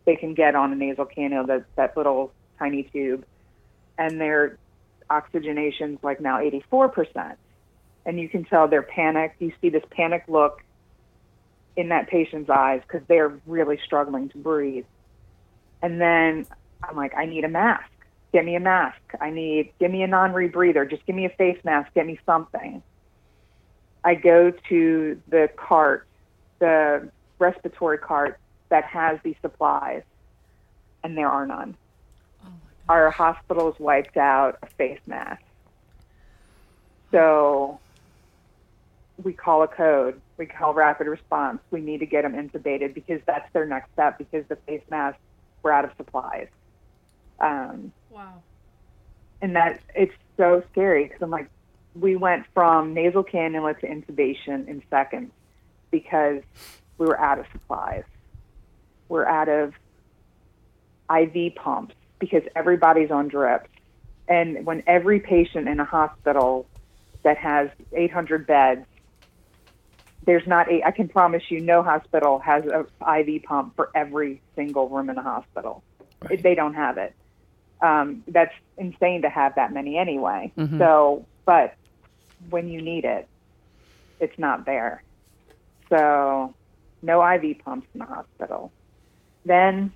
they 0.06 0.16
can 0.16 0.34
get 0.34 0.56
on 0.56 0.72
a 0.74 0.76
nasal 0.76 1.06
cannula 1.06 1.48
that 1.48 1.66
that 1.76 1.98
little 1.98 2.34
tiny 2.62 2.84
tube, 2.84 3.26
and 3.98 4.20
their 4.20 4.58
oxygenation's 5.10 6.00
like 6.04 6.22
now 6.22 6.40
84 6.40 6.90
percent, 6.90 7.38
and 8.06 8.20
you 8.20 8.30
can 8.30 8.46
tell 8.46 8.68
they're 8.68 8.82
panicked. 8.82 9.42
You 9.42 9.52
see 9.62 9.70
this 9.70 9.84
panic 9.90 10.24
look 10.28 10.62
in 11.76 11.90
that 11.90 12.08
patient's 12.08 12.50
eyes 12.50 12.82
because 12.86 13.06
they're 13.08 13.40
really 13.46 13.80
struggling 13.86 14.30
to 14.30 14.38
breathe. 14.38 14.86
And 15.82 16.00
then 16.00 16.46
I'm 16.84 16.96
like, 16.96 17.14
I 17.16 17.26
need 17.26 17.44
a 17.44 17.50
mask 17.50 17.90
get 18.32 18.46
me 18.46 18.56
a 18.56 18.60
mask. 18.60 19.00
I 19.20 19.30
need, 19.30 19.74
give 19.80 19.92
me 19.92 20.04
a 20.04 20.08
non 20.08 20.32
rebreather. 20.32 20.90
Just 20.90 21.06
give 21.06 21.16
me 21.16 21.26
a 21.26 21.30
face 21.30 21.60
mask. 21.64 21.94
Get 21.94 22.06
me 22.06 22.20
something. 22.26 22.82
I 24.04 24.16
go 24.16 24.52
to 24.70 25.22
the 25.28 25.50
cart, 25.56 26.08
the 26.60 27.10
respiratory 27.40 27.98
cart 27.98 28.40
that 28.70 28.84
has 28.86 29.20
these 29.24 29.36
supplies, 29.42 30.04
and 31.04 31.18
there 31.18 31.30
are 31.30 31.46
none. 31.46 31.76
Our 32.92 33.10
hospitals 33.10 33.76
wiped 33.80 34.18
out 34.18 34.60
a 34.62 34.68
face 34.68 35.00
mask. 35.08 35.42
So 37.12 37.80
we 39.24 39.32
call 39.34 39.64
a 39.64 39.68
code. 39.68 40.20
We 40.38 40.46
call 40.46 40.74
rapid 40.74 41.08
response. 41.08 41.60
We 41.72 41.80
need 41.82 42.00
to 42.00 42.06
get 42.06 42.24
them 42.24 42.34
intubated 42.34 42.94
because 42.94 43.22
that's 43.26 43.52
their 43.54 43.66
next 43.66 43.92
step 43.94 44.18
because 44.18 44.44
the 44.50 44.56
face 44.68 44.82
masks 44.90 45.20
were 45.64 45.72
out 45.72 45.86
of 45.86 45.92
supplies. 45.98 46.48
Um, 47.40 47.92
Wow. 48.10 48.42
and 49.42 49.56
that 49.56 49.80
it's 49.96 50.14
so 50.38 50.62
scary 50.72 51.06
because 51.06 51.22
I'm 51.22 51.30
like, 51.30 51.50
we 51.96 52.16
went 52.18 52.46
from 52.54 52.94
nasal 52.94 53.24
cannula 53.24 53.80
to 53.80 53.88
intubation 53.88 54.68
in 54.68 54.84
seconds 54.90 55.32
because 55.92 56.42
we 56.98 57.06
were 57.06 57.20
out 57.20 57.40
of 57.40 57.46
supplies. 57.54 58.04
We're 59.08 59.26
out 59.26 59.48
of 59.50 59.74
IV 61.10 61.56
pumps 61.56 61.96
because 62.22 62.44
everybody's 62.56 63.12
on 63.12 63.28
drips. 63.28 63.68
And 64.30 64.66
when 64.66 64.84
every 64.88 65.20
patient 65.20 65.68
in 65.68 65.82
a 65.82 65.86
hospital 65.86 66.66
that 67.24 67.38
has 67.38 67.70
800 67.92 68.48
beds, 68.48 68.86
there's 70.26 70.48
not 70.48 70.72
a, 70.72 70.86
I 70.86 70.92
can 70.92 71.10
promise 71.10 71.44
you, 71.50 71.60
no 71.60 71.84
hospital 71.84 72.40
has 72.40 72.64
a 72.66 72.86
IV 73.20 73.44
pump 73.44 73.76
for 73.76 73.90
every 73.94 74.40
single 74.56 74.88
room 74.88 75.10
in 75.10 75.16
the 75.16 75.22
hospital. 75.22 75.84
Right. 76.22 76.42
They 76.42 76.56
don't 76.56 76.76
have 76.76 76.98
it. 76.98 77.14
Um, 77.82 78.24
that's 78.28 78.54
insane 78.78 79.24
to 79.24 79.30
have 79.30 79.56
that 79.56 79.74
many 79.74 79.98
anyway. 79.98 80.54
Mhm. 80.56 80.78
So, 80.78 81.26
but 81.46 81.74
when 82.52 82.70
you 82.70 82.82
need 82.82 83.04
it, 83.04 83.28
it's 84.20 84.38
not 84.38 84.66
there. 84.68 85.02
So, 85.90 86.54
no 87.02 87.28
IV 87.28 87.58
pumps 87.66 87.88
in 87.96 88.00
the 88.00 88.06
hospital. 88.06 88.72
Then 89.44 89.92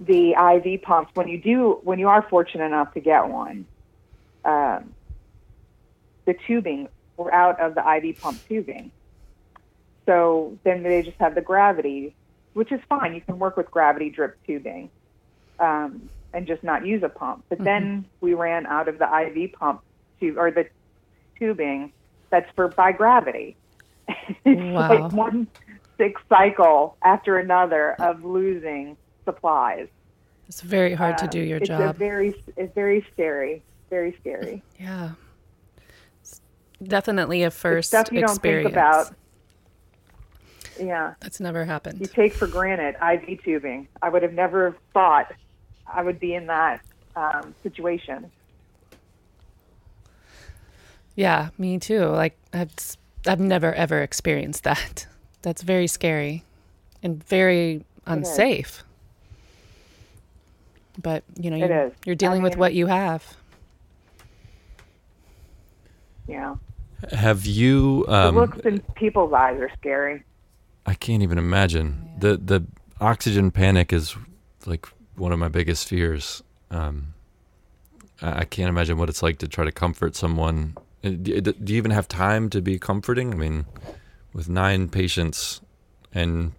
the 0.00 0.32
IV 0.32 0.82
pumps, 0.82 1.10
when 1.14 1.28
you 1.28 1.38
do, 1.38 1.80
when 1.82 1.98
you 1.98 2.08
are 2.08 2.26
fortunate 2.28 2.64
enough 2.64 2.94
to 2.94 3.00
get 3.00 3.28
one, 3.28 3.66
um, 4.44 4.94
the 6.26 6.34
tubing, 6.46 6.88
we're 7.16 7.32
out 7.32 7.60
of 7.60 7.74
the 7.74 7.80
IV 7.96 8.18
pump 8.20 8.40
tubing. 8.48 8.90
So 10.06 10.58
then 10.64 10.82
they 10.82 11.02
just 11.02 11.18
have 11.20 11.34
the 11.34 11.42
gravity, 11.42 12.14
which 12.54 12.72
is 12.72 12.80
fine. 12.88 13.14
You 13.14 13.20
can 13.20 13.38
work 13.38 13.56
with 13.56 13.70
gravity 13.70 14.10
drip 14.10 14.38
tubing 14.46 14.90
um, 15.58 16.08
and 16.32 16.46
just 16.46 16.64
not 16.64 16.86
use 16.86 17.02
a 17.02 17.08
pump. 17.08 17.44
But 17.50 17.62
then 17.62 18.06
we 18.20 18.34
ran 18.34 18.66
out 18.66 18.88
of 18.88 18.98
the 18.98 19.04
IV 19.04 19.52
pump 19.52 19.82
tube 20.18 20.38
or 20.38 20.50
the 20.50 20.66
tubing 21.38 21.92
that's 22.30 22.50
for 22.56 22.68
by 22.68 22.92
gravity. 22.92 23.56
it's 24.08 24.38
Wow. 24.46 24.88
like 24.88 25.12
one 25.12 25.48
sick 25.98 26.14
cycle 26.28 26.96
after 27.02 27.36
another 27.38 27.92
of 28.00 28.24
losing 28.24 28.96
supplies. 29.34 29.88
It's 30.48 30.60
very 30.62 30.94
hard 30.94 31.16
to 31.18 31.24
Uh, 31.24 31.28
do 31.28 31.40
your 31.40 31.58
it's 31.58 31.68
job. 31.68 31.96
very, 31.96 32.34
it's 32.56 32.74
very 32.74 33.06
scary. 33.12 33.62
Very 33.88 34.16
scary. 34.20 34.62
yeah. 34.78 35.10
It's 36.20 36.40
definitely 36.82 37.42
a 37.42 37.48
It's 37.48 37.56
first 37.56 37.88
stuff 37.90 38.08
you 38.12 38.20
don't 38.20 38.30
experience. 38.30 38.64
think 38.66 38.72
about. 38.74 39.14
Yeah, 40.80 41.14
That's 41.20 41.40
never 41.40 41.64
happened. 41.64 42.00
you 42.00 42.06
take 42.06 42.32
for 42.32 42.46
granted 42.46 42.96
IV 43.02 43.42
tubing. 43.44 43.86
I 44.02 44.08
would 44.08 44.22
have 44.22 44.32
never 44.32 44.76
thought 44.94 45.32
I 45.86 46.02
would 46.02 46.18
be 46.18 46.34
in 46.34 46.46
that 46.46 46.80
um, 47.16 47.54
situation. 47.62 48.30
Yeah, 51.16 51.50
me 51.58 51.78
too. 51.78 52.06
Like 52.06 52.36
I've 52.52 52.72
I've 53.26 53.40
never 53.40 53.74
ever 53.74 54.00
experienced 54.02 54.64
that. 54.64 55.06
That's 55.42 55.62
very 55.62 55.86
scary 55.86 56.44
and 57.02 57.22
very 57.24 57.84
unsafe. 58.06 58.82
But 61.02 61.24
you 61.38 61.50
know, 61.50 61.56
you, 61.56 61.64
It 61.64 61.70
is. 61.70 61.92
you're 62.04 62.14
dealing 62.14 62.42
with 62.42 62.52
mean- 62.54 62.60
what 62.60 62.74
you 62.74 62.86
have. 62.86 63.36
Yeah, 66.28 66.56
Have 67.12 67.44
you? 67.46 68.04
the 68.06 68.12
Um, 68.28 68.34
looks 68.36 68.58
in 68.60 68.80
people's 68.94 69.32
eyes 69.32 69.58
are 69.60 69.70
scary. 69.78 70.22
I 70.86 70.94
can't 70.94 71.22
even 71.22 71.38
imagine 71.38 72.08
the 72.18 72.36
the 72.36 72.64
oxygen 73.00 73.50
panic 73.50 73.92
is 73.92 74.16
like 74.66 74.86
one 75.16 75.32
of 75.32 75.38
my 75.38 75.48
biggest 75.48 75.88
fears. 75.88 76.42
Um, 76.70 77.14
I, 78.22 78.40
I 78.40 78.44
can't 78.44 78.68
imagine 78.68 78.96
what 78.98 79.08
it's 79.08 79.22
like 79.22 79.38
to 79.38 79.48
try 79.48 79.64
to 79.64 79.72
comfort 79.72 80.14
someone. 80.14 80.76
Uh, 81.02 81.10
Do, 81.10 81.40
do 81.40 81.72
you 81.72 81.78
even 81.78 81.90
have 81.90 82.06
time 82.06 82.48
to 82.50 82.60
be 82.62 82.78
comforting? 82.78 83.32
I 83.32 83.36
mean, 83.36 83.66
with 84.32 84.48
nine 84.48 84.88
patients 84.88 85.60
and 86.14 86.52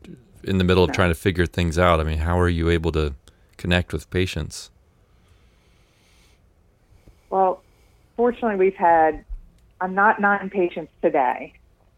in 0.44 0.58
the 0.58 0.64
middle 0.64 0.84
of 0.84 0.90
No. 0.90 0.94
trying 0.96 1.12
to 1.12 1.16
figure 1.16 1.46
things 1.46 1.78
out. 1.80 2.00
I 2.00 2.04
mean, 2.04 2.18
how 2.18 2.38
are 2.40 2.50
you 2.50 2.70
able 2.70 2.92
to 2.94 3.14
connect 3.62 3.94
with 3.94 4.10
patients? 4.10 4.72
Well, 7.30 7.62
fortunately, 8.18 8.58
we've 8.58 8.76
had. 8.76 9.24
I'm 9.80 9.96
not 9.96 10.20
nine 10.20 10.50
patients 10.50 10.92
today. 11.02 11.54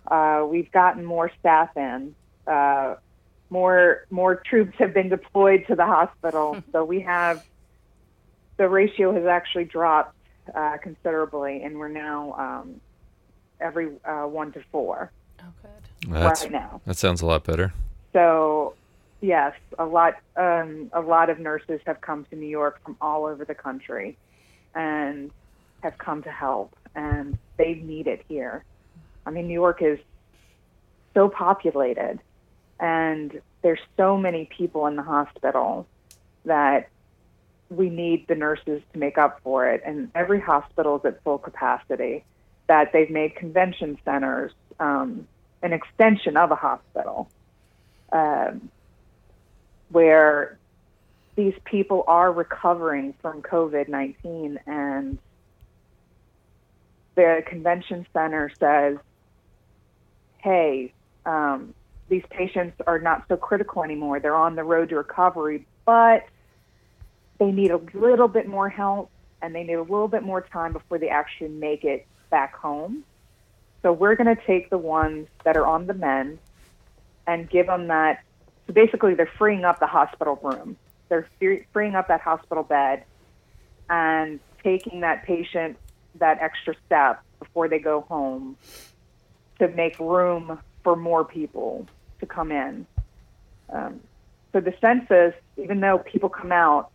Uh, 0.08 0.46
we've 0.48 0.72
gotten 0.72 1.04
more 1.04 1.32
staff 1.40 1.76
in. 1.76 2.14
Uh, 2.46 2.96
more 3.50 4.06
more 4.10 4.36
troops 4.36 4.76
have 4.78 4.94
been 4.94 5.10
deployed 5.10 5.66
to 5.68 5.76
the 5.76 5.86
hospital, 5.86 6.62
so 6.72 6.84
we 6.84 7.02
have. 7.02 7.44
The 8.58 8.70
ratio 8.70 9.14
has 9.14 9.26
actually 9.26 9.66
dropped 9.66 10.16
uh, 10.54 10.78
considerably, 10.78 11.64
and 11.64 11.80
we're 11.80 11.88
now 11.88 12.34
um, 12.34 12.82
every 13.60 13.88
uh, 14.06 14.28
one 14.28 14.52
to 14.52 14.62
four 14.72 15.12
Oh, 15.40 15.52
good. 15.62 16.14
That's 16.14 16.44
right 16.44 16.52
now. 16.52 16.82
that 16.86 16.98
sounds 16.98 17.22
a 17.22 17.26
lot 17.26 17.44
better. 17.44 17.74
So, 18.14 18.76
yes, 19.24 19.54
a 19.80 19.86
lot 19.86 20.16
um, 20.36 20.92
a 20.94 21.00
lot 21.00 21.30
of 21.30 21.40
nurses 21.40 21.80
have 21.86 22.02
come 22.02 22.26
to 22.26 22.36
New 22.36 22.48
York 22.48 22.84
from 22.84 22.98
all 23.02 23.26
over 23.26 23.46
the 23.46 23.56
country, 23.56 24.18
and 24.76 25.32
have 25.82 25.98
come 25.98 26.22
to 26.24 26.30
help, 26.30 26.76
and 26.94 27.38
they 27.58 27.76
need 27.76 28.08
it 28.08 28.24
here. 28.28 28.64
I 29.26 29.32
mean, 29.32 29.48
New 29.48 29.54
York 29.54 29.82
is 29.82 29.98
so 31.14 31.30
populated, 31.30 32.20
and 32.80 33.42
there's 33.62 33.80
so 33.98 34.18
many 34.18 34.46
people 34.46 34.86
in 34.88 34.98
the 34.98 35.04
hospital 35.04 35.88
that 36.46 36.90
we 37.70 37.90
need 37.90 38.28
the 38.28 38.36
nurses 38.36 38.82
to 38.92 39.00
make 39.00 39.18
up 39.18 39.40
for 39.44 39.70
it. 39.70 39.82
And 39.86 40.12
every 40.14 40.42
hospital 40.42 40.98
is 40.98 41.06
at 41.06 41.24
full 41.24 41.38
capacity. 41.38 42.26
That 42.68 42.94
they've 42.94 43.10
made 43.10 43.36
convention 43.36 43.98
centers 44.06 44.54
um, 44.80 45.28
an 45.62 45.74
extension 45.74 46.38
of 46.38 46.50
a 46.52 46.56
hospital 46.56 47.30
um, 48.12 48.70
where 49.94 50.58
these 51.36 51.54
people 51.64 52.04
are 52.08 52.32
recovering 52.32 53.14
from 53.22 53.42
COVID 53.42 53.88
19 53.88 54.60
and 54.68 55.18
the 57.16 57.44
convention 57.46 58.06
center 58.12 58.52
says, 58.60 58.98
hey, 60.40 60.92
um, 61.26 61.74
these 62.10 62.24
patients 62.30 62.76
are 62.86 63.00
not 63.00 63.26
so 63.28 63.38
critical 63.38 63.84
anymore. 63.84 64.20
They're 64.20 64.36
on 64.36 64.56
the 64.56 64.64
road 64.64 64.90
to 64.90 64.96
recovery, 64.98 65.66
but 65.86 66.26
they 67.38 67.52
need 67.52 67.72
a 67.72 67.80
little 67.94 68.28
bit 68.28 68.48
more 68.48 68.70
help 68.70 69.10
and 69.42 69.54
they 69.54 69.64
need 69.64 69.74
a 69.74 69.82
little 69.82 70.08
bit 70.08 70.24
more 70.24 70.42
time 70.42 70.74
before 70.74 70.98
they 70.98 71.10
actually 71.10 71.50
make 71.50 71.84
it 71.84 72.06
back 72.30 72.56
home. 72.56 73.04
So 73.82 73.92
we're 73.92 74.16
going 74.16 74.34
to 74.34 74.42
take 74.46 74.70
the 74.70 74.78
ones 74.78 75.28
that 75.44 75.58
are 75.58 75.66
on 75.66 75.88
the 75.88 75.94
mend 75.94 76.40
and 77.28 77.50
give 77.50 77.68
them 77.68 77.88
that. 77.88 78.24
So 78.68 78.74
basically, 78.74 79.14
they're 79.14 79.32
freeing 79.38 79.66
up 79.66 79.80
the 79.80 79.88
hospital 79.88 80.40
room. 80.42 80.78
They're 81.10 81.28
freeing 81.74 81.96
up 81.96 82.08
that 82.08 82.22
hospital 82.22 82.64
bed 82.64 83.04
and 83.90 84.40
taking 84.64 85.02
that 85.02 85.26
patient 85.26 85.78
that 86.16 86.40
extra 86.42 86.74
step 86.86 87.22
before 87.40 87.68
they 87.68 87.80
go 87.80 88.02
home 88.02 88.58
to 89.60 89.68
make 89.68 90.00
room 90.00 90.60
for 90.84 90.96
more 90.96 91.26
people 91.26 91.88
to 92.20 92.26
come 92.26 92.52
in. 92.52 92.86
Um, 93.72 94.00
so 94.52 94.60
the 94.60 94.74
census, 94.80 95.34
even 95.58 95.80
though 95.80 95.98
people 95.98 96.30
come 96.30 96.52
out, 96.52 96.92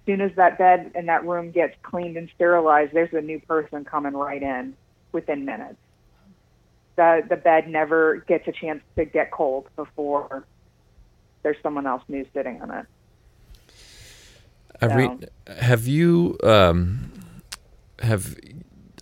as 0.00 0.06
soon 0.06 0.20
as 0.20 0.30
that 0.36 0.58
bed 0.58 0.92
and 0.94 1.08
that 1.08 1.24
room 1.26 1.50
gets 1.50 1.74
cleaned 1.82 2.16
and 2.16 2.30
sterilized, 2.34 2.92
there's 2.92 3.12
a 3.12 3.20
new 3.20 3.40
person 3.40 3.84
coming 3.84 4.12
right 4.12 4.42
in 4.42 4.76
within 5.12 5.44
minutes. 5.44 5.76
The 6.96 7.22
the 7.28 7.36
bed 7.36 7.68
never 7.68 8.24
gets 8.28 8.46
a 8.48 8.52
chance 8.52 8.82
to 8.96 9.04
get 9.04 9.30
cold 9.30 9.68
before 9.76 10.46
there's 11.46 11.56
someone 11.62 11.86
else 11.86 12.02
new 12.08 12.26
sitting 12.34 12.60
on 12.60 12.72
it. 12.72 12.86
Re- 14.82 15.28
have 15.60 15.86
you 15.86 16.36
um, 16.42 17.12
have 18.00 18.36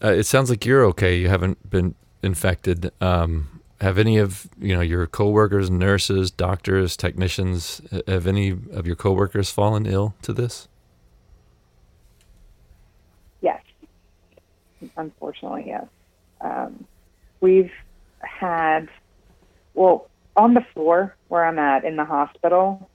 uh, 0.02 0.08
it 0.08 0.24
sounds 0.24 0.50
like 0.50 0.66
you're 0.66 0.84
okay. 0.84 1.16
You 1.16 1.30
haven't 1.30 1.70
been 1.70 1.94
infected. 2.22 2.92
Um, 3.00 3.62
have 3.80 3.96
any 3.96 4.18
of 4.18 4.46
you 4.60 4.74
know 4.74 4.82
your 4.82 5.06
coworkers, 5.06 5.70
nurses, 5.70 6.30
doctors, 6.30 6.98
technicians? 6.98 7.80
uh, 7.90 8.02
Have 8.06 8.26
any 8.26 8.50
of 8.50 8.86
your 8.86 8.96
coworkers 8.96 9.50
fallen 9.50 9.86
ill 9.86 10.14
to 10.20 10.34
this? 10.34 10.68
Yes. 13.40 13.62
Unfortunately, 14.98 15.64
yes. 15.68 15.86
Um, 16.42 16.84
we've 17.40 17.72
had, 18.20 18.90
well, 19.72 20.08
on 20.36 20.54
the 20.54 20.64
floor 20.72 21.14
where 21.28 21.44
I'm 21.44 21.58
at 21.58 21.84
in 21.84 21.96
the 21.96 22.04
hospital, 22.04 22.88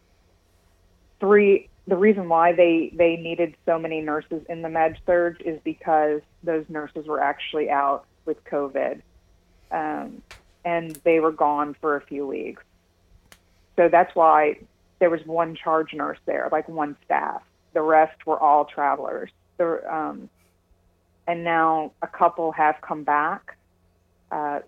three, 1.19 1.69
the 1.87 1.97
reason 1.97 2.29
why 2.29 2.53
they 2.53 2.91
they 2.93 3.15
needed 3.17 3.55
so 3.65 3.79
many 3.79 4.01
nurses 4.01 4.43
in 4.49 4.61
the 4.61 4.69
med 4.69 4.97
surg 5.05 5.41
is 5.43 5.59
because 5.63 6.21
those 6.43 6.65
nurses 6.69 7.07
were 7.07 7.21
actually 7.21 7.69
out 7.69 8.05
with 8.25 8.43
COVID, 8.45 9.01
um, 9.71 10.21
and 10.63 10.91
they 11.03 11.19
were 11.19 11.31
gone 11.31 11.75
for 11.81 11.95
a 11.95 12.01
few 12.01 12.27
weeks. 12.27 12.63
So 13.75 13.89
that's 13.89 14.13
why 14.15 14.59
there 14.99 15.09
was 15.09 15.25
one 15.25 15.55
charge 15.55 15.93
nurse 15.93 16.19
there, 16.25 16.49
like 16.51 16.67
one 16.67 16.97
staff. 17.05 17.41
The 17.73 17.81
rest 17.81 18.25
were 18.25 18.37
all 18.37 18.65
travelers. 18.65 19.29
The, 19.57 19.81
um, 19.91 20.29
and 21.27 21.43
now 21.43 21.93
a 22.01 22.07
couple 22.07 22.51
have 22.51 22.75
come 22.81 23.03
back, 23.03 23.55
uh, 24.31 24.59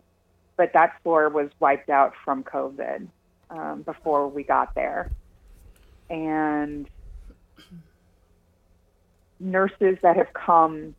but 0.62 0.74
that 0.74 1.02
floor 1.02 1.28
was 1.28 1.50
wiped 1.60 1.90
out 1.90 2.14
from 2.24 2.44
COVID 2.44 3.08
um, 3.50 3.82
before 3.82 4.28
we 4.28 4.44
got 4.44 4.76
there. 4.76 5.10
And 6.08 6.88
nurses 9.40 9.98
that 10.04 10.18
have 10.18 10.32
come 10.34 10.94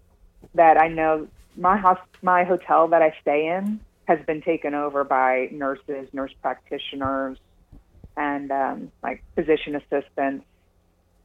that 0.54 0.78
I 0.78 0.88
know 0.88 1.28
my 1.56 1.78
hosp- 1.78 2.20
my 2.22 2.42
hotel 2.42 2.88
that 2.88 3.02
I 3.02 3.14
stay 3.20 3.54
in 3.56 3.78
has 4.06 4.18
been 4.26 4.42
taken 4.42 4.74
over 4.74 5.04
by 5.04 5.48
nurses, 5.52 6.08
nurse 6.12 6.34
practitioners, 6.42 7.38
and 8.16 8.50
um, 8.50 8.90
like 9.00 9.22
physician 9.36 9.76
assistants. 9.76 10.44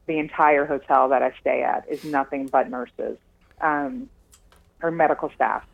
The 0.06 0.20
entire 0.20 0.64
hotel 0.64 1.08
that 1.08 1.24
I 1.24 1.32
stay 1.40 1.64
at 1.64 1.88
is 1.88 2.04
nothing 2.04 2.46
but 2.46 2.70
nurses 2.70 3.18
um, 3.60 4.08
or 4.80 4.92
medical 4.92 5.28
staff. 5.34 5.66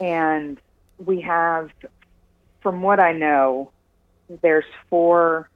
And 0.00 0.60
we 1.04 1.20
have, 1.22 1.70
from 2.60 2.82
what 2.82 3.00
I 3.00 3.12
know, 3.12 3.70
there's 4.42 4.64
four 4.90 5.48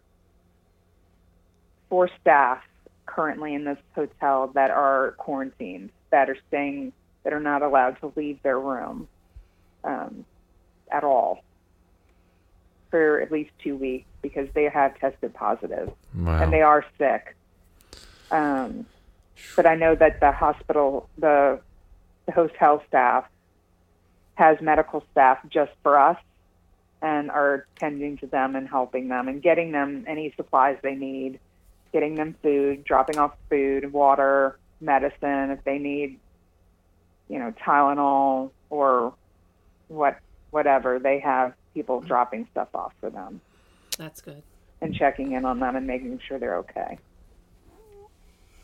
four 1.89 2.09
staff 2.21 2.63
currently 3.07 3.53
in 3.55 3.65
this 3.65 3.79
hotel 3.97 4.49
that 4.55 4.71
are 4.71 5.15
quarantined, 5.19 5.91
that 6.11 6.31
are 6.31 6.37
staying, 6.47 6.93
that 7.25 7.33
are 7.33 7.41
not 7.41 7.63
allowed 7.63 7.99
to 8.01 8.13
leave 8.15 8.41
their 8.45 8.61
room 8.61 9.09
um, 9.83 10.25
at 10.93 11.03
all 11.03 11.43
for 12.91 13.21
at 13.21 13.33
least 13.33 13.51
two 13.63 13.77
weeks 13.77 14.07
because 14.23 14.49
they 14.55 14.65
have 14.65 14.97
tested 14.99 15.35
positive 15.35 15.91
Wow. 16.15 16.43
and 16.43 16.53
they 16.53 16.63
are 16.63 16.85
sick. 16.99 17.35
Um, 18.31 18.87
but 19.57 19.67
I 19.67 19.75
know 19.75 19.95
that 19.97 20.21
the 20.21 20.31
hospital, 20.31 21.09
the, 21.19 21.61
the 22.27 22.33
hotel 22.33 22.83
staff, 22.87 23.25
has 24.41 24.59
medical 24.63 25.05
staff 25.13 25.39
just 25.51 25.71
for 25.83 25.99
us 25.99 26.17
and 27.03 27.31
are 27.31 27.67
tending 27.79 28.17
to 28.17 28.27
them 28.27 28.57
and 28.57 28.67
helping 28.67 29.09
them 29.09 29.29
and 29.29 29.43
getting 29.43 29.71
them 29.71 30.05
any 30.09 30.33
supplies 30.35 30.79
they 30.83 30.95
need, 30.95 31.39
getting 31.93 32.15
them 32.15 32.35
food, 32.43 32.83
dropping 32.85 33.19
off 33.19 33.33
food, 33.51 33.93
water, 33.93 34.59
medicine 34.81 35.51
if 35.51 35.63
they 35.65 35.77
need, 35.77 36.19
you 37.29 37.39
know, 37.39 37.53
Tylenol 37.63 38.51
or 38.71 39.13
what 39.89 40.17
whatever. 40.53 40.99
They 40.99 41.21
have 41.21 41.53
people 41.75 42.01
dropping 42.01 42.49
stuff 42.51 42.69
off 42.75 42.93
for 42.99 43.11
them 43.11 43.43
That's 43.99 44.23
good. 44.23 44.43
and 44.81 44.95
checking 44.95 45.33
in 45.33 45.45
on 45.45 45.61
them 45.61 45.77
and 45.77 45.87
making 45.87 46.19
sure 46.27 46.39
they're 46.39 46.57
okay. 46.57 46.99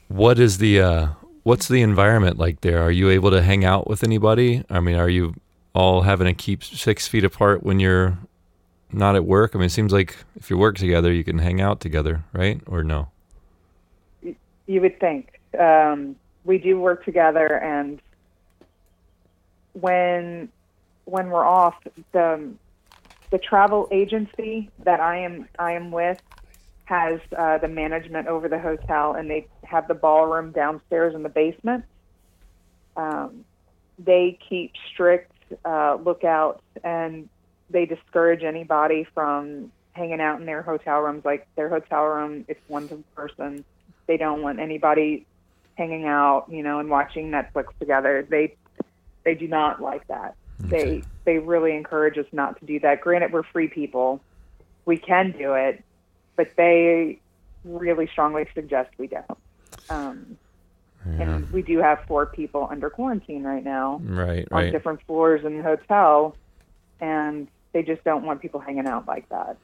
What 0.09 0.39
is 0.39 0.57
the 0.57 0.81
uh, 0.81 1.09
what's 1.43 1.69
the 1.69 1.83
environment 1.83 2.39
like 2.39 2.63
there? 2.63 2.83
Are 2.83 2.91
you 2.91 3.11
able 3.11 3.31
to 3.31 3.43
hang 3.43 3.63
out 3.63 3.87
with 3.87 4.03
anybody? 4.03 4.65
I 4.71 4.81
mean, 4.81 4.97
are 4.97 5.11
you 5.11 5.35
all 5.77 6.03
having 6.03 6.27
to 6.27 6.33
keep 6.33 6.65
six 6.65 7.07
feet 7.07 7.23
apart 7.23 7.63
when 7.63 7.79
you're 7.79 8.17
not 8.91 9.15
at 9.15 9.25
work? 9.27 9.55
I 9.55 9.59
mean, 9.59 9.67
it 9.67 9.73
seems 9.73 9.93
like 9.93 10.17
if 10.35 10.49
you 10.49 10.57
work 10.57 10.77
together, 10.77 11.13
you 11.13 11.23
can 11.23 11.39
hang 11.39 11.61
out 11.61 11.81
together, 11.81 12.25
right? 12.33 12.61
Or 12.67 12.83
no? 12.83 13.09
You 14.23 14.81
would 14.81 14.99
think. 14.99 15.39
Um, 15.59 16.17
we 16.45 16.59
do 16.59 16.81
work 16.81 17.05
together, 17.05 17.47
and 17.47 18.01
when 19.75 20.49
when 21.05 21.29
we're 21.29 21.45
off, 21.45 21.75
the 22.13 22.53
the 23.31 23.39
travel 23.39 23.89
agency 23.91 24.71
that 24.85 25.01
I 25.01 25.19
am 25.19 25.47
I 25.59 25.73
am 25.73 25.91
with 25.91 26.21
has 26.87 27.21
uh, 27.37 27.59
the 27.59 27.69
management 27.69 28.29
over 28.29 28.49
the 28.49 28.59
hotel, 28.59 29.15
and 29.15 29.29
they 29.29 29.47
have 29.65 29.89
the 29.89 29.95
ballroom 29.95 30.53
downstairs 30.53 31.15
in 31.15 31.23
the 31.23 31.29
basement. 31.29 31.85
Um, 32.97 33.45
they 33.99 34.39
keep 34.49 34.73
strict 34.93 35.36
uh, 35.65 35.97
lookouts, 36.03 36.63
and 36.85 37.29
they 37.71 37.87
discourage 37.87 38.43
anybody 38.43 39.07
from 39.15 39.73
hanging 39.93 40.21
out 40.21 40.41
in 40.41 40.47
their 40.47 40.63
hotel 40.63 41.01
rooms. 41.01 41.25
Like 41.25 41.47
their 41.57 41.69
hotel 41.69 42.05
room, 42.05 42.45
it's 42.49 42.61
one 42.69 43.05
person. 43.15 43.65
They 44.07 44.17
don't 44.17 44.43
want 44.43 44.61
anybody 44.61 45.27
hanging 45.77 46.07
out, 46.07 46.47
you 46.49 46.63
know, 46.63 46.81
and 46.81 46.91
watching 46.91 47.31
Netflix 47.31 47.67
together. 47.79 48.27
They 48.29 48.55
they 49.25 49.35
do 49.35 49.49
not 49.49 49.81
like 49.81 50.07
that. 50.09 50.37
They 50.71 51.03
they 51.25 51.39
really 51.39 51.75
encourage 51.77 52.19
us 52.19 52.27
not 52.33 52.59
to 52.61 52.67
do 52.67 52.81
that. 52.81 53.01
Granted, 53.01 53.33
we're 53.33 53.43
free 53.43 53.69
people, 53.69 54.21
we 54.85 54.97
can 54.97 55.33
do 55.33 55.55
it, 55.55 55.83
but 56.37 56.53
they 56.57 57.19
really 57.65 58.07
strongly 58.07 58.47
suggest 58.55 58.91
we 58.97 59.09
don't. 59.09 59.39
Um, 59.91 60.39
Yeah. 61.07 61.23
and 61.37 61.51
we 61.51 61.63
do 61.63 61.79
have 61.79 62.01
four 62.09 62.27
people 62.27 62.67
under 62.71 62.91
quarantine 62.91 63.45
right 63.45 63.63
now 63.65 64.01
Right, 64.03 64.47
on 64.51 64.63
right. 64.65 64.73
different 64.73 65.01
floors 65.07 65.45
in 65.45 65.57
the 65.59 65.63
hotel, 65.63 66.37
and 67.01 67.47
they 67.73 67.83
just 67.83 68.03
don't 68.05 68.25
want 68.25 68.41
people 68.43 68.59
hanging 68.61 68.87
out 68.87 69.07
like 69.07 69.29
that. 69.29 69.57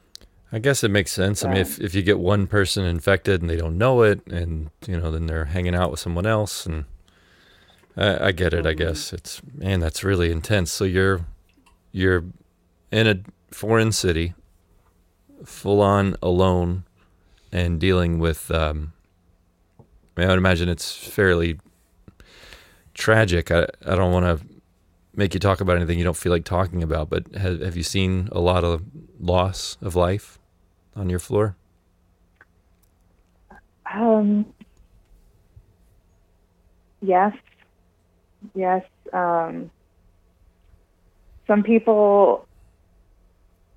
I 0.51 0.59
guess 0.59 0.83
it 0.83 0.89
makes 0.91 1.11
sense. 1.11 1.43
I 1.43 1.47
mean, 1.49 1.57
if, 1.57 1.79
if 1.81 1.95
you 1.95 2.03
get 2.03 2.19
one 2.19 2.45
person 2.45 2.85
infected 2.85 3.41
and 3.41 3.49
they 3.49 3.57
don't 3.57 3.77
know 3.77 4.03
it, 4.03 4.21
and 4.27 4.69
you 4.87 4.99
know, 4.99 5.09
then 5.11 5.25
they're 5.25 5.45
hanging 5.45 5.73
out 5.73 5.89
with 5.91 5.99
someone 5.99 6.27
else, 6.27 6.65
and 6.67 6.85
I, 7.97 8.27
I 8.27 8.31
get 8.31 8.53
it. 8.53 8.65
I 8.67 8.73
guess 8.73 9.11
it's 9.13 9.41
man, 9.55 9.79
that's 9.79 10.03
really 10.03 10.31
intense. 10.31 10.71
So 10.71 10.83
you're 10.85 11.25
you're 11.91 12.23
in 12.91 13.07
a 13.07 13.19
foreign 13.51 13.91
city, 13.91 14.35
full 15.43 15.81
on 15.81 16.15
alone, 16.21 16.83
and 17.51 17.79
dealing 17.79 18.19
with. 18.19 18.49
Um, 18.51 18.93
I, 20.15 20.21
mean, 20.21 20.29
I 20.29 20.31
would 20.31 20.39
imagine 20.39 20.69
it's 20.69 20.95
fairly 20.95 21.59
tragic. 22.93 23.51
I 23.51 23.67
I 23.85 23.95
don't 23.95 24.11
want 24.11 24.39
to 24.39 24.45
make 25.15 25.33
you 25.33 25.39
talk 25.39 25.61
about 25.61 25.77
anything 25.77 25.97
you 25.97 26.03
don't 26.03 26.17
feel 26.17 26.31
like 26.31 26.43
talking 26.43 26.81
about, 26.81 27.09
but 27.09 27.27
have, 27.35 27.61
have 27.61 27.77
you 27.77 27.83
seen 27.83 28.29
a 28.31 28.39
lot 28.39 28.63
of 28.63 28.83
loss 29.19 29.77
of 29.81 29.95
life 29.95 30.39
on 30.95 31.09
your 31.09 31.19
floor? 31.19 31.55
Um, 33.93 34.45
yes, 37.01 37.35
yes. 38.55 38.83
Um, 39.11 39.69
some 41.45 41.61
people, 41.61 42.47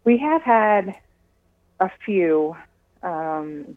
we 0.05 0.17
have 0.19 0.43
had 0.43 0.95
a 1.81 1.91
few 2.05 2.57
um, 3.03 3.77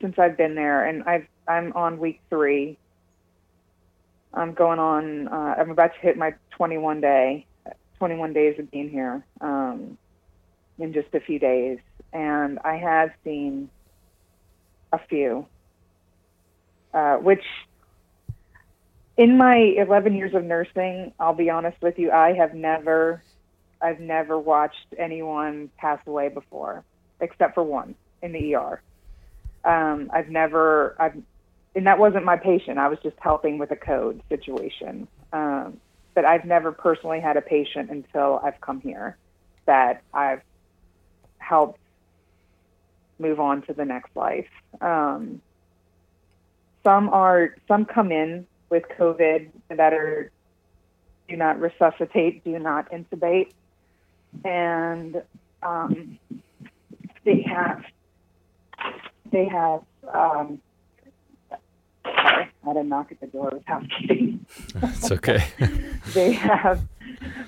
since 0.00 0.18
I've 0.18 0.36
been 0.36 0.54
there, 0.54 0.84
and 0.84 1.02
I've 1.04 1.26
I'm 1.48 1.72
on 1.74 1.98
week 1.98 2.20
three. 2.28 2.78
I'm 4.34 4.52
going 4.52 4.78
on. 4.78 5.28
Uh, 5.28 5.54
I'm 5.58 5.70
about 5.70 5.94
to 5.94 6.00
hit 6.00 6.16
my 6.16 6.34
21 6.50 7.00
day, 7.00 7.46
21 7.98 8.32
days 8.32 8.58
of 8.58 8.70
being 8.70 8.90
here 8.90 9.24
um, 9.40 9.96
in 10.78 10.92
just 10.92 11.08
a 11.14 11.20
few 11.20 11.38
days, 11.38 11.78
and 12.12 12.58
I 12.64 12.76
have 12.76 13.10
seen 13.24 13.70
a 14.92 14.98
few 15.08 15.46
uh, 16.94 17.16
which 17.16 17.44
in 19.16 19.36
my 19.36 19.56
11 19.76 20.14
years 20.14 20.34
of 20.34 20.44
nursing, 20.44 21.12
I'll 21.18 21.34
be 21.34 21.50
honest 21.50 21.80
with 21.82 21.98
you, 21.98 22.10
I 22.10 22.34
have 22.34 22.54
never, 22.54 23.22
I've 23.80 24.00
never 24.00 24.38
watched 24.38 24.94
anyone 24.96 25.70
pass 25.76 25.98
away 26.06 26.28
before, 26.28 26.84
except 27.20 27.54
for 27.54 27.62
one 27.62 27.94
in 28.22 28.32
the 28.32 28.54
ER. 28.54 28.80
Um, 29.64 30.10
I've 30.12 30.28
never, 30.28 30.96
I've, 30.98 31.20
and 31.74 31.86
that 31.86 31.98
wasn't 31.98 32.24
my 32.24 32.36
patient. 32.36 32.78
I 32.78 32.88
was 32.88 32.98
just 33.02 33.16
helping 33.20 33.58
with 33.58 33.70
a 33.70 33.76
code 33.76 34.22
situation. 34.28 35.06
Um, 35.32 35.80
but 36.14 36.24
I've 36.24 36.44
never 36.44 36.72
personally 36.72 37.20
had 37.20 37.36
a 37.36 37.40
patient 37.40 37.90
until 37.90 38.40
I've 38.42 38.60
come 38.60 38.80
here 38.80 39.16
that 39.66 40.02
I've 40.12 40.42
helped 41.38 41.78
move 43.18 43.38
on 43.38 43.62
to 43.62 43.72
the 43.72 43.84
next 43.84 44.16
life. 44.16 44.48
Um, 44.80 45.40
some 46.84 47.08
are 47.10 47.54
some 47.68 47.84
come 47.84 48.10
in 48.10 48.46
with 48.70 48.84
COVID 48.98 49.50
that 49.68 49.92
are 49.92 50.30
do 51.28 51.36
not 51.36 51.60
resuscitate, 51.60 52.42
do 52.42 52.58
not 52.58 52.90
intubate, 52.90 53.52
and 54.44 55.22
um, 55.62 56.18
they 57.24 57.42
have 57.42 57.84
they 59.30 59.44
have. 59.44 59.82
Um, 60.12 60.60
I 62.64 62.68
had 62.68 62.76
a 62.76 62.84
knock 62.84 63.10
at 63.12 63.20
the 63.20 63.26
door 63.28 63.50
with 63.52 63.64
housekeeping. 63.66 64.44
It's 64.74 65.10
okay. 65.18 65.44
They 66.14 66.32
have. 66.32 66.80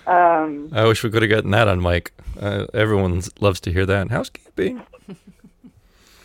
Um, 0.06 0.70
I 0.72 0.84
wish 0.86 1.02
we 1.02 1.10
could 1.10 1.22
have 1.22 1.30
gotten 1.30 1.50
that 1.52 1.68
on 1.68 1.80
mic. 1.82 2.12
Uh, 2.38 2.66
everyone 2.74 3.22
loves 3.40 3.60
to 3.60 3.72
hear 3.72 3.86
that. 3.86 4.10
Housekeeping. 4.10 4.82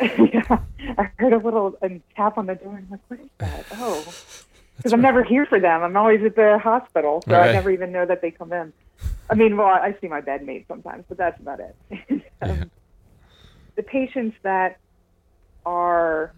yeah, 0.01 0.59
I 0.97 1.09
heard 1.17 1.33
a 1.33 1.37
little 1.37 1.77
a 1.81 2.01
tap 2.15 2.37
on 2.37 2.47
the 2.47 2.55
door. 2.55 2.75
and 2.75 2.85
I'm 2.85 2.91
like, 2.91 2.99
what 3.07 3.19
is 3.19 3.29
that? 3.39 3.65
Oh, 3.73 4.13
because 4.77 4.91
I'm 4.91 5.01
never 5.01 5.23
here 5.23 5.45
for 5.45 5.57
them. 5.59 5.83
I'm 5.83 5.95
always 5.95 6.21
at 6.25 6.35
the 6.35 6.59
hospital, 6.59 7.23
so 7.25 7.31
Right. 7.31 7.49
I 7.49 7.53
never 7.53 7.71
even 7.71 7.93
know 7.93 8.05
that 8.05 8.21
they 8.21 8.29
come 8.31 8.51
in. 8.51 8.73
I 9.29 9.33
mean, 9.35 9.55
well, 9.55 9.67
I 9.67 9.95
see 10.01 10.07
my 10.09 10.19
bedmate 10.19 10.67
sometimes, 10.67 11.05
but 11.07 11.17
that's 11.17 11.39
about 11.39 11.61
it. 11.61 11.75
um, 12.09 12.21
Yeah. 12.41 12.63
The 13.77 13.83
patients 13.83 14.35
that 14.43 14.77
are 15.65 16.33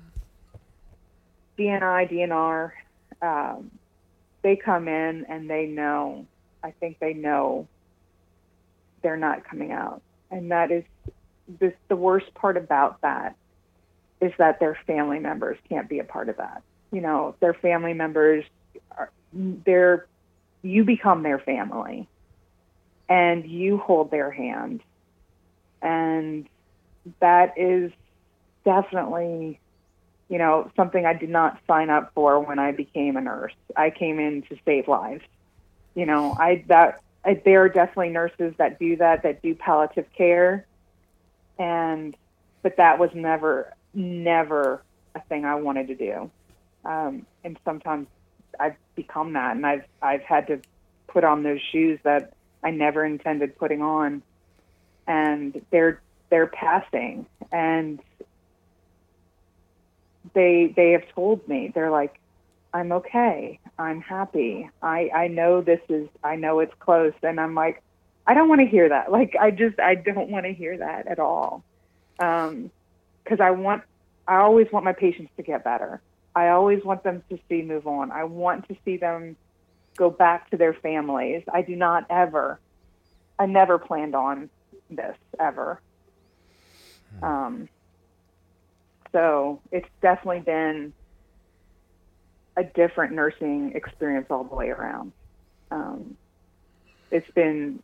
DNI, 1.58 2.12
DNR, 2.12 2.72
um, 3.22 3.72
they 4.42 4.56
come 4.56 4.88
in 4.88 5.26
and 5.26 5.50
they 5.50 5.66
know. 5.66 6.26
I 6.64 6.72
think 6.72 7.00
they 7.00 7.14
know 7.14 7.68
they're 9.02 9.18
not 9.18 9.48
coming 9.48 9.72
out, 9.72 10.02
and 10.32 10.52
that 10.52 10.72
is 10.72 10.84
this. 11.60 11.74
The 11.88 11.96
worst 11.96 12.34
part 12.34 12.58
about 12.58 13.02
that 13.02 13.36
is 14.22 14.32
that 14.38 14.60
their 14.60 14.78
family 14.88 15.20
members 15.20 15.58
can't 15.70 15.88
be 15.88 16.00
a 16.00 16.04
part 16.04 16.30
of 16.30 16.38
that. 16.38 16.64
You 16.92 17.02
know, 17.02 17.36
their 17.40 17.54
family 17.54 17.94
members 17.94 18.44
are 18.92 19.12
they're 19.34 20.08
you 20.62 20.84
become 20.84 21.24
their 21.24 21.40
family 21.40 22.08
and 23.10 23.46
you 23.46 23.78
hold 23.78 24.12
their 24.12 24.32
hand. 24.32 24.82
And 25.82 26.48
that 27.20 27.58
is 27.58 27.92
definitely, 28.66 29.60
you 30.30 30.38
know, 30.38 30.70
something 30.76 31.06
I 31.06 31.14
did 31.14 31.30
not 31.30 31.60
sign 31.68 31.90
up 31.90 32.12
for 32.14 32.40
when 32.40 32.60
I 32.60 32.72
became 32.72 33.16
a 33.16 33.22
nurse. 33.22 33.54
I 33.76 33.90
came 33.90 34.20
in 34.20 34.42
to 34.44 34.58
save 34.66 34.88
lives. 34.88 35.24
You 35.96 36.06
know, 36.06 36.36
I 36.40 36.64
that 36.68 37.02
I, 37.24 37.42
there 37.44 37.64
are 37.64 37.70
definitely 37.70 38.10
nurses 38.10 38.54
that 38.58 38.80
do 38.80 38.98
that, 38.98 39.24
that 39.24 39.42
do 39.42 39.56
palliative 39.56 40.06
care, 40.16 40.66
and 41.58 42.16
but 42.62 42.78
that 42.78 43.00
was 43.00 43.10
never, 43.14 43.74
never 43.94 44.82
a 45.16 45.22
thing 45.22 45.46
I 45.46 45.56
wanted 45.56 45.88
to 45.88 45.96
do. 45.96 46.32
Um, 46.84 47.26
and 47.44 47.58
sometimes 47.64 48.08
I've 48.60 48.76
become 48.96 49.34
that, 49.34 49.56
and 49.56 49.66
I've 49.66 49.86
I've 50.02 50.22
had 50.24 50.48
to 50.48 50.62
put 51.08 51.24
on 51.24 51.44
those 51.44 51.60
shoes 51.72 52.00
that 52.04 52.34
I 52.64 52.72
never 52.72 53.06
intended 53.06 53.58
putting 53.58 53.82
on, 53.82 54.22
and 55.08 55.62
they're 55.72 56.02
they're 56.30 56.48
passing, 56.48 57.26
and 57.52 58.00
they 60.34 60.74
they 60.76 60.92
have 60.92 61.08
told 61.14 61.48
me 61.48 61.72
they're 61.74 61.92
like, 61.92 62.20
I'm 62.74 62.92
okay, 62.92 63.60
I'm 63.78 64.02
happy, 64.02 64.70
I 64.82 65.10
I 65.14 65.28
know 65.28 65.62
this 65.62 65.82
is 65.90 66.08
I 66.24 66.36
know 66.36 66.60
it's 66.60 66.74
close, 66.80 67.14
and 67.24 67.40
I'm 67.40 67.56
like, 67.56 67.82
I 68.26 68.34
don't 68.34 68.50
want 68.50 68.62
to 68.62 68.68
hear 68.68 68.90
that. 68.90 69.12
Like 69.18 69.36
I 69.40 69.52
just 69.52 69.80
I 69.80 69.96
don't 69.96 70.30
want 70.30 70.46
to 70.46 70.54
hear 70.54 70.78
that 70.78 71.08
at 71.08 71.20
all, 71.20 71.64
because 72.18 73.40
I 73.40 73.52
want 73.52 73.84
I 74.28 74.38
always 74.38 74.68
want 74.72 74.86
my 74.86 74.94
patients 74.94 75.32
to 75.38 75.44
get 75.44 75.64
better. 75.64 76.02
I 76.36 76.50
always 76.50 76.84
want 76.84 77.04
them 77.04 77.24
to 77.30 77.40
see 77.50 77.64
move 77.64 77.88
on. 77.88 78.12
I 78.12 78.26
want 78.26 78.68
to 78.68 78.76
see 78.86 78.98
them 78.98 79.38
go 79.98 80.10
back 80.12 80.50
to 80.52 80.58
their 80.58 80.74
families. 80.74 81.44
I 81.52 81.64
do 81.64 81.76
not 81.76 82.06
ever, 82.10 82.60
I 83.40 83.48
never 83.48 83.80
planned 83.80 84.14
on 84.14 84.50
this 84.90 85.18
ever. 85.40 85.82
Um, 87.24 87.70
so 89.18 89.60
it's 89.72 89.90
definitely 90.00 90.42
been 90.42 90.94
a 92.56 92.64
different 92.64 93.14
nursing 93.14 93.72
experience 93.74 94.28
all 94.30 94.44
the 94.44 94.54
way 94.54 94.70
around. 94.70 95.12
Um, 95.72 96.16
it's 97.10 97.30
been 97.32 97.82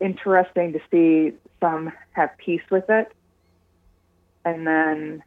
interesting 0.00 0.72
to 0.72 0.80
see 0.90 1.36
some 1.60 1.92
have 2.10 2.30
peace 2.38 2.62
with 2.72 2.90
it, 2.90 3.12
and 4.44 4.66
then 4.66 5.22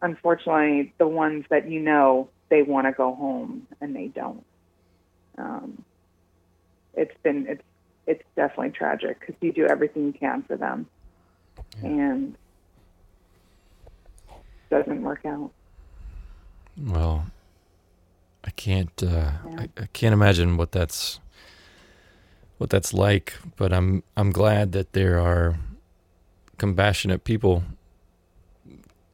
unfortunately, 0.00 0.94
the 0.96 1.06
ones 1.06 1.44
that 1.50 1.70
you 1.70 1.80
know 1.80 2.30
they 2.48 2.62
want 2.62 2.86
to 2.86 2.92
go 2.92 3.14
home 3.14 3.66
and 3.82 3.94
they 3.94 4.06
don't. 4.06 4.44
Um, 5.36 5.84
it's 6.94 7.14
been 7.22 7.46
it's 7.46 7.62
it's 8.06 8.24
definitely 8.36 8.70
tragic 8.70 9.20
because 9.20 9.34
you 9.42 9.52
do 9.52 9.66
everything 9.66 10.06
you 10.06 10.12
can 10.14 10.44
for 10.44 10.56
them, 10.56 10.86
and 11.82 12.34
it 12.34 12.41
doesn't 14.72 15.02
work 15.02 15.26
out. 15.26 15.50
Well, 16.78 17.26
I 18.42 18.50
can't. 18.50 18.90
Uh, 19.02 19.32
I, 19.58 19.68
I 19.76 19.86
can't 19.92 20.14
imagine 20.14 20.56
what 20.56 20.72
that's 20.72 21.20
what 22.56 22.70
that's 22.70 22.94
like. 22.94 23.34
But 23.56 23.72
I'm 23.72 24.02
I'm 24.16 24.30
glad 24.32 24.72
that 24.72 24.94
there 24.94 25.20
are 25.20 25.58
compassionate 26.56 27.24
people 27.24 27.64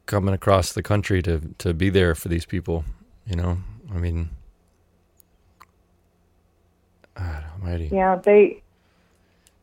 coming 0.05 0.33
across 0.33 0.71
the 0.71 0.81
country 0.81 1.21
to 1.23 1.41
to 1.57 1.73
be 1.73 1.89
there 1.89 2.15
for 2.15 2.29
these 2.29 2.45
people. 2.45 2.85
You 3.27 3.35
know, 3.35 3.57
I 3.93 3.97
mean, 3.97 4.29
God 7.15 7.43
Almighty. 7.53 7.89
Yeah, 7.91 8.15
they 8.15 8.63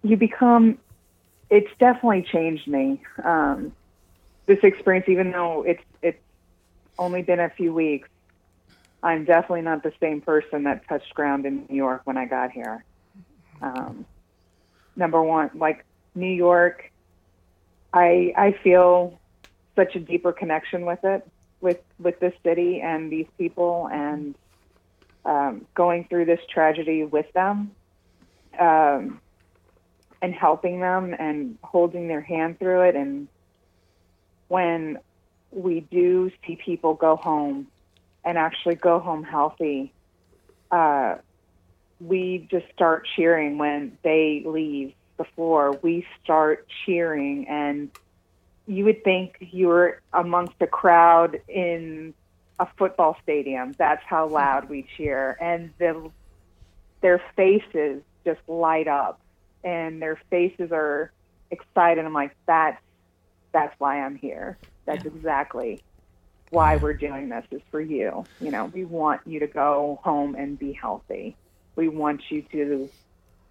you 0.02 0.18
become. 0.18 0.78
It's 1.48 1.70
definitely 1.78 2.22
changed 2.30 2.66
me. 2.66 3.00
Um, 3.24 3.72
this 4.46 4.59
experience, 4.62 5.06
even 5.09 5.32
though 5.32 5.62
it's 5.62 5.82
it's 6.02 6.22
only 6.98 7.22
been 7.22 7.40
a 7.40 7.50
few 7.50 7.74
weeks, 7.74 8.09
I'm 9.02 9.24
definitely 9.24 9.62
not 9.62 9.82
the 9.82 9.92
same 10.00 10.20
person 10.20 10.64
that 10.64 10.88
touched 10.88 11.12
ground 11.14 11.46
in 11.46 11.66
New 11.68 11.76
York 11.76 12.02
when 12.04 12.16
I 12.16 12.26
got 12.26 12.52
here. 12.52 12.85
Um, 13.61 14.06
number 14.94 15.22
one, 15.22 15.50
like 15.54 15.85
New 16.14 16.32
York, 16.32 16.90
I 17.92 18.32
I 18.37 18.52
feel 18.62 19.18
such 19.74 19.94
a 19.94 20.00
deeper 20.00 20.32
connection 20.32 20.87
with 20.87 21.04
it, 21.04 21.26
with 21.61 21.78
with 21.98 22.18
this 22.20 22.35
city 22.42 22.80
and 22.80 23.11
these 23.11 23.26
people, 23.37 23.88
and 23.92 24.35
um, 25.24 25.66
going 25.74 26.06
through 26.09 26.24
this 26.24 26.40
tragedy 26.48 27.04
with 27.04 27.30
them, 27.32 27.72
um, 28.59 29.20
and 30.22 30.35
helping 30.35 30.80
them 30.80 31.14
and 31.18 31.59
holding 31.62 32.09
their 32.09 32.20
hand 32.20 32.59
through 32.59 32.82
it, 32.82 32.96
and 32.96 33.28
when 34.48 34.98
we 35.50 35.80
do 35.80 36.30
see 36.46 36.56
people 36.56 36.94
go 36.94 37.16
home 37.16 37.66
and 38.24 38.37
actually 38.37 38.74
go 38.74 38.98
home 38.98 39.22
healthy, 39.22 39.92
uh, 40.70 41.16
we 42.00 42.46
just 42.50 42.66
start 42.74 43.06
cheering 43.16 43.59
when 43.59 43.96
they 44.02 44.42
leave 44.44 44.92
the 45.16 45.24
floor. 45.24 45.78
We 45.82 46.06
start 46.22 46.66
cheering, 46.85 47.48
and 47.48 47.90
you 48.66 48.85
would 48.85 49.02
think 49.04 49.37
you 49.40 49.68
were 49.68 50.00
amongst 50.12 50.54
a 50.61 50.66
crowd 50.66 51.40
in 51.48 52.12
a 52.59 52.66
football 52.76 53.16
stadium. 53.22 53.72
That's 53.78 54.02
how 54.04 54.28
loud 54.28 54.68
we 54.68 54.87
cheer, 54.96 55.37
and 55.40 55.72
the, 55.78 56.11
their 57.00 57.22
faces 57.35 58.02
just 58.24 58.40
light 58.48 58.88
up, 58.88 59.20
and 59.64 60.02
their 60.02 60.20
faces 60.28 60.70
are 60.72 61.12
excited. 61.50 62.04
I'm 62.04 62.12
like, 62.12 62.37
that's 62.46 62.80
that's 63.57 63.75
why 63.81 64.03
I'm 64.03 64.16
here. 64.16 64.59
That's 64.85 65.07
exactly 65.07 65.83
why 66.51 66.77
we're 66.77 66.92
doing 66.92 67.31
this 67.31 67.45
is 67.51 67.62
for 67.71 67.81
you. 67.81 68.25
You 68.38 68.51
know, 68.51 68.66
we 68.66 68.85
want 68.85 69.23
you 69.25 69.40
to 69.40 69.47
go 69.47 69.99
home 70.05 70.35
and 70.35 70.59
be 70.59 70.75
healthy. 70.75 71.37
We 71.75 71.88
want 71.88 72.21
you 72.29 72.42
to 72.53 72.90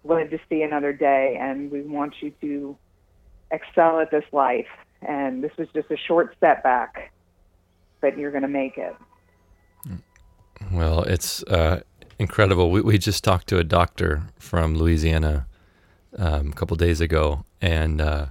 live 0.04 0.30
to 0.30 0.38
see 0.48 0.62
another 0.62 0.92
day 0.92 1.36
and 1.40 1.72
we 1.72 1.82
want 1.82 2.14
you 2.20 2.32
to 2.40 2.76
excel 3.50 3.98
at 3.98 4.12
this 4.12 4.24
life. 4.30 4.68
And 5.02 5.42
this 5.42 5.50
was 5.58 5.66
just 5.74 5.90
a 5.90 5.96
short 5.96 6.36
setback, 6.38 7.12
but 8.00 8.16
you're 8.16 8.30
going 8.30 8.42
to 8.42 8.48
make 8.48 8.78
it. 8.78 8.94
Well, 10.72 11.02
it's 11.02 11.42
uh, 11.44 11.80
incredible. 12.20 12.70
We, 12.70 12.80
we 12.80 12.96
just 12.96 13.24
talked 13.24 13.48
to 13.48 13.58
a 13.58 13.64
doctor 13.64 14.22
from 14.38 14.76
Louisiana 14.76 15.48
um, 16.16 16.50
a 16.50 16.52
couple 16.52 16.76
days 16.76 17.00
ago, 17.00 17.44
and 17.60 18.00
uh, 18.00 18.26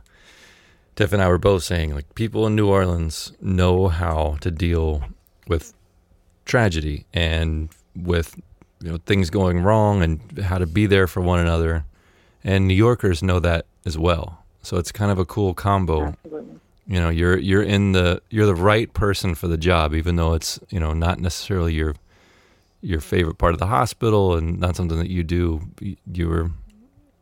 Tiff 0.95 1.11
and 1.11 1.21
I 1.21 1.27
were 1.27 1.37
both 1.37 1.63
saying, 1.63 1.93
like, 1.93 2.15
people 2.15 2.47
in 2.47 2.55
New 2.55 2.69
Orleans 2.69 3.33
know 3.41 3.87
how 3.89 4.37
to 4.41 4.49
deal 4.49 5.03
with 5.47 5.73
tragedy 6.45 7.05
and 7.13 7.69
with 7.95 8.35
you 8.81 8.91
know 8.91 8.97
things 9.05 9.29
going 9.29 9.59
wrong 9.61 10.01
and 10.01 10.39
how 10.39 10.57
to 10.57 10.65
be 10.67 10.85
there 10.85 11.07
for 11.07 11.21
one 11.21 11.39
another, 11.39 11.85
and 12.43 12.67
New 12.67 12.73
Yorkers 12.75 13.23
know 13.23 13.39
that 13.39 13.65
as 13.85 13.97
well. 13.97 14.43
So 14.61 14.77
it's 14.77 14.91
kind 14.91 15.11
of 15.11 15.19
a 15.19 15.25
cool 15.25 15.53
combo 15.53 16.07
Absolutely. 16.07 16.59
you 16.87 16.99
know 16.99 17.09
you're 17.09 17.37
you're 17.37 17.63
in 17.63 17.91
the 17.91 18.21
you're 18.29 18.45
the 18.47 18.55
right 18.55 18.91
person 18.93 19.35
for 19.35 19.47
the 19.47 19.57
job 19.57 19.93
even 19.93 20.15
though 20.15 20.33
it's 20.33 20.59
you 20.69 20.79
know 20.79 20.93
not 20.93 21.19
necessarily 21.19 21.73
your 21.73 21.93
your 22.81 22.99
favorite 22.99 23.37
part 23.37 23.53
of 23.53 23.59
the 23.59 23.67
hospital 23.67 24.35
and 24.35 24.59
not 24.59 24.75
something 24.75 24.97
that 24.97 25.09
you 25.09 25.23
do 25.23 25.61
you're 26.11 26.51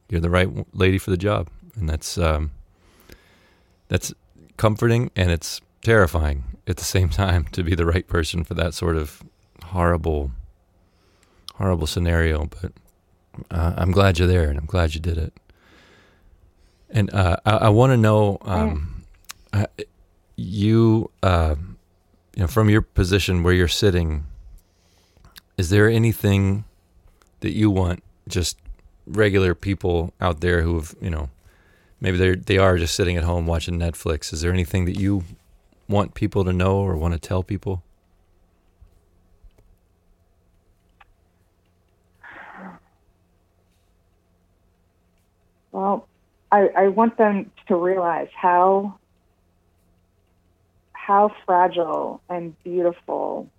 you're 0.10 0.22
the 0.22 0.30
right 0.30 0.50
lady 0.74 0.98
for 0.98 1.12
the 1.12 1.18
job 1.18 1.50
and 1.76 1.90
that's 1.90 2.18
um 2.18 2.52
that's 3.88 4.14
comforting 4.58 5.12
and 5.16 5.32
it's 5.32 5.62
terrifying 5.82 6.44
at 6.68 6.78
the 6.78 6.84
same 6.84 7.10
time 7.24 7.46
to 7.52 7.64
be 7.64 7.76
the 7.76 7.86
right 7.86 8.08
person 8.08 8.44
for 8.44 8.54
that 8.56 8.74
sort 8.74 8.98
of 8.98 9.24
horrible 9.64 10.32
horrible 11.56 11.88
scenario. 11.88 12.46
But 12.46 12.72
uh, 13.52 13.74
I'm 13.78 13.92
glad 13.92 14.20
you're 14.20 14.28
there 14.28 14.50
and 14.50 14.58
I'm 14.58 14.66
glad 14.66 14.94
you 14.94 15.00
did 15.00 15.18
it. 15.18 15.34
And 16.90 17.14
uh, 17.14 17.38
I, 17.46 17.52
I 17.52 17.70
want 17.70 17.92
to 17.92 17.98
know 17.98 18.38
um, 18.42 19.04
uh, 19.52 19.66
you, 20.36 21.10
uh, 21.24 21.56
you 22.36 22.42
know, 22.42 22.48
from 22.48 22.70
your 22.70 22.82
position 22.82 23.44
where 23.44 23.54
you're 23.54 23.68
sitting, 23.68 24.26
is 25.58 25.70
there 25.70 25.90
anything 25.90 26.66
that 27.40 27.52
you 27.54 27.70
want 27.72 28.04
just 28.28 28.58
regular 29.06 29.54
people 29.56 30.14
out 30.22 30.42
there 30.42 30.62
who 30.62 30.76
have, 30.76 30.96
you 31.02 31.10
know, 31.10 31.30
maybe 32.04 32.18
they 32.18 32.36
they 32.36 32.58
are 32.60 32.78
just 32.78 32.94
sitting 32.94 33.18
at 33.18 33.24
home 33.24 33.48
watching 33.48 33.80
Netflix? 33.80 34.32
Is 34.32 34.42
there 34.42 34.52
anything 34.52 34.86
that 34.86 35.00
you 35.00 35.24
want 35.88 36.14
people 36.14 36.44
to 36.44 36.54
know 36.54 36.78
or 36.78 36.96
want 36.96 37.14
to 37.16 37.20
tell 37.20 37.42
people? 37.42 37.82
Well, 45.72 46.08
I, 46.52 46.68
I 46.78 46.88
want 46.90 47.18
them 47.18 47.50
to 47.68 47.76
realize 47.76 48.30
how 48.36 49.00
how 50.92 51.32
fragile 51.46 52.22
and 52.30 52.56
beautiful 52.64 53.50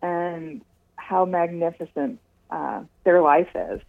and 0.00 0.62
how 0.96 1.24
magnificent 1.24 2.18
uh, 2.50 2.82
their 3.04 3.20
life 3.20 3.48
is, 3.54 3.80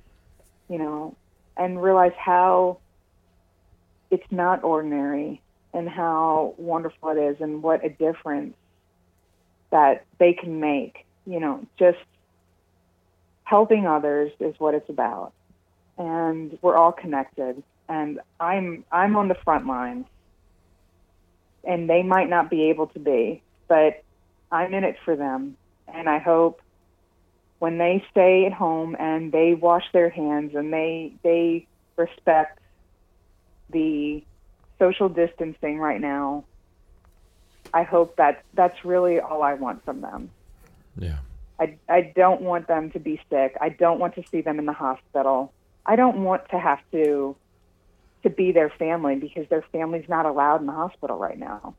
you 0.69 0.77
know, 0.77 1.15
and 1.55 1.81
realize 1.81 2.11
how 2.17 2.77
it's 4.11 4.29
not 4.29 4.63
ordinary 4.63 5.41
and 5.73 5.89
how 5.89 6.53
wonderful 6.57 7.09
it 7.09 7.17
is 7.17 7.37
and 7.39 7.63
what 7.63 7.83
a 7.83 7.89
difference 7.89 8.53
that 9.71 10.05
they 10.19 10.33
can 10.33 10.59
make. 10.59 11.05
You 11.25 11.39
know, 11.39 11.65
just 11.79 11.97
helping 13.43 13.87
others 13.87 14.31
is 14.39 14.53
what 14.59 14.75
it's 14.75 14.89
about. 14.89 15.31
And 15.97 16.57
we're 16.61 16.75
all 16.75 16.91
connected. 16.91 17.63
And 17.87 18.19
I'm 18.39 18.83
I'm 18.91 19.15
on 19.15 19.29
the 19.29 19.35
front 19.35 19.65
lines. 19.65 20.05
And 21.63 21.89
they 21.89 22.03
might 22.03 22.29
not 22.29 22.49
be 22.49 22.69
able 22.69 22.87
to 22.87 22.99
be, 22.99 23.41
but 23.67 24.03
I'm 24.51 24.73
in 24.73 24.83
it 24.83 24.97
for 25.05 25.15
them. 25.15 25.57
And 25.87 26.09
I 26.09 26.17
hope 26.17 26.59
when 27.59 27.77
they 27.77 28.03
stay 28.09 28.47
at 28.47 28.53
home 28.53 28.95
and 28.99 29.31
they 29.31 29.53
wash 29.53 29.83
their 29.93 30.09
hands 30.09 30.55
and 30.55 30.73
they 30.73 31.13
they 31.23 31.67
respect 31.95 32.60
the 33.71 34.23
social 34.79 35.09
distancing 35.09 35.77
right 35.77 36.01
now, 36.01 36.43
I 37.73 37.83
hope 37.83 38.15
that 38.17 38.43
that's 38.53 38.83
really 38.83 39.19
all 39.19 39.43
I 39.43 39.53
want 39.53 39.85
from 39.85 40.01
them. 40.01 40.29
Yeah. 40.97 41.19
I, 41.59 41.77
I 41.87 42.11
don't 42.15 42.41
want 42.41 42.67
them 42.67 42.89
to 42.91 42.99
be 42.99 43.21
sick. 43.29 43.55
I 43.61 43.69
don't 43.69 43.99
want 43.99 44.15
to 44.15 44.23
see 44.31 44.41
them 44.41 44.57
in 44.57 44.65
the 44.65 44.73
hospital. 44.73 45.53
I 45.85 45.95
don't 45.95 46.23
want 46.23 46.49
to 46.49 46.59
have 46.59 46.79
to 46.91 47.35
to 48.23 48.29
be 48.29 48.51
their 48.51 48.69
family 48.69 49.15
because 49.15 49.47
their 49.49 49.63
family's 49.71 50.07
not 50.07 50.27
allowed 50.27 50.61
in 50.61 50.67
the 50.67 50.73
hospital 50.73 51.17
right 51.17 51.37
now. 51.37 51.75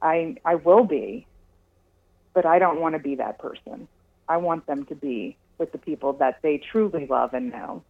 I 0.00 0.36
I 0.44 0.56
will 0.56 0.84
be, 0.84 1.26
but 2.34 2.46
I 2.46 2.58
don't 2.58 2.80
want 2.80 2.94
to 2.94 2.98
be 2.98 3.16
that 3.16 3.38
person. 3.38 3.88
I 4.28 4.38
want 4.38 4.66
them 4.66 4.84
to 4.86 4.94
be 4.94 5.36
with 5.58 5.72
the 5.72 5.78
people 5.78 6.14
that 6.14 6.40
they 6.42 6.58
truly 6.58 7.06
love 7.06 7.34
and 7.34 7.50
know. 7.50 7.82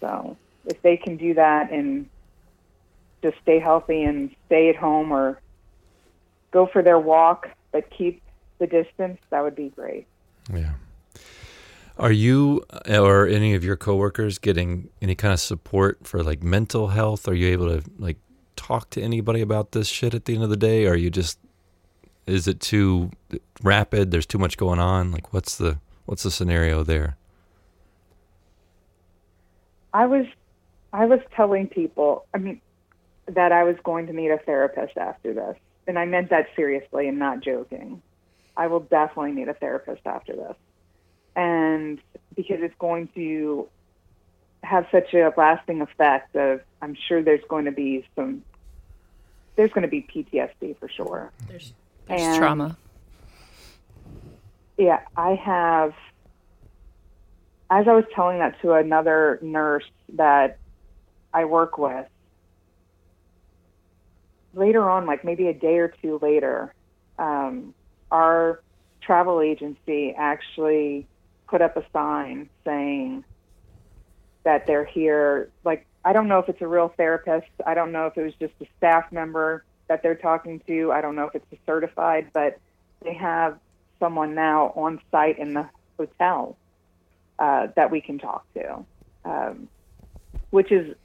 So 0.00 0.36
if 0.66 0.80
they 0.82 0.96
can 0.96 1.16
do 1.16 1.34
that 1.34 1.70
and 1.70 2.08
just 3.22 3.36
stay 3.42 3.58
healthy 3.58 4.02
and 4.02 4.34
stay 4.46 4.68
at 4.68 4.76
home 4.76 5.12
or 5.12 5.40
go 6.50 6.66
for 6.66 6.82
their 6.82 6.98
walk 6.98 7.48
but 7.72 7.90
keep 7.90 8.22
the 8.58 8.66
distance, 8.66 9.18
that 9.30 9.42
would 9.42 9.54
be 9.54 9.68
great. 9.70 10.06
Yeah. 10.52 10.72
Are 11.98 12.12
you 12.12 12.62
or 12.88 13.26
any 13.26 13.54
of 13.54 13.64
your 13.64 13.76
coworkers 13.76 14.38
getting 14.38 14.90
any 15.00 15.14
kind 15.14 15.32
of 15.32 15.40
support 15.40 16.06
for 16.06 16.22
like 16.22 16.42
mental 16.42 16.88
health? 16.88 17.26
Are 17.26 17.34
you 17.34 17.48
able 17.48 17.68
to 17.68 17.90
like 17.98 18.18
talk 18.54 18.90
to 18.90 19.02
anybody 19.02 19.40
about 19.40 19.72
this 19.72 19.88
shit 19.88 20.14
at 20.14 20.26
the 20.26 20.34
end 20.34 20.44
of 20.44 20.50
the 20.50 20.56
day? 20.56 20.86
Are 20.86 20.96
you 20.96 21.10
just 21.10 21.38
is 22.26 22.48
it 22.48 22.60
too 22.60 23.10
rapid? 23.62 24.10
There's 24.10 24.26
too 24.26 24.38
much 24.38 24.56
going 24.56 24.78
on. 24.78 25.10
Like 25.10 25.32
what's 25.32 25.56
the 25.56 25.78
what's 26.04 26.22
the 26.22 26.30
scenario 26.30 26.82
there? 26.82 27.16
I 29.94 30.04
was 30.04 30.26
I 30.92 31.06
was 31.06 31.20
telling 31.34 31.68
people, 31.68 32.26
I 32.32 32.38
mean, 32.38 32.60
that 33.28 33.52
I 33.52 33.64
was 33.64 33.76
going 33.82 34.06
to 34.06 34.12
meet 34.12 34.30
a 34.30 34.38
therapist 34.38 34.96
after 34.96 35.34
this. 35.34 35.56
And 35.86 35.98
I 35.98 36.04
meant 36.04 36.30
that 36.30 36.48
seriously 36.56 37.08
and 37.08 37.18
not 37.18 37.40
joking. 37.40 38.02
I 38.56 38.66
will 38.68 38.80
definitely 38.80 39.32
need 39.32 39.48
a 39.48 39.54
therapist 39.54 40.02
after 40.06 40.34
this. 40.34 40.54
And 41.34 42.00
because 42.34 42.58
it's 42.60 42.74
going 42.78 43.08
to 43.14 43.68
have 44.62 44.86
such 44.90 45.14
a 45.14 45.32
lasting 45.36 45.80
effect 45.80 46.34
of 46.34 46.60
I'm 46.82 46.96
sure 47.08 47.22
there's 47.22 47.44
going 47.48 47.66
to 47.66 47.72
be 47.72 48.06
some 48.16 48.42
there's 49.54 49.70
going 49.70 49.82
to 49.82 49.88
be 49.88 50.02
PTSD 50.02 50.78
for 50.78 50.88
sure. 50.88 51.32
There's, 51.48 51.72
there's 52.08 52.20
and, 52.20 52.38
trauma. 52.38 52.76
Yeah, 54.76 55.00
I 55.16 55.34
have 55.34 55.94
as 57.70 57.88
I 57.88 57.92
was 57.92 58.04
telling 58.14 58.38
that 58.38 58.60
to 58.62 58.72
another 58.72 59.38
nurse 59.42 59.84
that 60.14 60.58
I 61.36 61.44
work 61.44 61.76
with, 61.76 62.06
later 64.54 64.88
on, 64.88 65.04
like 65.04 65.22
maybe 65.22 65.48
a 65.48 65.52
day 65.52 65.76
or 65.76 65.88
two 66.00 66.18
later, 66.22 66.72
um, 67.18 67.74
our 68.10 68.62
travel 69.02 69.42
agency 69.42 70.14
actually 70.16 71.06
put 71.46 71.60
up 71.60 71.76
a 71.76 71.84
sign 71.92 72.48
saying 72.64 73.22
that 74.44 74.66
they're 74.66 74.86
here. 74.86 75.50
Like, 75.62 75.86
I 76.06 76.14
don't 76.14 76.26
know 76.26 76.38
if 76.38 76.48
it's 76.48 76.62
a 76.62 76.66
real 76.66 76.88
therapist. 76.96 77.50
I 77.66 77.74
don't 77.74 77.92
know 77.92 78.06
if 78.06 78.16
it 78.16 78.22
was 78.22 78.32
just 78.40 78.54
a 78.62 78.66
staff 78.78 79.12
member 79.12 79.62
that 79.88 80.02
they're 80.02 80.14
talking 80.14 80.62
to. 80.66 80.90
I 80.90 81.02
don't 81.02 81.16
know 81.16 81.26
if 81.26 81.34
it's 81.34 81.52
a 81.52 81.58
certified, 81.66 82.28
but 82.32 82.58
they 83.02 83.12
have 83.12 83.58
someone 84.00 84.34
now 84.34 84.72
on 84.74 85.02
site 85.10 85.38
in 85.38 85.52
the 85.52 85.68
hotel 85.98 86.56
uh, 87.38 87.66
that 87.76 87.90
we 87.90 88.00
can 88.00 88.18
talk 88.18 88.46
to, 88.54 88.86
um, 89.26 89.68
which 90.48 90.72
is 90.72 90.96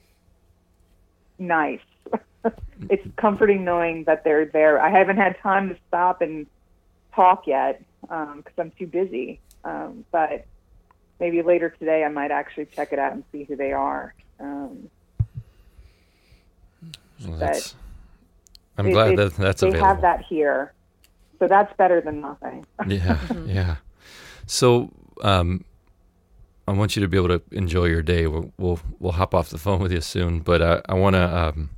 nice. 1.38 1.80
it's 2.90 3.06
comforting 3.16 3.64
knowing 3.64 4.04
that 4.04 4.24
they're 4.24 4.46
there. 4.46 4.80
I 4.80 4.90
haven't 4.90 5.16
had 5.16 5.38
time 5.40 5.68
to 5.68 5.76
stop 5.88 6.20
and 6.20 6.46
talk 7.14 7.46
yet 7.46 7.82
because 8.02 8.28
um, 8.28 8.44
I'm 8.58 8.70
too 8.72 8.86
busy. 8.86 9.40
Um, 9.64 10.04
but 10.10 10.44
maybe 11.20 11.42
later 11.42 11.70
today 11.70 12.04
I 12.04 12.08
might 12.08 12.30
actually 12.30 12.66
check 12.66 12.92
it 12.92 12.98
out 12.98 13.12
and 13.12 13.24
see 13.32 13.44
who 13.44 13.56
they 13.56 13.72
are. 13.72 14.14
Um, 14.40 14.90
well, 17.24 17.52
I'm 18.78 18.86
it, 18.86 18.92
glad 18.92 19.12
it, 19.12 19.16
that 19.16 19.34
that's 19.36 19.60
they 19.60 19.68
available. 19.68 19.86
have 19.86 20.00
that 20.00 20.24
here, 20.24 20.72
so 21.38 21.46
that's 21.46 21.74
better 21.76 22.00
than 22.00 22.20
nothing. 22.20 22.66
yeah, 22.86 23.18
yeah. 23.46 23.76
So 24.46 24.90
um, 25.22 25.64
I 26.66 26.72
want 26.72 26.94
you 26.96 27.02
to 27.02 27.08
be 27.08 27.16
able 27.16 27.28
to 27.28 27.42
enjoy 27.50 27.86
your 27.86 28.02
day. 28.02 28.26
We'll 28.26 28.52
we'll, 28.56 28.80
we'll 29.00 29.12
hop 29.12 29.34
off 29.34 29.48
the 29.48 29.58
phone 29.58 29.80
with 29.80 29.92
you 29.92 30.00
soon, 30.00 30.40
but 30.40 30.62
I, 30.62 30.82
I 30.88 30.94
want 30.94 31.14
to. 31.14 31.36
Um, 31.36 31.70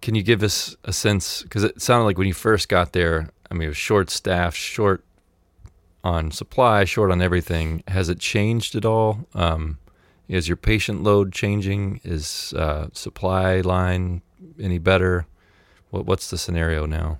can 0.00 0.14
you 0.14 0.22
give 0.22 0.42
us 0.42 0.76
a 0.84 0.92
sense? 0.92 1.42
Because 1.42 1.64
it 1.64 1.82
sounded 1.82 2.04
like 2.04 2.16
when 2.16 2.28
you 2.28 2.34
first 2.34 2.68
got 2.68 2.92
there, 2.92 3.28
I 3.50 3.54
mean, 3.54 3.64
it 3.64 3.68
was 3.68 3.76
short 3.76 4.10
staff, 4.10 4.54
short 4.54 5.04
on 6.02 6.30
supply, 6.30 6.84
short 6.84 7.10
on 7.10 7.20
everything. 7.20 7.82
Has 7.88 8.08
it 8.08 8.18
changed 8.18 8.74
at 8.76 8.84
all? 8.84 9.26
Um, 9.34 9.78
is 10.28 10.48
your 10.48 10.56
patient 10.56 11.02
load 11.02 11.32
changing? 11.32 12.00
Is 12.04 12.54
uh, 12.56 12.88
supply 12.92 13.60
line 13.60 14.22
any 14.58 14.78
better? 14.78 15.26
What 15.90 16.06
what's 16.06 16.30
the 16.30 16.38
scenario 16.38 16.86
now 16.86 17.18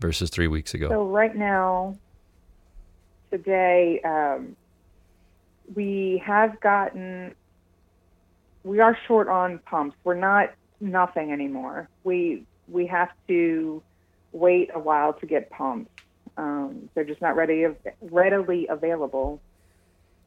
versus 0.00 0.30
three 0.30 0.48
weeks 0.48 0.72
ago? 0.72 0.88
So 0.88 1.04
right 1.04 1.36
now, 1.36 1.98
today. 3.30 4.00
Um, 4.04 4.56
we 5.74 6.22
have 6.24 6.60
gotten 6.60 7.34
we 8.64 8.80
are 8.80 8.96
short 9.06 9.28
on 9.28 9.58
pumps. 9.58 9.96
We're 10.04 10.14
not 10.14 10.54
nothing 10.80 11.32
anymore. 11.32 11.88
We 12.02 12.44
we 12.68 12.86
have 12.86 13.10
to 13.28 13.82
wait 14.32 14.70
a 14.74 14.78
while 14.78 15.12
to 15.14 15.26
get 15.26 15.50
pumps. 15.50 15.90
Um, 16.36 16.88
they're 16.94 17.04
just 17.04 17.20
not 17.20 17.36
ready 17.36 17.66
readily 18.00 18.66
available. 18.68 19.40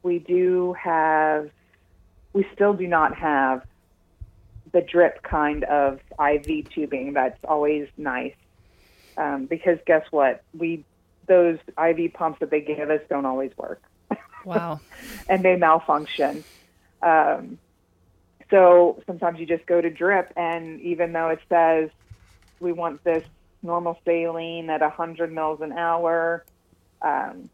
We 0.02 0.18
do 0.18 0.74
have 0.74 1.50
we 2.32 2.46
still 2.54 2.74
do 2.74 2.86
not 2.86 3.16
have 3.16 3.62
the 4.72 4.80
drip 4.80 5.22
kind 5.22 5.64
of 5.64 6.00
IV 6.20 6.70
tubing 6.70 7.14
that's 7.14 7.38
always 7.44 7.88
nice. 7.96 8.34
Um, 9.16 9.46
because 9.46 9.78
guess 9.86 10.06
what? 10.10 10.42
We 10.56 10.84
those 11.26 11.58
IV 11.76 12.14
pumps 12.14 12.40
that 12.40 12.50
they 12.50 12.60
give 12.60 12.90
us 12.90 13.00
don't 13.08 13.26
always 13.26 13.50
work. 13.56 13.82
Wow. 14.48 14.80
and 15.28 15.44
they 15.44 15.56
malfunction. 15.56 16.42
Um, 17.02 17.58
so 18.50 19.02
sometimes 19.06 19.38
you 19.38 19.46
just 19.46 19.66
go 19.66 19.80
to 19.80 19.90
drip, 19.90 20.32
and 20.36 20.80
even 20.80 21.12
though 21.12 21.28
it 21.28 21.40
says 21.48 21.90
we 22.60 22.72
want 22.72 23.04
this 23.04 23.24
normal 23.62 23.98
saline 24.04 24.70
at 24.70 24.80
100 24.80 25.32
mils 25.32 25.60
an 25.60 25.72
hour, 25.72 26.44
um, 27.02 27.50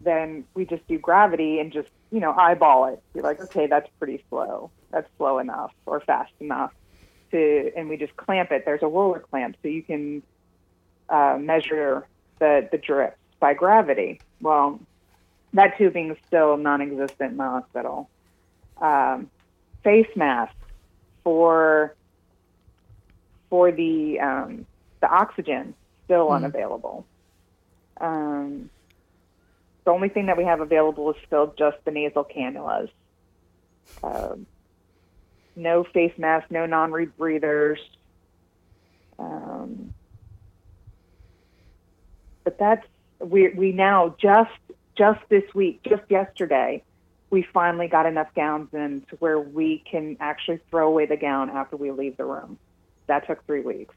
then 0.00 0.44
we 0.54 0.64
just 0.64 0.86
do 0.88 0.98
gravity 0.98 1.60
and 1.60 1.72
just, 1.72 1.88
you 2.10 2.20
know, 2.20 2.32
eyeball 2.32 2.86
it. 2.86 3.02
Be 3.12 3.20
like, 3.20 3.40
okay, 3.40 3.66
that's 3.66 3.88
pretty 3.98 4.24
slow. 4.30 4.70
That's 4.90 5.08
slow 5.18 5.38
enough 5.38 5.72
or 5.84 6.00
fast 6.00 6.32
enough. 6.40 6.72
to, 7.32 7.70
and 7.76 7.88
we 7.88 7.98
just 7.98 8.16
clamp 8.16 8.50
it. 8.50 8.64
There's 8.64 8.82
a 8.82 8.88
roller 8.88 9.20
clamp, 9.20 9.56
so 9.62 9.68
you 9.68 9.82
can 9.82 10.22
uh, 11.10 11.36
measure 11.38 12.06
the 12.38 12.66
the 12.72 12.78
drips 12.78 13.18
by 13.40 13.54
gravity. 13.54 14.20
Well, 14.40 14.80
that 15.54 15.76
tubing 15.78 16.10
is 16.10 16.16
still 16.26 16.56
non-existent 16.56 17.32
in 17.32 17.36
the 17.36 17.42
hospital. 17.44 18.08
Um, 18.80 19.30
face 19.82 20.08
masks 20.16 20.54
for 21.24 21.94
for 23.48 23.72
the 23.72 24.20
um, 24.20 24.66
the 25.00 25.08
oxygen 25.08 25.74
still 26.04 26.28
Mhm. 26.28 26.36
unavailable. 26.36 27.04
Um, 28.00 28.70
the 29.84 29.90
only 29.90 30.08
thing 30.08 30.26
that 30.26 30.36
we 30.36 30.44
have 30.44 30.60
available 30.60 31.10
is 31.10 31.16
still 31.26 31.52
just 31.58 31.84
the 31.84 31.90
nasal 31.90 32.24
cannulas. 32.24 32.90
Um, 34.02 34.46
no 35.56 35.84
face 35.84 36.16
masks, 36.16 36.50
no 36.50 36.64
non-rebreathers. 36.66 37.78
Um, 39.18 39.92
but 42.44 42.56
that's 42.58 42.86
we 43.18 43.48
we 43.48 43.72
now 43.72 44.14
just 44.18 44.50
just 45.00 45.20
this 45.30 45.54
week, 45.54 45.80
just 45.82 46.02
yesterday, 46.10 46.82
we 47.30 47.40
finally 47.54 47.88
got 47.88 48.04
enough 48.04 48.28
gowns 48.36 48.68
in 48.74 49.00
to 49.08 49.16
where 49.16 49.40
we 49.40 49.82
can 49.90 50.18
actually 50.20 50.60
throw 50.70 50.88
away 50.88 51.06
the 51.06 51.16
gown 51.16 51.48
after 51.48 51.74
we 51.78 51.90
leave 51.90 52.18
the 52.18 52.24
room. 52.26 52.58
That 53.06 53.26
took 53.26 53.44
three 53.46 53.62
weeks. 53.62 53.94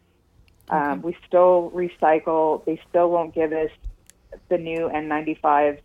Um, 0.69 1.01
we 1.01 1.17
still 1.27 1.73
recycle. 1.75 2.63
They 2.63 2.79
still 2.89 3.11
won't 3.11 3.35
give 3.35 3.51
us 3.51 3.69
the 4.47 4.57
new 4.57 4.87
N95s. 4.87 5.79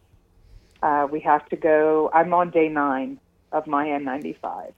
Uh, 0.81 1.09
we 1.11 1.19
have 1.21 1.49
to 1.49 1.57
go. 1.57 2.11
I'm 2.15 2.33
on 2.33 2.51
day 2.51 2.69
nine 2.69 3.19
of 3.51 3.67
my 3.67 3.87
N95. 3.87 4.73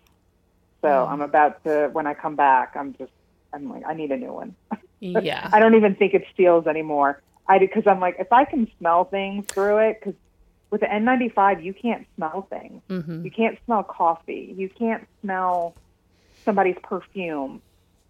So 0.81 1.05
I'm 1.05 1.21
about 1.21 1.63
to, 1.65 1.91
when 1.93 2.07
I 2.07 2.15
come 2.15 2.35
back, 2.35 2.77
I'm 2.77 2.95
just, 2.95 3.13
I'm 3.53 3.69
like, 3.69 3.83
I 3.87 3.93
need 3.93 4.11
a 4.11 4.17
new 4.17 4.33
one. 4.33 4.55
Yeah. 5.03 5.49
I 5.51 5.61
don't 5.61 5.77
even 5.77 5.95
think 5.95 6.13
it 6.13 6.27
steals 6.35 6.67
anymore. 6.67 7.23
I 7.49 7.59
because 7.59 7.87
I'm 7.87 8.01
like, 8.01 8.17
if 8.19 8.31
I 8.35 8.45
can 8.45 8.71
smell 8.79 9.05
things 9.07 9.47
through 9.47 9.79
it, 9.79 9.99
because 9.99 10.15
with 10.71 10.81
the 10.81 10.87
N95 10.87 11.65
you 11.65 11.75
can't 11.75 12.07
smell 12.17 12.47
things. 12.49 12.83
hmm 12.89 13.25
You 13.25 13.31
can't 13.31 13.59
smell 13.65 13.83
coffee. 13.83 14.55
You 14.57 14.69
can't 14.69 15.07
smell 15.23 15.75
somebody's 16.45 16.77
perfume. 16.83 17.61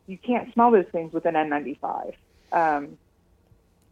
You 0.07 0.19
can't 0.19 0.53
smell 0.53 0.71
those 0.71 0.87
things 0.93 1.13
with 1.13 1.25
an 1.27 1.35
N95. 1.35 2.15
Um, 2.53 2.99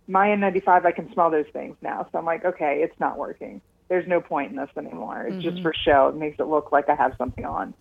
my 0.06 0.28
N95, 0.28 0.84
I 0.84 0.92
can 0.92 1.12
smell 1.12 1.30
those 1.30 1.46
things 1.52 1.76
now. 1.82 2.08
So 2.10 2.18
I'm 2.18 2.24
like, 2.24 2.44
okay, 2.44 2.82
it's 2.82 2.98
not 2.98 3.18
working. 3.18 3.60
There's 3.88 4.06
no 4.06 4.20
point 4.20 4.50
in 4.50 4.56
this 4.56 4.70
anymore. 4.76 5.26
It's 5.28 5.42
just 5.42 5.62
for 5.62 5.72
show. 5.72 6.08
It 6.08 6.16
makes 6.16 6.38
it 6.38 6.46
look 6.46 6.72
like 6.72 6.88
I 6.88 6.94
have 6.94 7.14
something 7.16 7.44
on. 7.44 7.74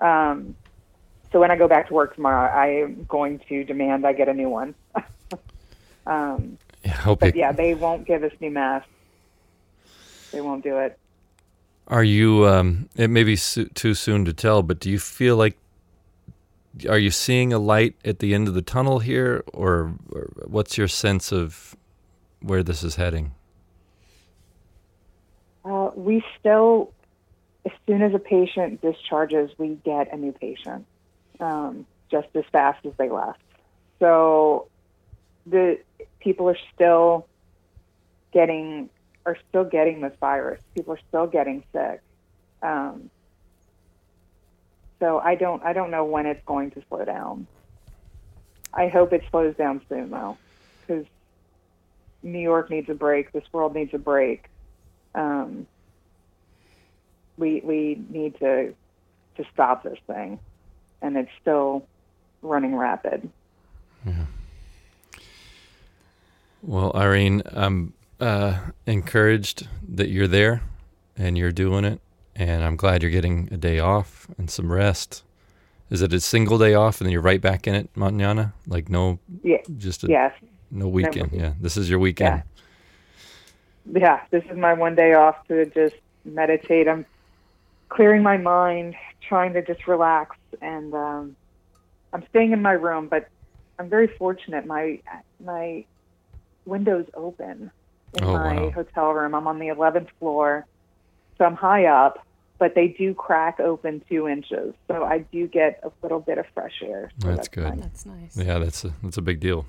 Um, 0.00 0.54
so 1.32 1.40
when 1.40 1.50
I 1.50 1.56
go 1.56 1.68
back 1.68 1.88
to 1.88 1.94
work 1.94 2.14
tomorrow, 2.14 2.50
I 2.50 2.82
am 2.82 3.04
going 3.08 3.40
to 3.48 3.64
demand 3.64 4.06
I 4.06 4.12
get 4.12 4.28
a 4.28 4.34
new 4.34 4.48
one. 4.48 4.74
um, 6.06 6.58
I 6.84 6.88
hope 6.88 7.20
but 7.20 7.34
you, 7.34 7.40
yeah, 7.40 7.52
they 7.52 7.74
won't 7.74 8.06
give 8.06 8.22
us 8.22 8.32
new 8.40 8.50
masks. 8.50 8.88
They 10.32 10.40
won't 10.40 10.62
do 10.62 10.78
it. 10.78 10.98
Are 11.86 12.04
you? 12.04 12.46
Um, 12.46 12.88
it 12.96 13.08
may 13.08 13.24
be 13.24 13.36
su- 13.36 13.68
too 13.68 13.94
soon 13.94 14.24
to 14.26 14.32
tell, 14.32 14.62
but 14.62 14.78
do 14.78 14.90
you 14.90 14.98
feel 14.98 15.36
like? 15.36 15.56
Are 16.88 16.98
you 16.98 17.10
seeing 17.10 17.52
a 17.52 17.58
light 17.58 17.96
at 18.04 18.20
the 18.20 18.34
end 18.34 18.46
of 18.46 18.54
the 18.54 18.62
tunnel 18.62 19.00
here, 19.00 19.42
or, 19.52 19.94
or 20.10 20.30
what's 20.46 20.78
your 20.78 20.86
sense 20.86 21.32
of 21.32 21.74
where 22.40 22.62
this 22.62 22.84
is 22.84 22.96
heading? 22.96 23.32
Uh, 25.64 25.90
we 25.96 26.22
still, 26.38 26.92
as 27.64 27.72
soon 27.86 28.02
as 28.02 28.14
a 28.14 28.18
patient 28.18 28.80
discharges, 28.80 29.50
we 29.58 29.78
get 29.84 30.12
a 30.12 30.16
new 30.16 30.30
patient, 30.30 30.86
um, 31.40 31.84
just 32.10 32.28
as 32.34 32.44
fast 32.52 32.84
as 32.86 32.92
they 32.96 33.10
left. 33.10 33.40
So 33.98 34.68
the 35.46 35.80
people 36.20 36.48
are 36.48 36.58
still 36.74 37.26
getting 38.32 38.88
are 39.28 39.36
still 39.48 39.64
getting 39.64 40.00
this 40.00 40.14
virus. 40.20 40.60
People 40.74 40.94
are 40.94 41.00
still 41.08 41.26
getting 41.26 41.62
sick. 41.72 42.00
Um, 42.62 43.10
so 45.00 45.18
I 45.18 45.34
don't 45.36 45.62
I 45.62 45.72
don't 45.72 45.90
know 45.90 46.04
when 46.04 46.26
it's 46.26 46.44
going 46.44 46.70
to 46.72 46.82
slow 46.88 47.04
down. 47.04 47.46
I 48.74 48.88
hope 48.88 49.12
it 49.12 49.22
slows 49.30 49.56
down 49.56 49.80
soon 49.88 50.10
though, 50.10 50.36
because 50.80 51.06
New 52.22 52.40
York 52.40 52.70
needs 52.70 52.88
a 52.88 52.94
break. 52.94 53.32
This 53.32 53.44
world 53.52 53.74
needs 53.74 53.94
a 53.94 53.98
break 53.98 54.48
um, 55.14 55.66
we 57.36 57.60
we 57.64 58.00
need 58.08 58.38
to 58.38 58.74
to 59.36 59.44
stop 59.52 59.82
this 59.82 59.98
thing, 60.06 60.38
and 61.02 61.16
it's 61.16 61.30
still 61.40 61.86
running 62.42 62.74
rapid. 62.74 63.30
Yeah. 64.04 64.26
Well, 66.62 66.92
Irene, 66.94 67.42
I'm 67.52 67.94
uh, 68.20 68.58
encouraged 68.86 69.68
that 69.88 70.08
you're 70.08 70.26
there 70.28 70.62
and 71.16 71.36
you're 71.36 71.52
doing 71.52 71.84
it, 71.84 72.00
and 72.36 72.64
I'm 72.64 72.76
glad 72.76 73.02
you're 73.02 73.10
getting 73.10 73.48
a 73.52 73.56
day 73.56 73.78
off 73.78 74.28
and 74.38 74.50
some 74.50 74.70
rest. 74.72 75.22
Is 75.90 76.02
it 76.02 76.12
a 76.12 76.20
single 76.20 76.58
day 76.58 76.74
off 76.74 77.00
and 77.00 77.06
then 77.06 77.12
you're 77.12 77.22
right 77.22 77.40
back 77.40 77.66
in 77.66 77.74
it, 77.74 77.88
Manana? 77.96 78.52
Like 78.66 78.88
no, 78.88 79.18
Yeah. 79.42 79.58
just 79.78 80.04
a, 80.04 80.08
Yes. 80.08 80.32
no 80.70 80.86
weekend. 80.88 81.32
Yeah, 81.32 81.54
this 81.60 81.76
is 81.76 81.88
your 81.88 81.98
weekend. 81.98 82.42
Yeah. 83.90 84.20
This 84.30 84.44
is 84.50 84.56
my 84.56 84.74
one 84.74 84.94
day 84.94 85.14
off 85.14 85.46
to 85.48 85.64
just 85.66 85.94
meditate. 86.24 86.88
I'm 86.88 87.06
clearing 87.88 88.22
my 88.22 88.36
mind, 88.36 88.96
trying 89.26 89.54
to 89.54 89.62
just 89.62 89.86
relax, 89.86 90.36
and 90.60 90.92
um, 90.94 91.36
I'm 92.12 92.22
staying 92.28 92.52
in 92.52 92.60
my 92.60 92.72
room. 92.72 93.08
But 93.08 93.28
I'm 93.78 93.88
very 93.88 94.08
fortunate. 94.08 94.66
My 94.66 95.00
my 95.42 95.84
windows 96.66 97.06
open 97.14 97.70
in 98.14 98.24
Oh, 98.24 98.32
my 98.34 98.60
wow. 98.62 98.70
hotel 98.70 99.10
room. 99.12 99.34
I'm 99.34 99.46
on 99.46 99.58
the 99.58 99.68
11th 99.68 100.08
floor, 100.18 100.66
so 101.36 101.44
I'm 101.44 101.54
high 101.56 101.86
up. 101.86 102.24
But 102.58 102.74
they 102.74 102.88
do 102.88 103.14
crack 103.14 103.60
open 103.60 104.02
two 104.08 104.26
inches, 104.26 104.74
so 104.88 105.04
I 105.04 105.18
do 105.18 105.46
get 105.46 105.78
a 105.84 105.92
little 106.02 106.18
bit 106.18 106.38
of 106.38 106.46
fresh 106.54 106.82
air. 106.82 107.12
So 107.22 107.28
That's 107.28 107.46
good. 107.46 107.62
nice. 107.64 107.78
That's 107.80 108.06
nice. 108.06 108.36
Yeah, 108.36 108.58
that's 108.58 108.84
a 108.84 108.92
that's 109.02 109.16
a 109.16 109.22
big 109.22 109.38
deal. 109.38 109.64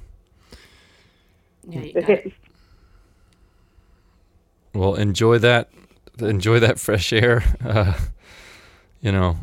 Yeah, 1.68 1.82
you 1.82 1.92
It 1.96 2.08
got- 2.08 2.26
is. 2.26 2.32
Well, 4.74 4.96
enjoy 4.96 5.38
that. 5.40 5.70
Enjoy 6.20 6.60
that 6.60 6.80
fresh 6.80 7.14
air. 7.14 7.44
Uh, 7.64 7.94
you 9.02 9.12
know, 9.12 9.38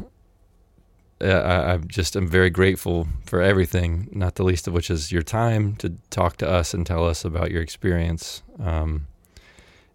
uh, 1.21 1.27
I, 1.27 1.73
I'm 1.73 1.89
just 1.89 2.17
I'm 2.17 2.29
very 2.29 2.51
grateful 2.51 3.09
for 3.25 3.41
everything. 3.41 4.09
Not 4.13 4.35
the 4.35 4.45
least 4.45 4.67
of 4.67 4.75
which 4.75 4.91
is 4.91 5.11
your 5.11 5.23
time 5.23 5.77
to 5.77 5.95
talk 6.11 6.37
to 6.39 6.49
us 6.49 6.75
and 6.75 6.87
tell 6.87 7.07
us 7.07 7.25
about 7.25 7.51
your 7.51 7.63
experience. 7.63 8.43
Um, 8.61 9.07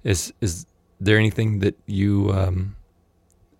is 0.03 0.33
is 0.41 0.65
there 0.99 1.17
anything 1.17 1.59
that 1.59 1.77
you? 1.85 2.31
Um, 2.31 2.75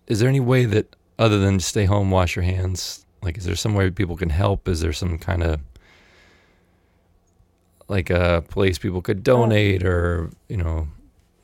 is 0.06 0.20
there 0.20 0.28
any 0.28 0.40
way 0.40 0.64
that 0.64 0.96
other 1.18 1.38
than 1.38 1.60
stay 1.60 1.84
home, 1.84 2.10
wash 2.10 2.34
your 2.34 2.44
hands? 2.44 3.06
Like, 3.22 3.38
is 3.38 3.44
there 3.44 3.54
some 3.54 3.74
way 3.74 3.90
people 3.90 4.16
can 4.16 4.30
help? 4.30 4.68
Is 4.68 4.80
there 4.80 4.92
some 4.92 5.18
kind 5.18 5.44
of 5.44 5.60
like 7.88 8.10
a 8.10 8.42
place 8.48 8.78
people 8.78 9.02
could 9.02 9.22
donate 9.22 9.84
or 9.84 10.30
you 10.48 10.56
know 10.56 10.88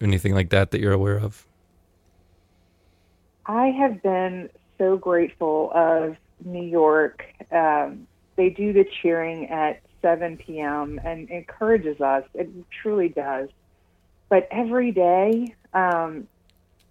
anything 0.01 0.35
like 0.35 0.51
that 0.51 0.73
that 0.73 0.81
you're 0.81 0.93
aware 0.93 1.19
of? 1.19 1.47
I 3.47 3.69
have 3.69 4.03
been 4.03 4.51
so 4.79 4.97
grateful 4.97 5.71
of 5.75 6.17
New 6.45 6.63
York. 6.63 7.25
Um, 7.51 8.07
they 8.37 8.51
do 8.51 8.73
the 8.73 8.87
cheering 9.03 9.49
at 9.49 9.81
7 10.03 10.37
p.m. 10.37 11.01
and 11.05 11.29
encourages 11.29 12.01
us. 12.01 12.25
It 12.35 12.49
truly 12.83 13.09
does. 13.09 13.49
But 14.29 14.47
every 14.51 14.93
day, 14.93 15.55
um, 15.73 16.29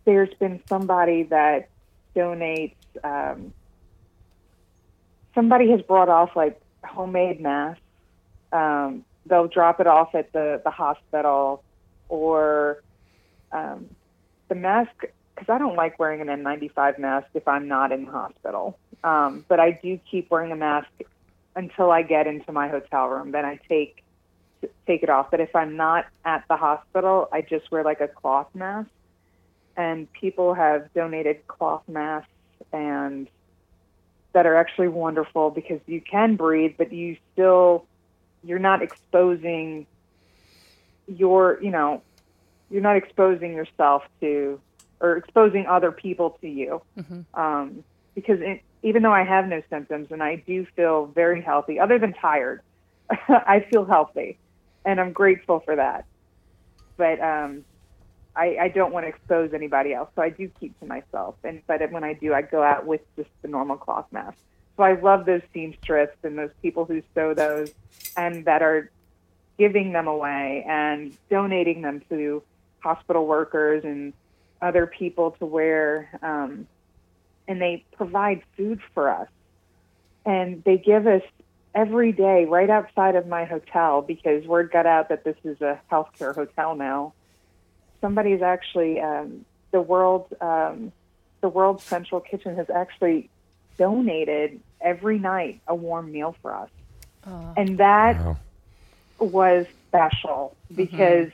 there's 0.06 0.34
been 0.40 0.62
somebody 0.68 1.24
that 1.24 1.70
donates. 2.16 2.76
Um, 3.04 3.54
somebody 5.36 5.70
has 5.72 5.82
brought 5.82 6.10
off 6.10 6.32
like 6.36 6.60
homemade 6.84 7.40
masks. 7.40 7.82
Um, 8.52 9.06
they'll 9.26 9.48
drop 9.48 9.80
it 9.80 9.88
off 9.88 10.16
at 10.16 10.32
the, 10.34 10.62
the 10.64 10.72
hospital 10.72 11.64
or 12.10 12.82
um, 13.52 13.88
the 14.50 14.56
mask 14.56 15.06
because 15.38 15.54
I 15.54 15.60
don't 15.60 15.76
like 15.76 16.00
wearing 16.00 16.22
an 16.22 16.28
N95 16.28 16.98
mask 16.98 17.28
if 17.36 17.48
I'm 17.48 17.68
not 17.68 17.92
in 17.92 18.06
the 18.06 18.12
hospital. 18.12 18.78
Um, 19.04 19.46
but 19.48 19.60
I 19.60 19.72
do 19.72 20.00
keep 20.10 20.32
wearing 20.32 20.52
a 20.52 20.56
mask 20.56 20.90
until 21.56 21.92
I 21.92 22.02
get 22.02 22.26
into 22.26 22.52
my 22.52 22.68
hotel 22.68 23.08
room. 23.08 23.32
Then 23.32 23.46
I 23.46 23.60
take 23.70 24.04
take 24.88 25.04
it 25.04 25.10
off. 25.10 25.30
But 25.30 25.40
if 25.40 25.56
I'm 25.56 25.78
not 25.78 26.08
at 26.26 26.44
the 26.50 26.58
hospital, 26.58 27.30
I 27.32 27.42
just 27.42 27.70
wear 27.72 27.84
like 27.84 28.02
a 28.02 28.08
cloth 28.08 28.48
mask. 28.56 28.90
And 29.76 30.12
people 30.12 30.56
have 30.56 30.92
donated 30.94 31.46
cloth 31.48 31.84
masks 31.88 32.32
and 32.74 33.28
that 34.34 34.48
are 34.48 34.56
actually 34.56 34.88
wonderful 34.88 35.52
because 35.52 35.80
you 35.86 36.02
can 36.02 36.36
breathe, 36.36 36.74
but 36.78 36.92
you 36.92 37.18
still 37.34 37.86
you're 38.44 38.60
not 38.60 38.82
exposing 38.82 39.86
your 41.08 41.60
you 41.62 41.70
know 41.70 42.02
you're 42.70 42.82
not 42.82 42.98
exposing 42.98 43.54
yourself 43.54 44.04
to 44.20 44.60
or 45.00 45.18
exposing 45.18 45.66
other 45.68 45.92
people 45.92 46.38
to 46.42 46.48
you. 46.48 46.82
Mhm. 46.98 47.26
Um, 47.34 47.84
because 48.16 48.40
it, 48.42 48.62
even 48.84 49.04
though 49.04 49.12
I 49.12 49.24
have 49.24 49.48
no 49.48 49.62
symptoms 49.70 50.08
and 50.12 50.24
I 50.24 50.38
do 50.38 50.66
feel 50.76 51.06
very 51.08 51.42
healthy, 51.42 51.80
other 51.80 52.00
than 52.00 52.14
tired, 52.14 52.62
I 53.10 53.66
feel 53.70 53.86
healthy, 53.86 54.38
and 54.86 55.00
I'm 55.00 55.12
grateful 55.14 55.60
for 55.60 55.76
that. 55.76 56.06
But 56.98 57.22
um, 57.22 57.64
I, 58.36 58.58
I 58.62 58.68
don't 58.70 58.92
want 58.92 59.06
to 59.06 59.10
expose 59.10 59.54
anybody 59.54 59.94
else, 59.94 60.10
so 60.16 60.22
I 60.22 60.30
do 60.30 60.50
keep 60.60 60.80
to 60.80 60.86
myself. 60.86 61.36
And 61.44 61.62
but 61.68 61.92
when 61.92 62.04
I 62.04 62.14
do, 62.14 62.34
I 62.34 62.42
go 62.42 62.62
out 62.64 62.86
with 62.86 63.02
just 63.16 63.30
the 63.42 63.48
normal 63.48 63.78
cloth 63.78 64.06
mask. 64.12 64.38
So 64.78 64.84
I 64.84 64.94
love 64.94 65.26
those 65.26 65.42
seamstress 65.54 66.12
and 66.24 66.38
those 66.38 66.52
people 66.62 66.86
who 66.86 67.02
sew 67.16 67.34
those 67.34 67.74
and 68.16 68.46
that 68.46 68.62
are 68.62 68.92
giving 69.58 69.92
them 69.92 70.08
away 70.08 70.64
and 70.68 71.18
donating 71.30 71.82
them 71.82 72.02
to 72.10 72.44
hospital 72.80 73.26
workers 73.26 73.84
and 73.84 74.14
other 74.62 74.88
people 74.88 75.32
to 75.40 75.46
wear. 75.46 76.10
Um, 76.22 76.68
and 77.48 77.62
they 77.62 77.86
provide 77.96 78.42
food 78.56 78.82
for 78.94 79.10
us. 79.10 79.28
And 80.26 80.64
they 80.66 80.78
give 80.78 81.08
us 81.08 81.22
every 81.74 82.12
day 82.12 82.46
right 82.46 82.70
outside 82.70 83.16
of 83.16 83.28
my 83.28 83.46
hotel 83.46 84.02
because 84.02 84.46
word 84.46 84.72
got 84.72 84.86
out 84.86 85.10
that 85.10 85.24
this 85.24 85.38
is 85.44 85.62
a 85.62 85.80
healthcare 85.92 86.36
hotel 86.36 86.76
now. 86.76 87.14
Somebody's 88.02 88.42
actually 88.42 89.00
um, 89.00 89.46
the 89.72 89.82
world 89.82 90.28
um, 90.42 90.92
the 91.42 91.50
World 91.50 91.82
Central 91.90 92.20
Kitchen 92.20 92.56
has 92.56 92.70
actually 92.70 93.30
donated 93.78 94.60
every 94.82 95.20
night 95.20 95.62
a 95.68 95.76
warm 95.76 96.12
meal 96.12 96.36
for 96.42 96.54
us, 96.54 96.70
Oh. 97.26 97.54
and 97.56 97.78
that 97.78 98.18
Wow. 98.18 98.38
was 99.20 99.66
special 99.88 100.56
because 100.76 101.30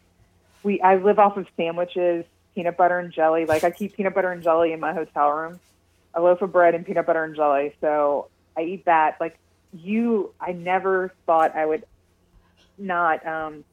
we 0.63 0.79
I 0.81 0.95
live 0.97 1.19
off 1.19 1.37
of 1.37 1.47
sandwiches, 1.57 2.25
peanut 2.55 2.77
butter 2.77 2.99
and 2.99 3.11
jelly. 3.11 3.45
Like 3.45 3.63
I 3.63 3.71
keep 3.71 3.93
peanut 3.95 4.13
butter 4.13 4.31
and 4.31 4.43
jelly 4.43 4.73
in 4.73 4.79
my 4.79 4.93
hotel 4.93 5.31
room, 5.31 5.59
a 6.13 6.21
loaf 6.21 6.41
of 6.41 6.51
bread 6.51 6.75
and 6.75 6.85
peanut 6.85 7.05
butter 7.05 7.23
and 7.23 7.35
jelly. 7.35 7.75
So 7.81 8.27
I 8.57 8.61
eat 8.61 8.85
that. 8.85 9.17
Like 9.19 9.37
you, 9.73 10.33
I 10.39 10.51
never 10.51 11.13
thought 11.25 11.55
I 11.55 11.65
would 11.65 11.85
not 12.77 13.25
um, 13.25 13.63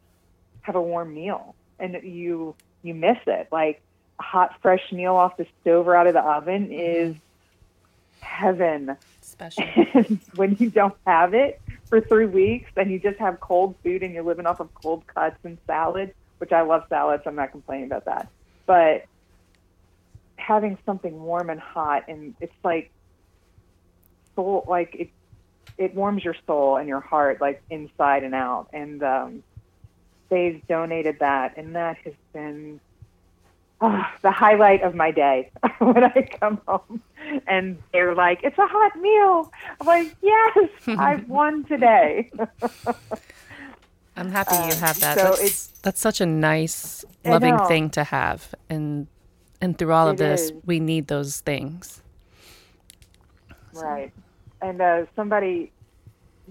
have 0.62 0.76
a 0.76 0.82
warm 0.82 1.14
meal, 1.14 1.54
and 1.78 2.00
you 2.02 2.54
you 2.82 2.94
miss 2.94 3.18
it. 3.26 3.48
Like 3.52 3.80
a 4.18 4.22
hot, 4.22 4.60
fresh 4.62 4.92
meal 4.92 5.14
off 5.14 5.36
the 5.36 5.46
stove 5.60 5.88
or 5.88 5.96
out 5.96 6.06
of 6.06 6.14
the 6.14 6.22
oven 6.22 6.72
is 6.72 7.16
heaven. 8.20 8.96
Special. 9.20 9.64
when 10.34 10.56
you 10.58 10.70
don't 10.70 10.96
have 11.06 11.34
it 11.34 11.60
for 11.86 12.00
three 12.00 12.26
weeks 12.26 12.70
and 12.76 12.90
you 12.90 12.98
just 12.98 13.18
have 13.18 13.40
cold 13.40 13.74
food 13.82 14.02
and 14.02 14.12
you're 14.14 14.22
living 14.22 14.46
off 14.46 14.60
of 14.60 14.72
cold 14.74 15.06
cuts 15.06 15.38
and 15.44 15.58
salad, 15.66 16.14
which 16.38 16.52
I 16.52 16.62
love 16.62 16.84
salads, 16.88 17.22
I'm 17.26 17.34
not 17.34 17.50
complaining 17.50 17.86
about 17.86 18.04
that. 18.06 18.28
But 18.70 19.02
having 20.38 20.78
something 20.86 21.20
warm 21.20 21.50
and 21.50 21.58
hot 21.58 22.04
and 22.06 22.36
it's 22.40 22.54
like 22.62 22.92
soul 24.36 24.64
like 24.68 24.94
it 24.94 25.08
it 25.76 25.92
warms 25.92 26.22
your 26.24 26.36
soul 26.46 26.76
and 26.76 26.88
your 26.88 27.00
heart 27.00 27.40
like 27.40 27.60
inside 27.68 28.22
and 28.22 28.32
out. 28.32 28.68
And 28.72 29.02
um 29.02 29.42
they've 30.30 30.62
donated 30.68 31.16
that 31.18 31.56
and 31.56 31.74
that 31.74 31.96
has 32.04 32.14
been 32.32 32.80
ah, 33.80 34.08
the 34.22 34.30
highlight 34.30 34.84
of 34.84 34.94
my 34.94 35.10
day 35.10 35.50
when 35.80 36.04
I 36.04 36.28
come 36.38 36.60
home 36.68 37.02
and 37.48 37.82
they're 37.92 38.14
like, 38.14 38.38
"It's 38.44 38.56
a 38.56 38.68
hot 38.68 38.92
meal." 39.00 39.50
I'm 39.80 39.86
like, 39.88 40.14
"Yes, 40.22 40.70
I've 40.86 41.28
won 41.28 41.64
today." 41.64 42.30
I'm 44.20 44.30
happy 44.30 44.54
you 44.54 44.62
Um, 44.62 44.70
have 44.86 45.00
that. 45.00 45.18
so 45.18 45.24
that's, 45.24 45.38
it's- 45.40 45.66
that's 45.82 46.00
such 46.00 46.20
a 46.20 46.26
nice, 46.26 47.04
loving 47.24 47.58
thing 47.66 47.88
to 47.90 48.04
have, 48.04 48.54
and 48.68 49.06
and 49.62 49.76
through 49.78 49.92
all 49.92 50.08
of 50.08 50.16
this, 50.18 50.42
is. 50.42 50.52
we 50.64 50.78
need 50.80 51.06
those 51.08 51.40
things. 51.40 52.02
right. 53.74 54.12
And 54.62 54.80
uh, 54.80 55.06
somebody 55.16 55.72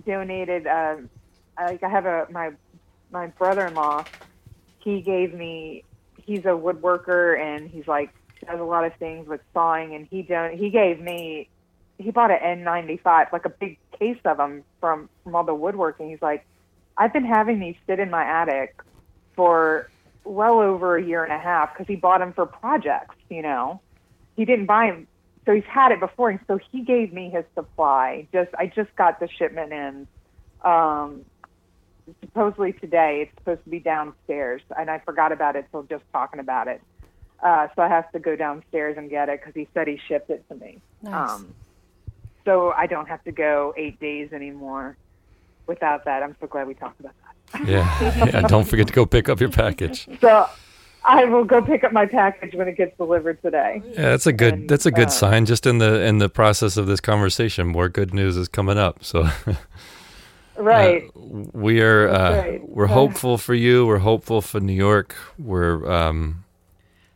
donated. 0.05 0.65
Uh, 0.67 0.95
like 1.59 1.83
I 1.83 1.89
have 1.89 2.05
a 2.05 2.27
my 2.31 2.51
my 3.11 3.27
brother-in-law. 3.27 4.05
He 4.79 5.01
gave 5.01 5.33
me. 5.33 5.83
He's 6.25 6.45
a 6.45 6.49
woodworker 6.49 7.39
and 7.39 7.69
he's 7.69 7.87
like 7.87 8.11
does 8.47 8.59
a 8.59 8.63
lot 8.63 8.85
of 8.85 8.93
things 8.95 9.27
with 9.27 9.41
sawing. 9.53 9.93
And 9.95 10.07
he 10.09 10.21
don 10.23 10.57
he 10.57 10.69
gave 10.69 10.99
me. 10.99 11.49
He 11.97 12.11
bought 12.11 12.31
an 12.31 12.63
N95, 12.63 13.31
like 13.33 13.43
a 13.45 13.49
big 13.49 13.77
case 13.99 14.17
of 14.25 14.37
them 14.37 14.63
from 14.79 15.09
from 15.23 15.35
all 15.35 15.43
the 15.43 15.53
woodworking. 15.53 16.09
He's 16.09 16.21
like, 16.21 16.45
I've 16.99 17.13
been 17.13 17.25
having 17.25 17.59
these 17.59 17.77
sit 17.87 17.99
in 17.99 18.09
my 18.09 18.23
attic 18.23 18.75
for 19.35 19.89
well 20.25 20.59
over 20.59 20.97
a 20.97 21.03
year 21.03 21.23
and 21.23 21.31
a 21.31 21.39
half 21.39 21.73
because 21.73 21.87
he 21.87 21.95
bought 21.95 22.19
them 22.19 22.33
for 22.33 22.45
projects. 22.45 23.15
You 23.29 23.41
know, 23.41 23.79
he 24.35 24.43
didn't 24.43 24.65
buy 24.65 24.87
them, 24.87 25.07
so 25.45 25.55
he's 25.55 25.63
had 25.63 25.93
it 25.93 26.01
before, 26.01 26.29
and 26.29 26.41
so 26.45 26.59
he 26.71 26.81
gave 26.81 27.13
me 27.13 27.29
his 27.29 27.45
supply. 27.55 28.27
Just 28.33 28.53
I 28.59 28.67
just 28.67 28.93
got 28.97 29.21
the 29.21 29.29
shipment 29.29 29.71
in. 29.71 30.07
Um, 30.61 31.23
supposedly 32.19 32.73
today, 32.73 33.21
it's 33.21 33.37
supposed 33.37 33.63
to 33.63 33.69
be 33.69 33.79
downstairs, 33.79 34.61
and 34.77 34.91
I 34.91 34.99
forgot 34.99 35.31
about 35.31 35.55
it 35.55 35.67
till 35.71 35.83
just 35.83 36.03
talking 36.11 36.41
about 36.41 36.67
it. 36.67 36.81
Uh, 37.41 37.69
so 37.77 37.81
I 37.81 37.87
have 37.87 38.11
to 38.11 38.19
go 38.19 38.35
downstairs 38.35 38.97
and 38.97 39.09
get 39.09 39.29
it 39.29 39.39
because 39.39 39.55
he 39.55 39.69
said 39.73 39.87
he 39.87 39.97
shipped 40.09 40.29
it 40.29 40.43
to 40.49 40.55
me. 40.55 40.81
Nice. 41.01 41.31
Um, 41.31 41.53
so 42.43 42.71
I 42.71 42.87
don't 42.87 43.07
have 43.07 43.23
to 43.23 43.31
go 43.31 43.73
eight 43.77 44.01
days 44.01 44.33
anymore 44.33 44.97
without 45.69 46.03
that. 46.05 46.21
I'm 46.23 46.35
so 46.41 46.47
glad 46.47 46.67
we 46.67 46.73
talked 46.73 46.99
about 46.99 47.13
that. 47.23 47.67
Yeah. 47.67 48.25
yeah. 48.25 48.41
Don't 48.41 48.67
forget 48.67 48.87
to 48.87 48.93
go 48.93 49.05
pick 49.05 49.29
up 49.29 49.39
your 49.39 49.49
package. 49.49 50.07
So 50.21 50.47
I 51.05 51.23
will 51.23 51.45
go 51.45 51.61
pick 51.61 51.85
up 51.85 51.93
my 51.93 52.05
package 52.05 52.53
when 52.55 52.67
it 52.67 52.75
gets 52.75 52.95
delivered 52.97 53.41
today. 53.41 53.81
Yeah, 53.85 54.09
that's 54.11 54.27
a 54.27 54.33
good 54.33 54.53
And, 54.53 54.69
that's 54.69 54.85
a 54.85 54.91
good 54.91 55.07
uh, 55.07 55.11
sign. 55.11 55.45
Just 55.45 55.65
in 55.65 55.77
the 55.77 56.01
in 56.03 56.17
the 56.17 56.27
process 56.27 56.75
of 56.75 56.87
this 56.87 56.99
conversation, 56.99 57.67
more 57.67 57.87
good 57.87 58.13
news 58.13 58.35
is 58.35 58.49
coming 58.49 58.77
up. 58.77 59.03
So 59.05 59.29
Right. 60.57 61.03
uh, 61.15 61.19
we 61.53 61.81
are 61.81 62.09
uh, 62.09 62.37
right. 62.37 62.69
we're 62.69 62.85
Uh. 62.85 62.89
hopeful 62.93 63.37
for 63.37 63.53
you. 63.55 63.85
We're 63.87 63.99
hopeful 63.99 64.41
for 64.41 64.59
New 64.59 64.73
York. 64.73 65.15
We're 65.37 65.89
um, 65.89 66.43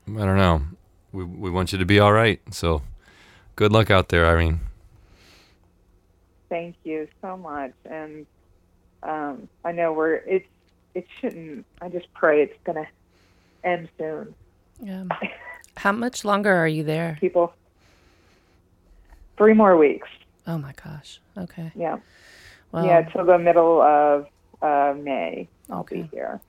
I 0.08 0.24
don't 0.26 0.38
know. 0.38 0.62
We 1.12 1.26
we 1.26 1.50
want 1.52 1.74
you 1.74 1.78
to 1.80 1.86
be 1.86 2.00
all 2.00 2.14
right. 2.14 2.40
So 2.52 2.82
good 3.58 3.74
luck 3.74 3.92
out 3.92 4.08
there, 4.10 4.26
Irene. 4.26 4.62
Thank 6.50 6.76
you 6.86 7.08
so 7.22 7.36
much. 7.36 7.74
And 7.86 8.26
um, 9.04 9.48
I 9.66 9.72
know 9.72 9.94
we're 9.94 10.16
it's 10.16 10.48
it 10.96 11.08
shouldn't. 11.20 11.66
I 11.82 11.90
just 11.90 12.12
pray 12.14 12.42
it's 12.44 12.58
gonna 12.64 12.88
end 13.64 13.90
soon. 13.98 14.34
Yeah. 14.82 15.06
How 15.78 15.92
much 15.92 16.24
longer 16.24 16.54
are 16.54 16.68
you 16.68 16.84
there? 16.84 17.18
People, 17.20 17.54
three 19.38 19.54
more 19.54 19.78
weeks. 19.78 20.08
Oh 20.48 20.58
my 20.58 20.74
gosh. 20.84 21.20
Okay. 21.38 21.72
Yeah. 21.76 21.98
Well, 22.72 22.86
yeah, 22.86 23.02
till 23.04 23.26
the 23.26 23.38
middle 23.40 23.82
of 23.82 24.28
uh, 24.62 24.94
May. 25.00 25.48
I'll 25.70 25.80
Okay. 25.82 26.02
be 26.04 26.10
here. 26.12 26.40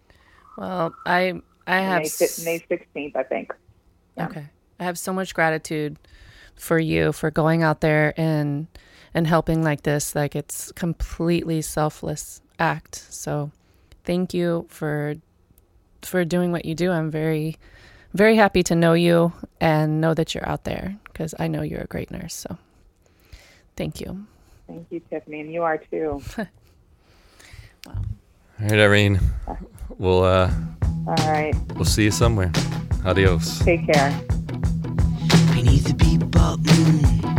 well, 0.56 0.94
I 1.06 1.40
I 1.66 1.78
have 1.80 2.00
May 2.02 2.06
s- 2.06 2.36
fi- 2.38 2.44
May 2.44 2.64
sixteenth, 2.68 3.16
I 3.16 3.22
think. 3.22 3.54
Yeah. 4.16 4.26
Okay. 4.28 4.46
I 4.80 4.84
have 4.84 4.98
so 4.98 5.12
much 5.12 5.34
gratitude 5.34 5.96
for 6.56 6.78
you 6.78 7.12
for 7.12 7.30
going 7.30 7.62
out 7.62 7.80
there 7.80 8.12
and 8.16 8.66
and 9.14 9.26
helping 9.26 9.62
like 9.62 9.82
this. 9.84 10.14
Like 10.14 10.34
it's 10.36 10.72
completely 10.72 11.62
selfless 11.62 12.40
act. 12.58 12.96
So 13.10 13.50
thank 14.04 14.34
you 14.34 14.66
for 14.68 15.14
for 16.02 16.24
doing 16.24 16.52
what 16.52 16.64
you 16.64 16.74
do. 16.74 16.90
I'm 16.90 17.10
very 17.10 17.56
very 18.12 18.36
happy 18.36 18.62
to 18.64 18.74
know 18.74 18.94
you 18.94 19.32
and 19.60 20.00
know 20.00 20.14
that 20.14 20.34
you're 20.34 20.48
out 20.48 20.64
there 20.64 20.96
because 21.04 21.34
I 21.38 21.48
know 21.48 21.62
you're 21.62 21.80
a 21.82 21.86
great 21.86 22.10
nurse. 22.10 22.34
So 22.34 22.58
thank 23.76 24.00
you. 24.00 24.26
Thank 24.66 24.86
you, 24.90 25.00
Tiffany, 25.10 25.40
and 25.40 25.52
you 25.52 25.62
are 25.62 25.78
too. 25.78 26.22
All 27.86 27.94
right, 28.60 28.72
Irene. 28.72 29.20
We'll 29.98 30.22
uh, 30.24 30.50
All 31.06 31.14
right. 31.30 31.54
we'll 31.74 31.84
see 31.84 32.04
you 32.04 32.10
somewhere. 32.10 32.50
Adios. 33.04 33.58
Take 33.60 33.86
care. 33.92 34.10
Beneath 35.52 35.84
the 35.84 35.94
bebop 35.98 36.58
moon, 36.64 37.36